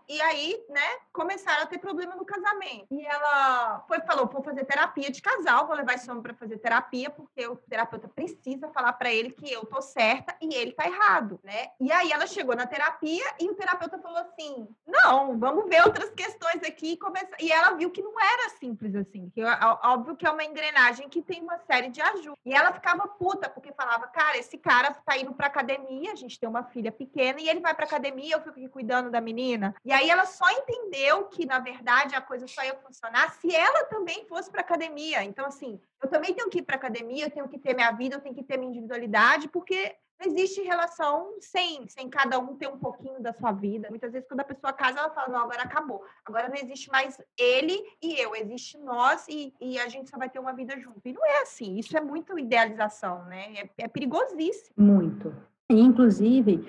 e 0.08 0.22
aí, 0.22 0.64
né, 0.70 0.88
começaram 1.12 1.64
a 1.64 1.66
ter 1.66 1.80
problema 1.80 2.16
no 2.16 2.26
casamento. 2.26 2.88
E 2.92 3.06
ela 3.06 3.84
foi, 3.88 4.00
falou: 4.02 4.28
vou 4.28 4.44
fazer 4.44 4.64
terapia 4.66 5.10
de 5.10 5.22
casal, 5.22 5.68
vou 5.68 5.76
levar 5.76 5.96
esse 5.96 6.10
homem 6.10 6.22
para 6.22 6.36
fazer 6.36 6.58
terapia, 6.58 7.10
porque 7.10 7.48
o 7.48 7.56
terapeuta 7.56 8.08
precisa 8.08 8.70
falar 8.70 8.94
para 8.94 9.12
ele 9.12 9.32
que 9.32 9.52
eu 9.52 9.66
tô 9.66 9.82
certa 9.82 10.36
e 10.42 10.54
ele 10.54 10.72
tá 10.72 10.86
errado, 10.86 11.40
né? 11.44 11.70
E 11.80 11.92
aí 11.92 12.12
ela 12.12 12.28
chegou 12.28 12.56
na 12.56 12.68
terapia 12.68 13.26
e 13.40 13.50
o 13.50 13.56
terapeuta 13.56 14.00
falou 14.00 14.20
assim: 14.20 14.68
não, 14.86 15.38
vamos 15.38 15.68
ver 15.68 15.84
outras 15.84 16.12
questões 16.12 16.62
aqui. 16.64 16.98
E, 17.40 17.46
e 17.46 17.52
ela 17.52 17.76
viu 17.76 17.90
que 17.90 18.02
não 18.02 18.20
era 18.20 18.50
simples 18.52 18.96
assim, 18.96 19.30
que 19.30 19.44
óbvio 19.84 20.16
que 20.16 20.28
é 20.28 20.32
uma 20.32 20.44
engrenagem 20.44 21.10
que 21.10 21.22
tem 21.22 21.42
uma 21.42 21.58
série 21.60 21.90
de 21.90 22.02
ajustes. 22.02 22.38
E 22.46 22.54
ela 22.54 22.72
ficava 22.72 23.08
puta, 23.08 23.50
porque 23.50 23.74
falava: 23.74 24.08
cara, 24.08 24.38
esse 24.38 24.58
cara 24.58 24.94
tá 24.94 25.18
indo 25.18 25.34
pra 25.34 25.48
academia, 25.48 26.12
a 26.12 26.16
gente 26.16 26.40
tem 26.40 26.48
uma 26.48 26.64
filha 26.64 26.92
pequena, 26.92 27.42
e 27.42 27.50
ele 27.50 27.60
vai 27.60 27.74
pra 27.74 27.86
academia, 27.86 28.36
eu 28.36 28.42
fico 28.42 28.58
aqui 28.58 28.70
cuidando 28.70 29.07
da 29.10 29.22
menina. 29.22 29.76
E 29.84 29.92
aí 29.92 30.10
ela 30.10 30.26
só 30.26 30.50
entendeu 30.52 31.26
que, 31.26 31.46
na 31.46 31.60
verdade, 31.60 32.16
a 32.16 32.22
coisa 32.22 32.48
só 32.48 32.64
ia 32.64 32.76
funcionar 32.76 33.32
se 33.34 33.54
ela 33.56 33.86
também 33.86 34.26
fosse 34.28 34.50
para 34.50 34.62
academia. 34.62 35.24
Então, 35.24 35.46
assim, 35.46 35.80
eu 36.02 36.10
também 36.10 36.34
tenho 36.34 36.50
que 36.50 36.60
ir 36.60 36.64
para 36.64 36.76
academia, 36.76 37.26
eu 37.26 37.32
tenho 37.32 37.48
que 37.48 37.60
ter 37.60 37.74
minha 37.74 37.92
vida, 37.92 38.16
eu 38.16 38.22
tenho 38.22 38.36
que 38.36 38.44
ter 38.44 38.58
minha 38.58 38.70
individualidade, 38.70 39.48
porque 39.48 39.96
Não 40.20 40.32
existe 40.32 40.62
relação 40.62 41.36
sem, 41.40 41.88
sem 41.88 42.10
cada 42.10 42.40
um 42.40 42.56
ter 42.56 42.68
um 42.68 42.80
pouquinho 42.80 43.22
da 43.22 43.34
sua 43.34 43.52
vida. 43.52 43.88
Muitas 43.90 44.12
vezes, 44.12 44.28
quando 44.28 44.40
a 44.40 44.44
pessoa 44.44 44.74
casa, 44.74 45.00
ela 45.00 45.12
fala: 45.12 45.30
não, 45.30 45.40
agora 45.42 45.62
acabou. 45.62 46.04
Agora 46.26 46.50
não 46.50 46.56
existe 46.56 46.90
mais 46.90 47.22
ele 47.38 47.80
e 48.02 48.20
eu, 48.20 48.36
existe 48.36 48.78
nós 48.80 49.28
e, 49.28 49.54
e 49.62 49.78
a 49.80 49.88
gente 49.88 50.10
só 50.10 50.18
vai 50.18 50.30
ter 50.30 50.40
uma 50.40 50.54
vida 50.54 50.80
junto. 50.80 51.02
E 51.06 51.14
não 51.14 51.24
é 51.26 51.42
assim. 51.44 51.78
Isso 51.78 51.96
é 51.96 52.02
muito 52.02 52.38
idealização, 52.38 53.26
né? 53.26 53.54
É, 53.78 53.84
é 53.84 53.88
perigosíssimo. 53.88 54.74
Muito. 54.76 55.36
Inclusive, 55.70 56.66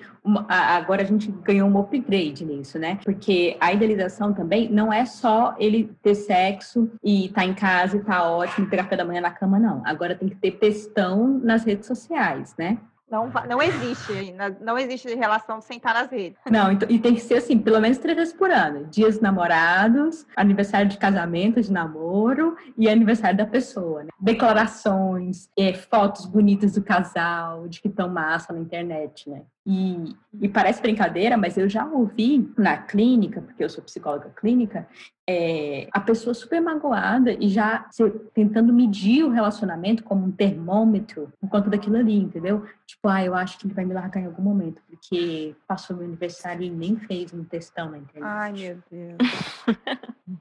agora 0.49 1.03
a 1.03 1.05
gente 1.05 1.31
ganhou 1.31 1.69
um 1.69 1.79
upgrade 1.79 2.43
nisso, 2.43 2.77
né? 2.77 2.99
Porque 3.01 3.55
a 3.57 3.71
idealização 3.71 4.33
também 4.33 4.69
não 4.69 4.91
é 4.91 5.05
só 5.05 5.55
ele 5.57 5.95
ter 6.03 6.15
sexo 6.15 6.91
e 7.01 7.29
tá 7.29 7.45
em 7.45 7.53
casa 7.53 7.95
e 7.95 8.03
tá 8.03 8.29
ótimo, 8.29 8.69
ter 8.69 8.75
café 8.75 8.97
da 8.97 9.05
manhã 9.05 9.21
na 9.21 9.31
cama, 9.31 9.57
não. 9.57 9.81
Agora 9.85 10.15
tem 10.15 10.27
que 10.27 10.35
ter 10.35 10.51
textão 10.51 11.39
nas 11.41 11.63
redes 11.63 11.87
sociais, 11.87 12.53
né? 12.57 12.77
Não, 13.09 13.31
não 13.47 13.61
existe, 13.61 14.35
não 14.61 14.77
existe 14.77 15.13
relação 15.15 15.59
sem 15.61 15.77
estar 15.77 15.93
nas 15.93 16.11
redes. 16.11 16.37
Não, 16.49 16.71
então, 16.71 16.87
e 16.89 16.99
tem 16.99 17.15
que 17.15 17.21
ser 17.21 17.35
assim, 17.35 17.57
pelo 17.57 17.79
menos 17.79 17.97
três 17.97 18.15
vezes 18.15 18.33
por 18.33 18.51
ano. 18.51 18.85
Dias 18.85 19.19
namorados, 19.19 20.25
aniversário 20.35 20.87
de 20.87 20.97
casamento, 20.97 21.61
de 21.61 21.71
namoro 21.71 22.55
e 22.77 22.87
aniversário 22.87 23.37
da 23.37 23.45
pessoa. 23.45 24.03
Né? 24.03 24.09
Declarações, 24.19 25.49
é, 25.57 25.73
fotos 25.73 26.25
bonitas 26.25 26.73
do 26.73 26.83
casal, 26.83 27.67
de 27.67 27.81
que 27.81 27.87
estão 27.87 28.09
massa 28.09 28.53
na 28.53 28.59
internet, 28.59 29.29
né? 29.29 29.41
E, 29.65 30.15
e, 30.41 30.49
parece 30.49 30.81
brincadeira, 30.81 31.37
mas 31.37 31.57
eu 31.57 31.69
já 31.69 31.85
ouvi 31.85 32.51
na 32.57 32.77
clínica, 32.77 33.41
porque 33.41 33.63
eu 33.63 33.69
sou 33.69 33.83
psicóloga 33.83 34.29
clínica, 34.29 34.87
é, 35.29 35.87
a 35.91 35.99
pessoa 35.99 36.33
super 36.33 36.59
magoada 36.59 37.31
e 37.33 37.47
já 37.49 37.85
se, 37.91 38.09
tentando 38.33 38.73
medir 38.73 39.23
o 39.23 39.29
relacionamento 39.29 40.03
como 40.03 40.25
um 40.25 40.31
termômetro 40.31 41.31
por 41.39 41.49
conta 41.49 41.69
daquilo 41.69 41.97
ali, 41.97 42.17
entendeu? 42.17 42.65
Tipo, 42.87 43.09
ah, 43.09 43.23
eu 43.23 43.35
acho 43.35 43.59
que 43.59 43.67
ele 43.67 43.75
vai 43.75 43.85
me 43.85 43.93
largar 43.93 44.21
em 44.21 44.25
algum 44.25 44.41
momento, 44.41 44.81
porque 44.89 45.55
passou 45.67 45.95
meu 45.95 46.07
aniversário 46.07 46.63
e 46.63 46.69
nem 46.71 46.95
fez 46.95 47.31
um 47.31 47.43
textão 47.43 47.91
na 47.91 47.99
internet. 47.99 48.27
Ai, 48.27 48.51
meu 48.53 48.77
Deus. 48.89 49.17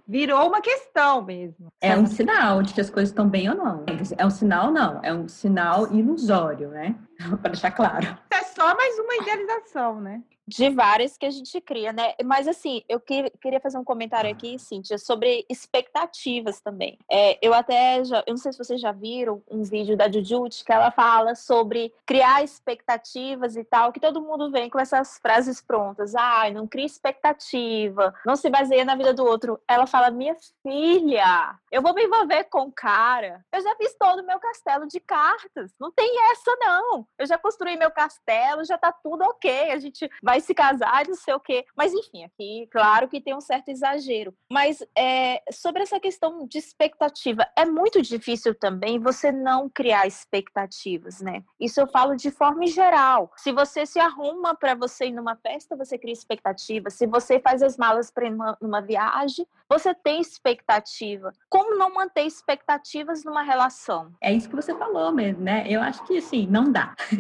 Virou 0.07 0.49
uma 0.49 0.63
questão 0.63 1.23
mesmo. 1.23 1.67
É 1.83 1.97
um 1.97 2.07
sinal 2.07 2.63
de 2.63 2.73
que 2.73 2.81
as 2.81 2.89
coisas 2.89 3.11
estão 3.11 3.29
bem 3.29 3.51
ou 3.51 3.57
não. 3.57 3.85
É 4.17 4.25
um 4.25 4.31
sinal, 4.31 4.71
não. 4.71 5.01
É 5.03 5.13
um 5.13 5.29
sinal 5.29 5.93
ilusório, 5.93 6.69
né? 6.69 6.95
Para 7.43 7.51
deixar 7.51 7.71
claro. 7.73 8.19
É 8.31 8.43
só 8.43 8.75
mais 8.77 8.99
uma 8.99 9.17
idealização, 9.17 10.01
né? 10.01 10.23
De 10.49 10.71
várias 10.71 11.19
que 11.19 11.27
a 11.27 11.31
gente 11.31 11.61
cria, 11.61 11.93
né? 11.93 12.15
Mas 12.25 12.49
assim, 12.49 12.83
eu 12.89 12.99
que, 12.99 13.31
queria 13.41 13.61
fazer 13.61 13.77
um 13.77 13.85
comentário 13.85 14.31
aqui, 14.31 14.59
Cíntia, 14.59 14.97
sobre 14.97 15.45
expectativas 15.49 16.59
também. 16.61 16.99
É, 17.11 17.39
eu 17.47 17.53
até 17.53 18.03
já, 18.03 18.25
eu 18.27 18.33
não 18.33 18.39
sei 18.39 18.53
se 18.53 18.59
vocês 18.59 18.81
já 18.81 18.91
viram 18.91 19.43
um 19.51 19.63
vídeo 19.63 19.95
da 19.97 20.11
Jujut 20.11 20.65
que 20.65 20.73
ela 20.73 20.91
fala 20.91 21.35
sobre 21.35 21.93
criar 22.07 22.43
expectativas 22.43 23.57
e 23.57 23.65
tal, 23.65 23.93
que 23.93 24.01
todo 24.01 24.23
mundo 24.23 24.51
vem 24.51 24.71
com 24.71 24.81
essas 24.81 25.19
frases 25.19 25.61
prontas. 25.61 26.15
Ai, 26.15 26.49
ah, 26.49 26.55
não 26.55 26.67
cria 26.67 26.87
expectativa, 26.87 28.15
não 28.25 28.35
se 28.35 28.49
baseia 28.49 28.87
na 28.87 28.97
vida 28.97 29.13
do 29.13 29.27
outro. 29.27 29.61
Ela 29.69 29.87
fala, 29.87 30.11
minha 30.11 30.35
filha, 30.63 31.59
eu 31.71 31.83
vou 31.83 31.93
me 31.93 32.05
envolver 32.05 32.45
com 32.45 32.63
o 32.63 32.73
cara. 32.73 33.45
Eu 33.53 33.61
já 33.61 33.77
fiz 33.77 33.95
todo 33.99 34.21
o 34.21 34.27
meu 34.27 34.39
castelo 34.39 34.87
de 34.87 34.99
cartas. 34.99 35.73
Não 35.79 35.93
tem 35.93 36.11
essa, 36.33 36.57
não. 36.59 37.07
Eu 37.19 37.27
já 37.27 37.37
construí 37.37 37.77
meu 37.77 37.91
castelo, 37.91 38.65
já 38.65 38.79
tá 38.79 38.91
tudo 38.91 39.25
ok. 39.25 39.73
A 39.73 39.79
gente 39.79 40.09
vai 40.23 40.38
vai 40.39 40.41
se 40.41 40.55
casar, 40.55 41.07
não 41.07 41.15
sei 41.15 41.35
o 41.35 41.41
quê. 41.41 41.65
Mas, 41.77 41.93
enfim, 41.93 42.25
aqui, 42.25 42.69
claro 42.71 43.09
que 43.09 43.21
tem 43.21 43.35
um 43.35 43.41
certo 43.41 43.69
exagero. 43.69 44.33
Mas 44.51 44.83
é, 44.97 45.43
sobre 45.51 45.83
essa 45.83 45.99
questão 45.99 46.47
de 46.47 46.59
expectativa, 46.59 47.47
é 47.57 47.65
muito 47.65 48.01
difícil 48.01 48.55
também 48.55 48.99
você 48.99 49.33
não 49.33 49.69
criar 49.69 50.07
expectativas, 50.07 51.21
né? 51.21 51.43
Isso 51.61 51.81
eu 51.81 51.87
falo 51.89 52.15
de 52.15 52.31
forma 52.31 52.67
geral. 52.67 53.33
Se 53.37 53.53
você 53.53 53.85
se 53.85 53.99
arruma 53.99 54.55
para 54.55 54.75
você 54.75 55.07
ir 55.07 55.13
numa 55.13 55.37
festa, 55.37 55.77
você 55.77 55.99
cria 55.99 56.13
expectativa. 56.13 56.91
Se 56.91 57.07
você 57.07 57.41
faz 57.41 57.63
as 57.63 57.77
malas 57.77 58.11
para 58.11 58.27
ir 58.27 58.31
numa, 58.31 58.57
numa 58.61 58.81
viagem, 58.81 59.47
você 59.69 59.95
tem 59.95 60.21
expectativa. 60.21 61.33
Como 61.49 61.77
não 61.77 61.93
manter 61.93 62.23
expectativas 62.23 63.25
numa 63.25 63.43
relação? 63.43 64.13
É 64.23 64.33
isso 64.33 64.49
que 64.49 64.57
você 64.57 64.75
falou 64.75 65.13
mesmo, 65.13 65.43
né? 65.43 65.65
Eu 65.69 65.81
acho 65.81 66.05
que, 66.05 66.19
assim, 66.19 66.47
não 66.47 66.71
dá. 66.71 66.95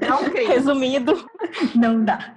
não 0.06 0.30
crio 0.30 0.52
resumido. 0.80 1.28
Não 1.74 2.04
dá. 2.04 2.34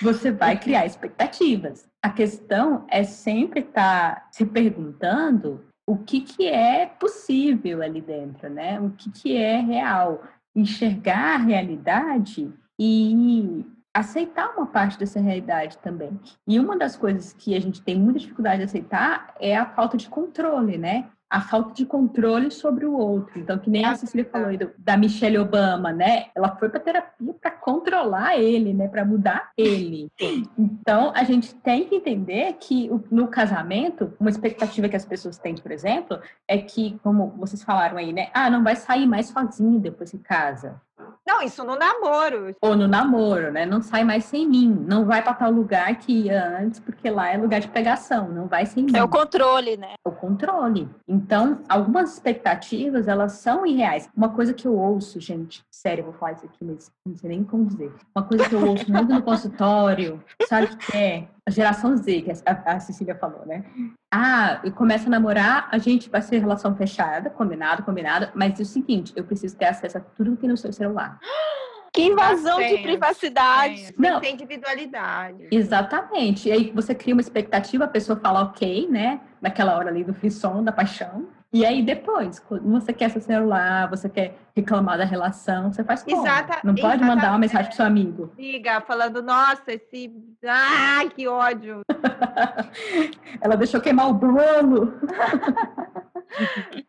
Você 0.00 0.30
vai 0.30 0.58
criar 0.58 0.86
expectativas. 0.86 1.86
A 2.02 2.10
questão 2.10 2.84
é 2.88 3.04
sempre 3.04 3.60
estar 3.60 4.14
tá 4.14 4.28
se 4.30 4.44
perguntando 4.46 5.64
o 5.86 5.96
que, 5.96 6.20
que 6.20 6.48
é 6.48 6.86
possível 6.86 7.82
ali 7.82 8.00
dentro, 8.00 8.48
né? 8.48 8.80
O 8.80 8.90
que, 8.90 9.10
que 9.10 9.36
é 9.36 9.60
real. 9.60 10.22
Enxergar 10.54 11.34
a 11.34 11.44
realidade 11.44 12.52
e 12.78 13.64
aceitar 13.94 14.54
uma 14.56 14.66
parte 14.66 14.98
dessa 14.98 15.20
realidade 15.20 15.76
também. 15.78 16.18
E 16.48 16.58
uma 16.58 16.76
das 16.76 16.96
coisas 16.96 17.32
que 17.32 17.54
a 17.54 17.60
gente 17.60 17.82
tem 17.82 17.98
muita 17.98 18.20
dificuldade 18.20 18.58
de 18.58 18.64
aceitar 18.64 19.34
é 19.38 19.56
a 19.56 19.66
falta 19.66 19.96
de 19.96 20.08
controle, 20.08 20.78
né? 20.78 21.10
A 21.32 21.40
falta 21.40 21.72
de 21.72 21.86
controle 21.86 22.50
sobre 22.50 22.84
o 22.84 22.92
outro. 22.92 23.40
Então, 23.40 23.58
que 23.58 23.70
nem 23.70 23.86
a 23.86 23.94
Cecília 23.94 24.28
falou 24.30 24.48
aí 24.48 24.58
do, 24.58 24.70
da 24.76 24.98
Michelle 24.98 25.38
Obama, 25.38 25.90
né? 25.90 26.26
Ela 26.34 26.54
foi 26.56 26.68
para 26.68 26.78
terapia 26.78 27.34
para 27.40 27.50
controlar 27.50 28.38
ele, 28.38 28.74
né? 28.74 28.86
Para 28.86 29.02
mudar 29.02 29.50
ele. 29.56 30.10
Então, 30.58 31.10
a 31.16 31.24
gente 31.24 31.54
tem 31.54 31.86
que 31.86 31.94
entender 31.94 32.52
que 32.60 32.90
no 33.10 33.28
casamento, 33.28 34.12
uma 34.20 34.28
expectativa 34.28 34.90
que 34.90 34.96
as 34.96 35.06
pessoas 35.06 35.38
têm, 35.38 35.54
por 35.54 35.72
exemplo, 35.72 36.20
é 36.46 36.58
que, 36.58 37.00
como 37.02 37.28
vocês 37.38 37.62
falaram 37.62 37.96
aí, 37.96 38.12
né? 38.12 38.28
Ah, 38.34 38.50
não 38.50 38.62
vai 38.62 38.76
sair 38.76 39.06
mais 39.06 39.28
sozinho 39.28 39.80
depois 39.80 40.10
que 40.10 40.18
casa. 40.18 40.82
Não, 41.26 41.42
isso 41.42 41.64
no 41.64 41.76
namoro. 41.76 42.54
Ou 42.60 42.76
no 42.76 42.88
namoro, 42.88 43.52
né? 43.52 43.64
Não 43.64 43.80
sai 43.80 44.04
mais 44.04 44.24
sem 44.24 44.48
mim. 44.48 44.84
Não 44.88 45.04
vai 45.04 45.22
para 45.22 45.34
tal 45.34 45.50
lugar 45.50 45.94
que 45.96 46.12
ia 46.12 46.58
antes, 46.58 46.80
porque 46.80 47.08
lá 47.10 47.30
é 47.30 47.36
lugar 47.36 47.60
de 47.60 47.68
pegação. 47.68 48.28
Não 48.28 48.46
vai 48.46 48.66
sem 48.66 48.84
mim. 48.84 48.96
É 48.96 49.02
o 49.02 49.08
controle, 49.08 49.76
né? 49.76 49.94
É 50.04 50.08
o 50.08 50.12
controle. 50.12 50.88
Então, 51.06 51.60
algumas 51.68 52.12
expectativas, 52.14 53.08
elas 53.08 53.32
são 53.32 53.64
irreais. 53.64 54.08
Uma 54.16 54.30
coisa 54.30 54.52
que 54.52 54.66
eu 54.66 54.76
ouço, 54.76 55.20
gente, 55.20 55.64
sério, 55.70 56.02
eu 56.02 56.06
vou 56.06 56.14
falar 56.14 56.32
isso 56.32 56.46
aqui, 56.46 56.64
mas 56.64 56.90
não 57.06 57.16
sei 57.16 57.30
nem 57.30 57.44
como 57.44 57.66
dizer. 57.66 57.92
Uma 58.14 58.24
coisa 58.24 58.48
que 58.48 58.54
eu 58.54 58.66
ouço 58.66 58.90
muito 58.90 59.12
no 59.12 59.22
consultório, 59.22 60.22
sabe 60.48 60.66
o 60.66 60.76
que 60.76 60.96
é? 60.96 61.28
A 61.46 61.50
geração 61.50 61.96
Z, 61.96 62.22
que 62.22 62.30
a, 62.30 62.74
a 62.74 62.80
Cecília 62.80 63.16
falou, 63.16 63.44
né? 63.44 63.64
Ah, 64.12 64.60
e 64.62 64.70
começa 64.70 65.06
a 65.06 65.10
namorar, 65.10 65.68
a 65.72 65.78
gente 65.78 66.08
vai 66.08 66.22
ser 66.22 66.38
relação 66.38 66.76
fechada, 66.76 67.30
combinado, 67.30 67.82
combinado, 67.82 68.30
mas 68.34 68.60
é 68.60 68.62
o 68.62 68.66
seguinte, 68.66 69.12
eu 69.16 69.24
preciso 69.24 69.56
ter 69.56 69.64
acesso 69.64 69.98
a 69.98 70.00
tudo 70.00 70.32
que 70.32 70.42
tem 70.42 70.50
no 70.50 70.56
seu 70.56 70.72
celular. 70.72 71.18
Que 71.94 72.04
invasão 72.04 72.58
de 72.58 72.78
privacidade. 72.78 73.92
Não 73.98 74.18
tem 74.18 74.32
individualidade. 74.32 75.48
Exatamente. 75.50 76.48
E 76.48 76.52
aí 76.52 76.72
você 76.74 76.94
cria 76.94 77.14
uma 77.14 77.20
expectativa, 77.20 77.84
a 77.84 77.88
pessoa 77.88 78.18
fala 78.18 78.44
ok, 78.44 78.88
né? 78.88 79.20
Naquela 79.42 79.76
hora 79.76 79.90
ali 79.90 80.02
do 80.02 80.14
frisson, 80.14 80.64
da 80.64 80.72
paixão. 80.72 81.28
E 81.52 81.66
aí 81.66 81.82
depois, 81.82 82.38
quando 82.38 82.70
você 82.70 82.94
quer 82.94 83.10
seu 83.10 83.20
celular, 83.20 83.88
você 83.90 84.08
quer 84.08 84.34
reclamar 84.56 84.96
da 84.96 85.04
relação, 85.04 85.70
você 85.70 85.84
faz 85.84 86.02
como? 86.02 86.26
Exata, 86.26 86.60
Não 86.64 86.74
pode 86.74 86.78
exatamente. 86.78 87.04
mandar 87.04 87.30
uma 87.30 87.38
mensagem 87.38 87.66
pro 87.66 87.76
seu 87.76 87.84
amigo. 87.84 88.32
Liga, 88.38 88.80
falando, 88.80 89.22
nossa, 89.22 89.72
esse... 89.72 90.10
Ai, 90.46 91.10
que 91.10 91.28
ódio! 91.28 91.82
Ela 93.40 93.56
deixou 93.56 93.80
queimar 93.80 94.08
o 94.08 94.14
bolo. 94.14 94.94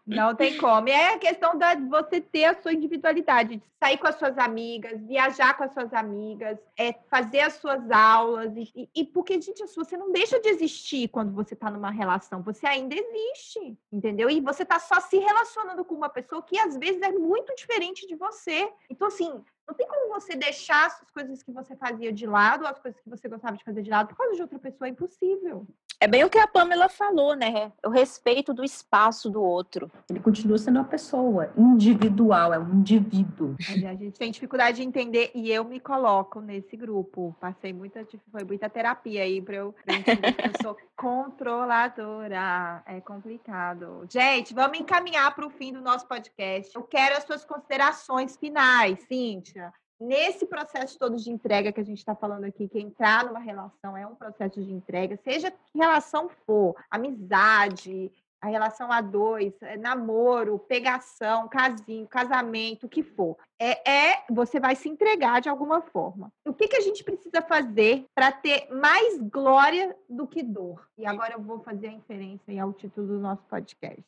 Não 0.06 0.36
tem 0.36 0.58
como. 0.58 0.88
É 0.88 1.14
a 1.14 1.18
questão 1.18 1.58
da 1.58 1.76
você 1.76 2.22
ter 2.22 2.46
a 2.46 2.62
sua 2.62 2.74
individualidade, 2.74 3.58
de 3.58 3.64
sair 3.80 3.98
com 3.98 4.08
as 4.08 4.16
suas 4.16 4.38
amigas, 4.38 5.02
viajar 5.02 5.58
com 5.58 5.64
as 5.64 5.74
suas 5.74 5.94
amigas, 5.94 6.58
é, 6.78 6.94
fazer 7.10 7.42
as 7.42 7.54
suas 7.54 7.90
aulas. 7.92 8.54
E, 8.56 8.90
e 8.96 9.04
porque, 9.06 9.40
gente, 9.42 9.64
você 9.76 9.98
não 9.98 10.12
deixa 10.12 10.40
de 10.40 10.50
existir 10.50 11.10
quando 11.10 11.34
você 11.34 11.54
está 11.54 11.70
numa 11.70 11.92
relação, 11.92 12.42
você 12.42 12.66
ainda 12.66 12.96
existe, 12.96 13.78
entendeu? 13.92 14.30
E 14.30 14.40
você 14.40 14.53
está 14.62 14.78
só 14.78 15.00
se 15.00 15.18
relacionando 15.18 15.84
com 15.84 15.96
uma 15.96 16.10
pessoa 16.10 16.44
que 16.44 16.60
às 16.60 16.78
vezes 16.78 17.02
é 17.02 17.12
muito 17.12 17.56
diferente 17.56 18.06
de 18.06 18.16
você. 18.16 18.72
Então, 18.88 19.08
assim, 19.08 19.44
não 19.68 19.74
tem 19.74 19.88
como 19.88 20.14
você 20.14 20.36
deixar 20.36 20.86
as 20.86 21.10
coisas 21.12 21.42
que 21.42 21.52
você 21.52 21.76
fazia 21.76 22.14
de 22.14 22.28
lado, 22.28 22.68
as 22.68 22.78
coisas 22.78 23.02
que 23.02 23.10
você 23.10 23.28
gostava 23.28 23.58
de 23.58 23.64
fazer 23.64 23.82
de 23.82 23.90
lado, 23.90 24.10
por 24.10 24.18
causa 24.18 24.36
de 24.36 24.42
outra 24.42 24.60
pessoa, 24.60 24.88
é 24.88 24.92
impossível. 24.92 25.66
É 26.04 26.08
bem 26.08 26.22
o 26.26 26.30
que 26.30 26.38
a 26.38 26.46
Pamela 26.46 26.90
falou, 26.90 27.34
né? 27.34 27.72
O 27.82 27.88
respeito 27.88 28.54
do 28.54 28.62
espaço 28.62 29.30
do 29.30 29.42
outro. 29.42 29.90
Ele 30.10 30.20
continua 30.20 30.58
sendo 30.58 30.76
uma 30.76 30.84
pessoa 30.84 31.54
individual, 31.58 32.54
é 32.54 32.60
um 32.60 32.74
indivíduo. 32.74 33.56
A 33.88 33.96
gente 33.96 34.20
tem 34.20 34.30
dificuldade 34.30 34.82
de 34.82 34.84
entender 34.84 35.32
e 35.34 35.50
eu 35.50 35.64
me 35.64 35.80
coloco 35.80 36.42
nesse 36.42 36.76
grupo. 36.76 37.34
Passei 37.40 37.72
muita, 37.72 38.06
foi 38.30 38.44
muita 38.44 38.70
terapia 38.70 39.24
aí 39.24 39.42
para 39.42 39.56
eu, 39.56 39.74
pra 39.86 39.96
entender 39.96 40.34
que 40.34 40.48
eu 40.50 40.54
sou 40.62 40.78
controladora. 40.94 42.84
É 42.86 43.00
complicado. 43.00 44.06
Gente, 44.12 44.54
vamos 44.54 44.78
encaminhar 44.78 45.34
para 45.34 45.48
o 45.48 45.50
fim 45.50 45.72
do 45.72 45.80
nosso 45.80 46.06
podcast. 46.06 46.76
Eu 46.76 46.84
quero 46.84 47.16
as 47.16 47.24
suas 47.24 47.46
considerações 47.46 48.36
finais, 48.36 49.00
Cíntia 49.08 49.72
nesse 50.00 50.46
processo 50.46 50.98
todo 50.98 51.18
de 51.18 51.32
entrega 51.32 51.72
que 51.72 51.80
a 51.80 51.86
gente 51.86 52.00
está 52.00 52.16
falando 52.16 52.46
aqui, 52.46 52.68
que 52.68 52.80
entrar 52.80 53.26
numa 53.26 53.40
relação 53.40 53.96
é 53.96 54.06
um 54.06 54.16
processo 54.16 54.62
de 54.64 54.72
entrega, 54.72 55.18
seja 55.24 55.52
que 55.52 55.78
relação 55.78 56.30
for, 56.46 56.76
amizade, 56.90 58.12
a 58.44 58.48
relação 58.48 58.92
a 58.92 59.00
dois, 59.00 59.54
é 59.62 59.78
namoro, 59.78 60.60
pegação, 60.60 61.48
casinho, 61.48 62.06
casamento, 62.06 62.88
o 62.88 62.90
que 62.90 63.02
for. 63.02 63.38
É, 63.58 63.90
é, 63.90 64.26
você 64.30 64.60
vai 64.60 64.76
se 64.76 64.90
entregar 64.90 65.40
de 65.40 65.48
alguma 65.48 65.82
forma. 65.82 66.30
O 66.46 66.54
que, 66.54 66.68
que 66.68 66.76
a 66.76 66.82
gente 66.82 67.06
precisa 67.06 67.42
fazer 67.42 68.06
para 68.14 68.34
ter 68.34 68.68
mais 68.70 69.18
glória 69.22 69.96
do 70.10 70.28
que 70.28 70.44
dor? 70.44 70.86
E 70.98 71.06
agora 71.06 71.36
eu 71.36 71.42
vou 71.42 71.62
fazer 71.62 71.88
a 71.88 71.94
inferência 71.94 72.62
ao 72.62 72.74
título 72.74 73.08
do 73.08 73.20
nosso 73.20 73.44
podcast. 73.44 74.04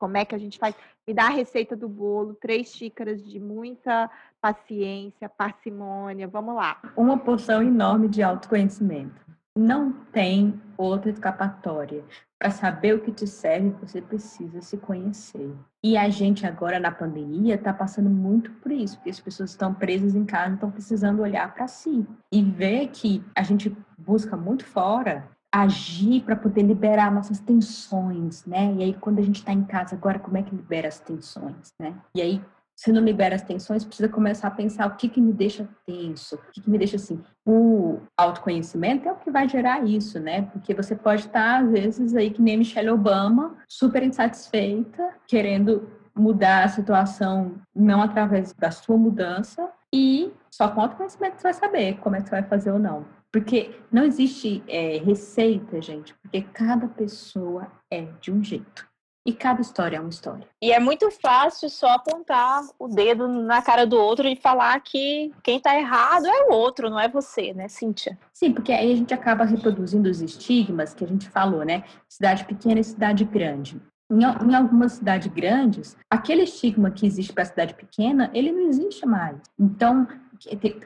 Como 0.00 0.16
é 0.16 0.24
que 0.24 0.34
a 0.34 0.38
gente 0.38 0.58
faz? 0.58 0.74
Me 1.06 1.12
dá 1.12 1.26
a 1.26 1.30
receita 1.30 1.76
do 1.76 1.86
bolo, 1.86 2.34
três 2.34 2.68
xícaras 2.68 3.22
de 3.22 3.38
muita 3.38 4.10
paciência, 4.40 5.28
parcimônia. 5.28 6.26
Vamos 6.26 6.56
lá. 6.56 6.80
Uma 6.96 7.18
porção 7.18 7.62
enorme 7.62 8.08
de 8.08 8.22
autoconhecimento. 8.22 9.20
Não 9.54 9.92
tem 9.92 10.58
outra 10.78 11.10
escapatória. 11.10 12.02
Para 12.38 12.50
saber 12.50 12.94
o 12.94 13.00
que 13.00 13.12
te 13.12 13.26
serve, 13.26 13.76
você 13.82 14.00
precisa 14.00 14.62
se 14.62 14.78
conhecer. 14.78 15.54
E 15.84 15.98
a 15.98 16.08
gente 16.08 16.46
agora 16.46 16.80
na 16.80 16.90
pandemia 16.90 17.56
está 17.56 17.74
passando 17.74 18.08
muito 18.08 18.50
por 18.52 18.72
isso, 18.72 18.96
porque 18.96 19.10
as 19.10 19.20
pessoas 19.20 19.50
estão 19.50 19.74
presas 19.74 20.14
em 20.14 20.24
casa, 20.24 20.54
estão 20.54 20.70
precisando 20.70 21.20
olhar 21.20 21.52
para 21.52 21.68
si 21.68 22.06
e 22.32 22.42
ver 22.42 22.88
que 22.88 23.22
a 23.36 23.42
gente 23.42 23.76
busca 23.98 24.34
muito 24.34 24.64
fora 24.64 25.28
agir 25.52 26.22
para 26.22 26.36
poder 26.36 26.62
liberar 26.62 27.12
nossas 27.12 27.40
tensões, 27.40 28.44
né? 28.46 28.74
E 28.74 28.82
aí 28.82 28.94
quando 28.94 29.18
a 29.18 29.22
gente 29.22 29.36
está 29.36 29.52
em 29.52 29.64
casa 29.64 29.94
agora, 29.94 30.18
como 30.18 30.36
é 30.36 30.42
que 30.42 30.54
libera 30.54 30.88
as 30.88 31.00
tensões, 31.00 31.72
né? 31.78 31.94
E 32.14 32.22
aí 32.22 32.42
se 32.80 32.90
não 32.92 33.02
libera 33.02 33.34
as 33.34 33.42
tensões, 33.42 33.84
precisa 33.84 34.08
começar 34.08 34.48
a 34.48 34.52
pensar 34.52 34.86
o 34.86 34.96
que, 34.96 35.06
que 35.06 35.20
me 35.20 35.34
deixa 35.34 35.68
tenso, 35.84 36.36
o 36.36 36.38
que, 36.50 36.62
que 36.62 36.70
me 36.70 36.78
deixa 36.78 36.96
assim. 36.96 37.22
O 37.44 37.98
autoconhecimento 38.16 39.06
é 39.06 39.12
o 39.12 39.16
que 39.16 39.30
vai 39.30 39.46
gerar 39.46 39.86
isso, 39.86 40.18
né? 40.18 40.48
Porque 40.50 40.72
você 40.72 40.96
pode 40.96 41.26
estar, 41.26 41.62
às 41.62 41.70
vezes, 41.70 42.16
aí 42.16 42.30
que 42.30 42.40
nem 42.40 42.56
Michelle 42.56 42.88
Obama, 42.88 43.54
super 43.68 44.02
insatisfeita, 44.02 45.10
querendo 45.26 45.90
mudar 46.16 46.64
a 46.64 46.68
situação 46.68 47.56
não 47.76 48.00
através 48.00 48.54
da 48.54 48.70
sua 48.70 48.96
mudança, 48.96 49.68
e 49.92 50.32
só 50.50 50.68
com 50.68 50.80
autoconhecimento 50.80 51.36
você 51.36 51.42
vai 51.42 51.54
saber 51.54 51.98
como 51.98 52.16
é 52.16 52.22
que 52.22 52.30
você 52.30 52.36
vai 52.36 52.44
fazer 52.44 52.70
ou 52.70 52.78
não. 52.78 53.04
Porque 53.32 53.70
não 53.92 54.04
existe 54.04 54.62
é, 54.66 54.98
receita, 54.98 55.80
gente, 55.80 56.14
porque 56.14 56.42
cada 56.42 56.88
pessoa 56.88 57.70
é 57.90 58.02
de 58.20 58.32
um 58.32 58.42
jeito. 58.42 58.90
E 59.24 59.34
cada 59.34 59.60
história 59.60 59.98
é 59.98 60.00
uma 60.00 60.08
história. 60.08 60.48
E 60.62 60.72
é 60.72 60.80
muito 60.80 61.10
fácil 61.10 61.68
só 61.68 61.90
apontar 61.90 62.62
o 62.78 62.88
dedo 62.88 63.28
na 63.28 63.60
cara 63.60 63.86
do 63.86 63.96
outro 63.96 64.26
e 64.26 64.34
falar 64.34 64.80
que 64.80 65.30
quem 65.42 65.58
está 65.58 65.76
errado 65.76 66.26
é 66.26 66.46
o 66.46 66.52
outro, 66.52 66.88
não 66.88 66.98
é 66.98 67.06
você, 67.06 67.52
né, 67.52 67.68
Cíntia? 67.68 68.18
Sim, 68.32 68.52
porque 68.52 68.72
aí 68.72 68.92
a 68.92 68.96
gente 68.96 69.12
acaba 69.12 69.44
reproduzindo 69.44 70.08
os 70.08 70.22
estigmas 70.22 70.94
que 70.94 71.04
a 71.04 71.06
gente 71.06 71.28
falou, 71.28 71.64
né? 71.64 71.84
Cidade 72.08 72.46
pequena 72.46 72.80
e 72.80 72.84
cidade 72.84 73.24
grande. 73.24 73.80
Em, 74.10 74.22
em 74.22 74.54
algumas 74.54 74.92
cidades 74.92 75.28
grandes, 75.28 75.96
aquele 76.08 76.42
estigma 76.42 76.90
que 76.90 77.06
existe 77.06 77.32
para 77.32 77.42
a 77.42 77.46
cidade 77.46 77.74
pequena, 77.74 78.30
ele 78.32 78.50
não 78.50 78.68
existe 78.68 79.06
mais. 79.06 79.36
Então, 79.58 80.08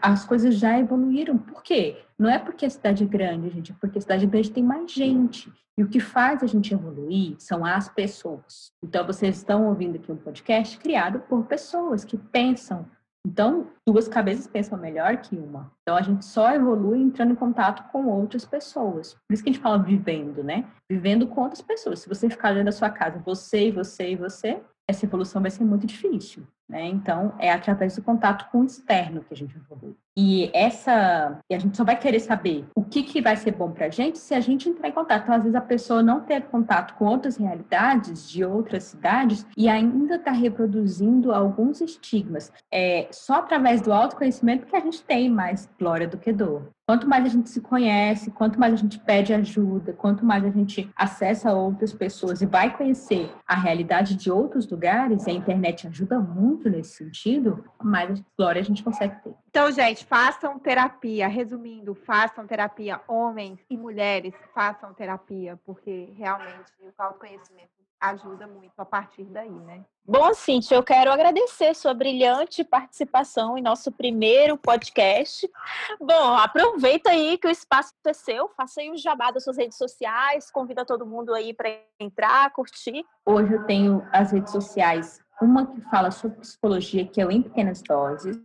as 0.01 0.25
coisas 0.25 0.57
já 0.57 0.79
evoluíram. 0.79 1.39
Por 1.39 1.63
quê? 1.63 1.99
Não 2.19 2.29
é 2.29 2.39
porque 2.39 2.67
a 2.67 2.71
cidade 2.71 3.05
é 3.05 3.07
grande, 3.07 3.51
gente, 3.51 3.73
é 3.73 3.75
porque 3.81 3.99
a 3.99 4.01
cidade 4.01 4.27
grande 4.27 4.51
tem 4.51 4.63
mais 4.63 4.91
gente. 4.91 5.53
E 5.77 5.83
o 5.83 5.89
que 5.89 5.99
faz 5.99 6.43
a 6.43 6.47
gente 6.47 6.73
evoluir 6.73 7.35
são 7.39 7.65
as 7.65 7.89
pessoas. 7.89 8.73
Então, 8.83 9.05
vocês 9.05 9.37
estão 9.37 9.67
ouvindo 9.67 9.97
aqui 9.97 10.11
um 10.11 10.17
podcast 10.17 10.79
criado 10.79 11.21
por 11.21 11.45
pessoas 11.47 12.05
que 12.05 12.17
pensam. 12.17 12.87
Então, 13.27 13.69
duas 13.87 14.07
cabeças 14.07 14.47
pensam 14.47 14.79
melhor 14.79 15.17
que 15.17 15.37
uma. 15.37 15.73
Então, 15.83 15.97
a 15.97 16.03
gente 16.03 16.25
só 16.25 16.55
evolui 16.55 17.01
entrando 17.01 17.33
em 17.33 17.37
contato 17.37 17.91
com 17.91 18.07
outras 18.07 18.45
pessoas. 18.45 19.15
Por 19.15 19.35
isso 19.35 19.43
que 19.43 19.51
a 19.51 19.53
gente 19.53 19.63
fala 19.63 19.83
vivendo, 19.83 20.45
né? 20.45 20.65
Vivendo 20.89 21.27
com 21.27 21.41
outras 21.41 21.63
pessoas. 21.63 22.01
Se 22.01 22.09
você 22.09 22.31
ficar 22.31 22.51
dentro 22.51 22.67
da 22.67 22.73
sua 22.73 22.91
casa, 22.91 23.19
você 23.19 23.69
e 23.69 23.73
você 23.73 24.13
e 24.13 24.17
você, 24.17 24.63
essa 24.89 25.07
evolução 25.07 25.43
vai 25.43 25.51
ser 25.51 25.65
muito 25.65 25.87
difícil. 25.87 26.47
Né? 26.69 26.87
Então, 26.87 27.35
é 27.39 27.53
através 27.53 27.95
do 27.95 28.03
contato 28.03 28.51
com 28.51 28.61
o 28.61 28.65
externo 28.65 29.23
que 29.23 29.35
a 29.35 29.37
gente 29.37 29.55
evolui. 29.55 29.95
E 30.17 30.51
essa, 30.55 31.39
e 31.51 31.55
a 31.55 31.59
gente 31.59 31.77
só 31.77 31.85
vai 31.85 31.99
querer 31.99 32.21
saber 32.21 32.65
o 32.75 32.83
que, 32.83 33.03
que 33.03 33.21
vai 33.21 33.37
ser 33.37 33.53
bom 33.53 33.71
para 33.71 33.87
a 33.87 33.91
gente 33.91 34.17
se 34.19 34.33
a 34.33 34.41
gente 34.41 34.69
entrar 34.69 34.89
em 34.89 34.93
contato. 34.93 35.25
Então, 35.25 35.35
às 35.35 35.43
vezes, 35.43 35.57
a 35.57 35.61
pessoa 35.61 36.03
não 36.03 36.21
ter 36.21 36.43
contato 36.45 36.95
com 36.95 37.05
outras 37.05 37.37
realidades 37.37 38.31
de 38.31 38.45
outras 38.45 38.85
cidades 38.85 39.47
e 39.57 39.69
ainda 39.69 40.15
está 40.15 40.31
reproduzindo 40.31 41.33
alguns 41.33 41.81
estigmas. 41.81 42.51
É 42.73 43.09
só 43.11 43.35
através 43.35 43.83
do 43.83 43.93
autoconhecimento 43.93 44.67
que 44.67 44.77
a 44.77 44.81
gente 44.81 45.03
tem 45.03 45.29
mais 45.29 45.69
glória 45.79 46.09
do 46.09 46.17
que 46.17 46.33
dor. 46.33 46.71
Quanto 46.87 47.09
mais 47.09 47.25
a 47.25 47.29
gente 47.29 47.49
se 47.49 47.63
conhece, 47.63 48.31
quanto 48.31 48.61
mais 48.61 48.75
a 48.75 48.77
gente 48.77 48.99
pede 48.99 49.33
ajuda, 49.33 49.95
quanto 49.95 50.23
mais 50.23 50.45
a 50.45 50.51
gente 50.51 50.93
acessa 50.95 51.55
outras 51.55 51.95
pessoas 51.95 52.43
e 52.43 52.47
vai 52.47 52.77
conhecer 52.77 53.35
a 53.47 53.55
realidade 53.55 54.15
de 54.15 54.31
outros 54.31 54.69
lugares, 54.71 55.27
e 55.27 55.31
a 55.31 55.33
internet 55.33 55.87
ajuda 55.87 56.21
muito 56.21 56.69
nesse 56.69 56.97
sentido, 56.97 57.65
mais 57.83 58.23
glória 58.37 58.61
a 58.61 58.65
gente 58.65 58.83
consegue 58.83 59.19
ter. 59.23 59.35
Então, 59.49 59.73
gente, 59.73 60.05
façam 60.05 60.59
terapia. 60.59 61.27
Resumindo, 61.27 61.95
façam 61.95 62.47
terapia. 62.47 63.01
Homens 63.09 63.59
e 63.71 63.79
mulheres, 63.79 64.35
façam 64.55 64.93
terapia, 64.93 65.59
porque 65.65 66.13
realmente 66.19 66.71
o 66.83 66.93
autoconhecimento 66.99 67.84
ajuda 68.01 68.47
muito 68.47 68.73
a 68.79 68.85
partir 68.85 69.25
daí, 69.25 69.51
né? 69.51 69.85
Bom, 70.07 70.35
Cintia, 70.35 70.77
eu 70.77 70.83
quero 70.83 71.11
agradecer 71.11 71.75
sua 71.75 71.95
brilhante 71.95 72.63
participação 72.63 73.57
em 73.57 73.63
nosso 73.63 73.91
primeiro 73.91 74.59
podcast. 74.59 75.51
Bom, 75.99 76.35
aproveita 76.35 77.11
aí 77.11 77.39
que 77.39 77.47
o 77.47 77.51
espaço 77.51 77.95
é 78.07 78.13
seu, 78.13 78.49
faça 78.51 78.83
aí 78.83 78.91
o 78.91 78.99
jabá 78.99 79.31
das 79.31 79.45
suas 79.45 79.57
redes 79.57 79.79
sociais, 79.79 80.51
convida 80.51 80.85
todo 80.85 81.07
mundo 81.07 81.33
aí 81.33 81.55
para 81.55 81.71
entrar, 81.99 82.53
curtir. 82.53 83.03
Hoje 83.25 83.55
eu 83.55 83.65
tenho 83.65 84.07
as 84.13 84.33
redes 84.33 84.53
sociais, 84.53 85.23
uma 85.41 85.67
que 85.67 85.81
fala 85.91 86.11
sobre 86.11 86.39
psicologia, 86.41 87.07
que 87.07 87.21
é 87.21 87.27
o 87.27 87.31
Em 87.31 87.41
Pequenas 87.43 87.83
Doses, 87.83 88.39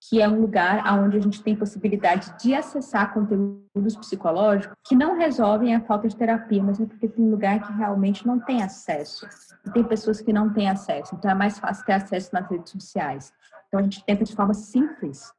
que 0.00 0.20
é 0.20 0.28
um 0.28 0.40
lugar 0.40 0.84
onde 0.98 1.16
a 1.16 1.20
gente 1.20 1.42
tem 1.42 1.56
possibilidade 1.56 2.34
de 2.38 2.54
acessar 2.54 3.14
conteúdos 3.14 3.96
psicológicos 3.96 4.76
que 4.86 4.94
não 4.94 5.16
resolvem 5.16 5.74
a 5.74 5.80
falta 5.80 6.08
de 6.08 6.16
terapia, 6.16 6.62
mas 6.62 6.80
é 6.80 6.86
porque 6.86 7.08
tem 7.08 7.30
lugar 7.30 7.60
que 7.60 7.72
realmente 7.72 8.26
não 8.26 8.38
tem 8.38 8.62
acesso. 8.62 9.26
E 9.66 9.70
tem 9.70 9.84
pessoas 9.84 10.20
que 10.20 10.32
não 10.32 10.52
têm 10.52 10.68
acesso, 10.68 11.14
então 11.14 11.30
é 11.30 11.34
mais 11.34 11.58
fácil 11.58 11.84
ter 11.84 11.92
acesso 11.92 12.30
nas 12.32 12.48
redes 12.48 12.72
sociais. 12.72 13.32
Então 13.68 13.80
a 13.80 13.82
gente 13.82 14.04
tenta 14.04 14.24
de 14.24 14.34
forma 14.34 14.54
simples 14.54 15.32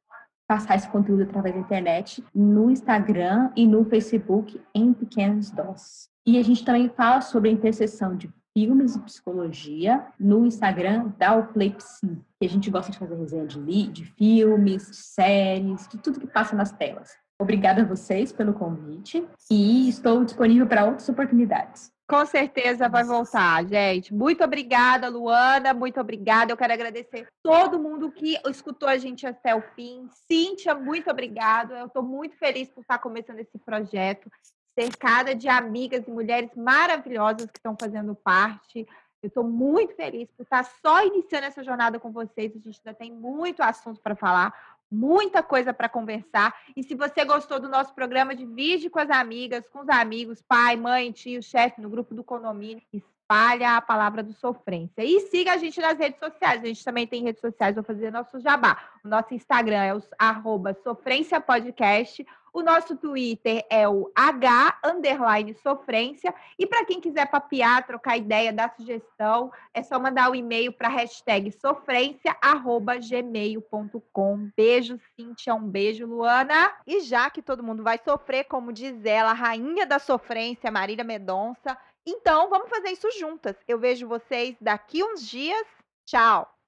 passar 0.48 0.76
esse 0.76 0.90
conteúdo 0.90 1.24
através 1.24 1.56
da 1.56 1.62
internet 1.62 2.24
no 2.34 2.70
Instagram 2.70 3.52
e 3.56 3.66
no 3.68 3.86
Facebook 3.86 4.60
em 4.74 4.94
pequenas 4.94 5.50
doses. 5.52 6.10
E 6.26 6.38
a 6.38 6.44
gente 6.44 6.64
também 6.64 6.90
fala 6.90 7.22
sobre 7.22 7.50
a 7.50 7.54
interseção 7.54 8.16
de 8.16 8.32
filmes 8.56 8.96
e 8.96 9.02
psicologia 9.02 10.06
no 10.20 10.46
Instagram 10.46 11.12
da 11.18 11.36
Uplaypsi, 11.36 12.22
que 12.40 12.46
a 12.46 12.50
gente 12.50 12.70
gosta 12.70 12.92
de 12.92 13.00
fazer 13.00 13.16
resenha 13.16 13.48
de, 13.48 13.88
de 13.88 14.06
filmes, 14.06 14.90
de 14.90 14.96
séries, 14.96 15.88
de 15.88 15.98
tudo 15.98 16.20
que 16.20 16.28
passa 16.28 16.56
nas 16.56 16.72
telas. 16.72 17.12
Obrigada 17.40 17.82
a 17.82 17.86
vocês 17.86 18.32
pelo 18.32 18.54
convite 18.54 19.28
e 19.50 19.90
estou 19.90 20.24
disponível 20.24 20.68
para 20.68 20.86
outras 20.86 21.10
oportunidades. 21.10 21.92
Com 22.08 22.26
certeza 22.26 22.88
vai 22.88 23.04
voltar, 23.04 23.66
gente. 23.66 24.14
Muito 24.14 24.44
obrigada, 24.44 25.10
Luana. 25.10 25.74
Muito 25.74 26.00
obrigada. 26.00 26.52
Eu 26.52 26.58
quero 26.58 26.74
agradecer 26.74 27.28
todo 27.42 27.82
mundo 27.82 28.12
que 28.12 28.38
escutou 28.48 28.88
a 28.88 28.98
gente 28.98 29.26
até 29.26 29.56
o 29.56 29.62
fim. 29.74 30.08
Cíntia, 30.32 30.76
muito 30.76 31.10
obrigada. 31.10 31.80
Eu 31.80 31.88
estou 31.88 32.04
muito 32.04 32.38
feliz 32.38 32.70
por 32.70 32.82
estar 32.82 33.00
começando 33.00 33.40
esse 33.40 33.58
projeto 33.58 34.30
cercada 34.78 35.36
de 35.36 35.48
amigas 35.48 36.08
e 36.08 36.12
mulheres 36.12 36.50
maravilhosas 36.56 37.50
que 37.50 37.58
estão 37.58 37.76
fazendo 37.80 38.16
parte. 38.16 38.88
Eu 39.22 39.28
estou 39.28 39.44
muito 39.44 39.96
feliz 39.96 40.30
por 40.36 40.44
estar 40.44 40.66
só 40.66 41.06
iniciando 41.06 41.46
essa 41.46 41.64
jornada 41.64 42.00
com 42.00 42.12
vocês. 42.12 42.52
A 42.52 42.60
gente 42.60 42.82
ainda 42.84 42.98
tem 42.98 43.12
muito 43.12 43.62
assunto 43.64 44.02
para 44.02 44.16
falar, 44.16 44.54
muita 44.92 45.42
coisa 45.42 45.74
para 45.74 45.88
conversar. 45.88 46.54
E 46.76 46.84
se 46.84 46.94
você 46.94 47.24
gostou 47.24 47.60
do 47.60 47.70
nosso 47.70 47.94
programa, 47.94 48.36
divide 48.36 48.90
com 48.90 49.00
as 49.00 49.10
amigas, 49.10 49.68
com 49.70 49.80
os 49.80 49.90
amigos, 49.90 50.42
pai, 50.42 50.76
mãe, 50.76 51.12
tio, 51.12 51.42
chefe, 51.42 51.82
no 51.82 51.90
grupo 51.90 52.14
do 52.14 52.24
condomínio. 52.24 52.84
Espalha 52.92 53.78
a 53.78 53.82
palavra 53.82 54.22
do 54.22 54.34
sofrência. 54.34 55.04
E 55.04 55.22
siga 55.22 55.54
a 55.54 55.58
gente 55.58 55.80
nas 55.80 55.98
redes 55.98 56.20
sociais. 56.20 56.62
A 56.62 56.68
gente 56.68 56.84
também 56.84 57.08
tem 57.08 57.24
redes 57.24 57.40
sociais, 57.40 57.76
vou 57.76 57.84
fazer 57.84 58.12
nosso 58.12 58.40
jabá. 58.42 58.78
O 59.04 59.08
nosso 59.08 59.34
Instagram 59.34 59.84
é 59.84 59.96
o 59.96 60.04
arroba 60.20 60.78
sofrência 60.84 61.40
podcast 61.40 62.26
o 62.54 62.62
nosso 62.62 62.96
Twitter 62.96 63.66
é 63.70 63.90
o 63.90 64.12
H 64.16 64.80
underline 64.86 65.56
sofrência. 65.56 66.34
E 66.58 66.68
para 66.68 66.86
quem 66.86 67.02
quiser 67.02 67.26
papiar, 67.30 67.86
trocar 67.86 68.16
ideia, 68.16 68.54
dar 68.54 68.74
sugestão, 68.78 69.52
é 69.74 69.82
só 69.82 70.00
mandar 70.00 70.30
o 70.30 70.34
um 70.34 70.36
e-mail 70.36 70.72
para 70.72 70.88
hashtag 70.88 71.52
sofrência, 71.52 72.38
arroba 72.42 72.98
gmail.com. 72.98 74.52
Beijo, 74.56 75.00
Cintia, 75.16 75.56
um 75.56 75.68
beijo, 75.68 76.06
Luana. 76.06 76.72
E 76.86 77.02
já 77.02 77.30
que 77.30 77.42
todo 77.42 77.64
mundo 77.64 77.82
vai 77.84 77.98
sofrer, 77.98 78.44
como 78.44 78.72
diz 78.72 79.04
ela, 79.04 79.34
rainha 79.34 79.86
da 79.86 79.98
sofrência, 79.98 80.72
Marília 80.72 81.04
Medonça, 81.04 81.76
então 82.06 82.50
vamos 82.50 82.70
fazer 82.70 82.90
isso 82.90 83.10
juntas. 83.18 83.56
Eu 83.68 83.80
vejo 83.80 84.08
vocês 84.08 84.56
daqui 84.62 85.04
uns 85.04 85.28
dias. 85.28 85.66
Tchau! 86.06 86.63